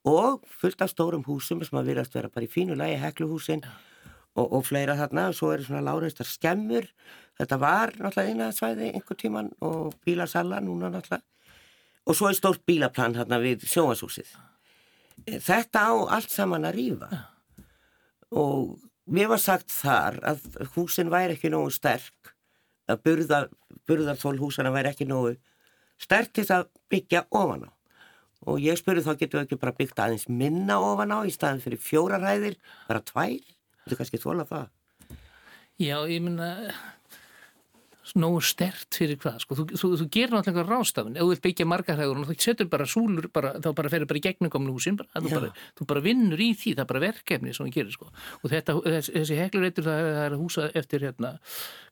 og 0.09 0.45
fullt 0.61 0.83
af 0.85 0.93
stórum 0.93 1.25
húsum 1.27 1.65
sem 1.67 1.81
að 1.81 1.91
virast 1.91 2.15
vera 2.15 2.31
bara 2.33 2.47
í 2.47 2.53
fínu 2.53 2.77
lægi 2.79 3.01
hekluhúsin 3.03 3.65
og, 4.37 4.47
og 4.47 4.63
fleira 4.69 4.97
þarna. 4.97 5.31
Og 5.31 5.39
svo 5.39 5.51
eru 5.55 5.67
svona 5.67 5.83
láreistar 5.85 6.29
skemmur. 6.29 6.87
Þetta 7.41 7.59
var 7.61 7.97
náttúrulega 7.99 8.35
einaðsvæði 8.37 8.93
einhver 8.95 9.19
tíman 9.19 9.51
og 9.65 9.97
bílasalla 10.07 10.63
núna 10.63 10.93
náttúrulega. 10.93 11.27
Og 12.07 12.17
svo 12.17 12.31
er 12.31 12.39
stórt 12.39 12.63
bílaplan 12.67 13.19
þarna 13.19 13.43
við 13.43 13.67
sjónashúsið 13.69 14.31
þetta 15.27 15.83
á 15.91 15.93
allt 16.17 16.33
saman 16.33 16.67
að 16.69 16.77
rýfa 16.79 17.09
og 18.31 18.79
mér 19.11 19.31
var 19.33 19.43
sagt 19.43 19.73
þar 19.75 20.21
að 20.33 20.45
húsin 20.77 21.11
væri 21.13 21.37
ekki 21.37 21.51
nógu 21.53 21.73
sterk 21.75 22.35
að 22.91 23.03
burðar, 23.07 23.49
burðarþól 23.87 24.39
húsana 24.41 24.73
væri 24.75 24.93
ekki 24.93 25.09
nógu 25.09 25.37
stert 26.01 26.33
til 26.37 26.47
að 26.51 26.69
byggja 26.93 27.27
ofan 27.31 27.69
á. 27.69 27.71
Og 28.49 28.61
ég 28.65 28.79
spurði 28.81 29.05
þá 29.05 29.13
getur 29.21 29.41
við 29.41 29.47
ekki 29.47 29.61
bara 29.61 29.77
byggt 29.77 30.01
aðeins 30.01 30.29
minna 30.33 30.79
ofan 30.81 31.13
á 31.13 31.19
í 31.29 31.33
staðin 31.35 31.61
fyrir 31.61 31.83
fjóraræðir, 31.85 32.57
bara 32.89 33.05
tvær. 33.05 33.37
Þú 33.89 33.99
kannski 33.99 34.21
þóla 34.23 34.47
það? 34.49 34.71
Já, 35.81 35.97
ég 36.09 36.25
minna 36.25 36.49
nógu 38.19 38.41
stert 38.45 38.97
fyrir 38.97 39.19
hvað 39.21 39.39
sko. 39.45 39.57
þú, 39.59 39.65
þú, 39.79 39.91
þú 40.01 40.07
gerir 40.15 40.35
náttúrulega 40.35 40.67
rástafn 40.69 41.17
ef 41.17 41.23
þú 41.23 41.29
vil 41.31 41.43
byggja 41.47 41.67
margarhæður 41.71 42.23
og 42.23 42.31
þú 42.31 42.37
setur 42.45 42.71
bara 42.73 42.87
súlur 42.91 43.29
bara, 43.33 43.53
þá 43.63 43.71
bara 43.79 43.93
ferur 43.93 44.11
bara 44.11 44.21
í 44.21 44.25
gegnum 44.25 44.53
kominu 44.53 44.75
húsin 44.77 44.99
bara, 44.99 45.23
þú, 45.23 45.33
bara, 45.37 45.51
þú 45.79 45.89
bara 45.93 46.05
vinnur 46.05 46.43
í 46.43 46.51
því, 46.55 46.75
það 46.75 46.85
er 46.85 46.91
bara 46.93 47.05
verkefni 47.07 47.55
sem 47.55 47.69
þú 47.69 47.75
gerir 47.79 47.97
sko. 47.97 48.11
og 48.43 48.55
þetta, 48.55 48.77
þess, 48.87 49.13
þessi 49.17 49.41
heklureitur 49.41 49.89
það, 49.89 50.11
það 50.11 50.25
er 50.27 50.39
húsa 50.41 50.69
eftir 50.83 51.07
hérna, 51.07 51.35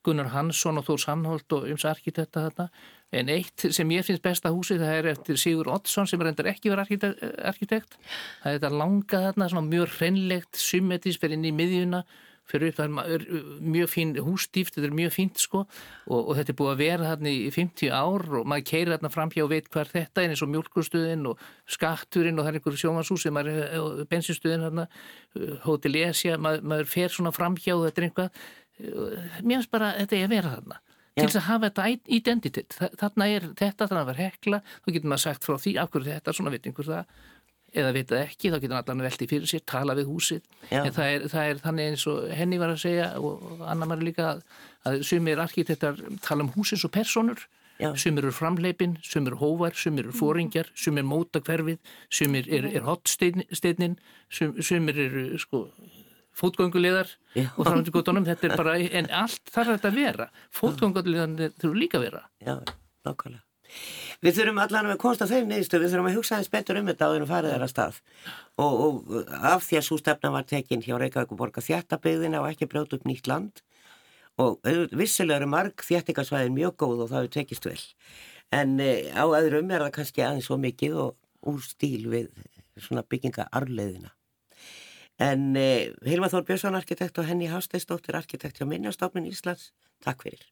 Gunnar 0.07 0.31
Hansson 0.33 0.79
og 0.81 0.87
Þór 0.87 1.03
Sannholt 1.03 1.57
og 1.57 1.67
ums 1.69 1.85
arkitekta 1.89 2.47
þetta 2.49 2.69
en 3.19 3.31
eitt 3.33 3.65
sem 3.73 3.91
ég 3.95 4.05
finnst 4.05 4.25
besta 4.25 4.53
húsi 4.53 4.77
það 4.81 4.95
er 4.99 5.11
eftir 5.15 5.41
Sigur 5.41 5.71
Oddsson 5.73 6.09
sem 6.09 6.21
reyndar 6.21 6.51
ekki 6.51 6.73
verið 6.73 7.15
arkitekt 7.49 7.97
það 8.43 8.51
er 8.51 8.59
þetta 8.59 8.73
langa 8.75 9.21
þarna, 9.31 9.63
mjög 9.65 9.95
hreinlegt 9.97 10.61
symmetris 10.61 11.21
fyrir 11.21 11.39
inn 11.39 11.49
í 11.49 11.55
miðjuna 11.57 12.03
fyrir 12.49 12.73
upp, 12.73 12.79
það 12.79 12.99
er 13.15 13.25
mjög 13.77 13.91
fín 13.93 14.15
hústíft, 14.25 14.77
þetta 14.77 14.89
er 14.89 14.97
mjög 14.99 15.15
fínt 15.15 15.43
sko. 15.43 15.65
Og, 16.09 16.21
og 16.21 16.39
þetta 16.39 16.55
er 16.55 16.59
búið 16.61 16.73
að 16.73 16.83
vera 16.83 17.11
þarna 17.13 17.33
í 17.35 17.53
50 17.55 17.93
ár 17.93 18.27
og 18.41 18.49
maður 18.49 18.67
keirir 18.73 18.93
þarna 18.95 19.13
framhjá 19.15 19.45
og 19.45 19.53
veit 19.53 19.71
hvað 19.73 19.95
þetta 19.95 20.25
er 20.25 20.35
eins 20.35 20.45
og 20.45 20.53
mjölkustuðin 20.55 21.31
og 21.31 21.47
skatturinn 21.79 22.41
og 22.41 22.47
það 22.47 22.53
er 22.53 22.61
einhverju 22.61 22.83
sjónvarsúsi, 22.85 23.35
bensinstöðin 24.11 24.67
þarna, 24.69 24.89
Hotel 25.67 26.01
Esja, 26.03 26.37
maður, 26.41 26.69
maður 26.73 26.93
fer 26.93 27.15
svona 27.15 27.35
framhjá 27.37 27.77
og 27.77 27.89
þetta 27.89 28.03
er 28.03 28.09
einhvað, 28.09 28.45
mér 29.43 29.59
finnst 29.59 29.75
bara 29.75 29.95
þetta 30.01 30.21
er 30.21 30.29
að 30.29 30.37
vera 30.37 30.55
þarna. 30.59 30.85
Til 31.19 31.27
þess 31.27 31.39
að 31.41 31.47
hafa 31.49 31.69
þetta 31.69 32.13
identitet, 32.15 32.77
þarna 33.01 33.27
er 33.27 33.47
þetta 33.59 33.89
þannig 33.89 34.03
að 34.05 34.11
vera 34.13 34.27
hekla, 34.29 34.61
þá 34.85 34.91
getur 34.95 35.11
maður 35.11 35.25
sagt 35.25 35.49
frá 35.49 35.57
því 35.59 35.73
af 35.83 35.91
hverju 35.91 36.13
þetta, 36.13 36.35
svona 36.37 36.53
veit 36.55 36.69
einhver 36.69 36.87
það 36.87 37.17
eða 37.75 37.93
vitað 37.97 38.23
ekki, 38.23 38.51
þá 38.51 38.59
getur 38.59 38.75
hann 38.77 38.83
allan 38.83 39.05
veltið 39.07 39.31
fyrir 39.33 39.51
sér 39.51 39.63
tala 39.69 39.97
við 39.99 40.09
húsið, 40.09 40.49
Já. 40.71 40.81
en 40.83 40.95
það 40.97 41.13
er, 41.13 41.29
það 41.35 41.53
er 41.53 41.63
þannig 41.65 41.93
eins 41.93 42.07
og 42.11 42.27
henni 42.39 42.59
var 42.61 42.73
að 42.73 42.83
segja 42.85 43.09
og 43.21 43.63
annar 43.69 43.91
maður 43.91 44.09
líka 44.09 44.27
að, 44.31 44.43
að 44.89 44.99
sumir 45.11 45.43
arkitektar 45.45 46.03
tala 46.25 46.47
um 46.47 46.53
húsins 46.57 46.85
og 46.89 46.95
personur 46.95 47.45
Já. 47.79 47.93
sumir 47.95 48.25
eru 48.25 48.35
framleipin, 48.35 48.97
sumir 49.07 49.35
eru 49.35 49.41
hóvar 49.43 49.77
sumir 49.79 50.09
eru 50.09 50.17
fóringjar, 50.17 50.73
sumir 50.75 51.07
móta 51.07 51.43
hverfið 51.45 51.79
sumir 52.11 52.49
er, 52.51 52.71
er 52.73 52.87
hotsteinin 52.89 53.99
sum, 54.29 54.57
sumir 54.59 54.99
eru 54.99 55.27
sko 55.39 55.67
fótgöngulegar 56.39 57.11
og 57.57 57.67
framöndu 57.67 57.91
gotunum, 57.91 58.27
þetta 58.27 58.47
er 58.47 58.57
bara, 58.59 58.77
en 58.79 59.11
allt 59.11 59.51
þarf 59.51 59.75
þetta 59.75 59.91
að 59.91 59.99
vera. 59.99 60.29
Fótgöngulegan 60.55 61.35
þurfu 61.59 61.75
líka 61.75 61.99
að 61.99 62.07
vera. 62.07 62.25
Já, 62.39 62.55
nákvæmlega 63.09 63.48
Við 64.25 64.39
þurfum 64.39 64.61
allan 64.63 64.91
að 64.93 65.01
konsta 65.03 65.29
þeim 65.31 65.51
neðistu, 65.51 65.81
við 65.81 65.93
þurfum 65.93 66.11
að 66.11 66.19
hugsa 66.19 66.41
þess 66.41 66.53
betur 66.55 66.81
um 66.81 66.91
þetta 66.91 67.09
á 67.09 67.11
því 67.13 67.21
að 67.21 67.33
farið 67.33 67.55
þeirra 67.55 67.71
stað. 67.73 68.01
Og, 68.65 68.83
og 68.87 69.33
af 69.53 69.65
því 69.67 69.81
að 69.81 69.87
svo 69.89 70.01
stefna 70.01 70.33
var 70.35 70.49
tekinn 70.49 70.85
hjá 70.85 70.97
Reykjavík 70.99 71.35
og 71.35 71.41
borga 71.43 71.65
þjættabeyðina 71.65 72.43
og 72.43 72.51
ekki 72.51 72.71
brjóta 72.71 72.99
upp 72.99 73.09
nýtt 73.09 73.31
land. 73.31 73.63
Og 74.39 74.59
vissilega 74.95 75.43
eru 75.43 75.51
marg 75.51 75.87
þjættingarsvæðin 75.87 76.59
mjög 76.59 76.77
góð 76.83 77.07
og 77.07 77.11
það 77.13 77.25
hefur 77.25 77.35
tekist 77.39 77.71
vel. 77.71 77.81
En 78.55 78.79
e, 78.81 78.93
á 79.13 79.25
öðrum 79.27 79.73
er 79.75 79.87
það 79.87 79.97
kannski 79.99 80.25
aðeins 80.25 80.51
svo 80.51 80.61
mikið 80.63 81.01
og 81.07 81.51
úr 81.51 81.65
stíl 81.67 82.07
við 82.11 82.31
svona 82.79 83.03
byggingaarleiðina 83.07 84.15
en 85.19 85.57
e, 85.59 85.71
Hilma 86.07 86.31
Þór 86.31 86.47
Björnsson 86.47 86.79
arkitekt 86.79 87.19
og 87.19 87.27
henni 87.29 87.51
Hásteistóttir 87.51 88.19
arkitekt 88.19 88.61
hjá 88.61 88.69
Minnjastofnun 88.71 89.27
Íslands, 89.31 89.73
takk 90.05 90.23
fyrir 90.27 90.47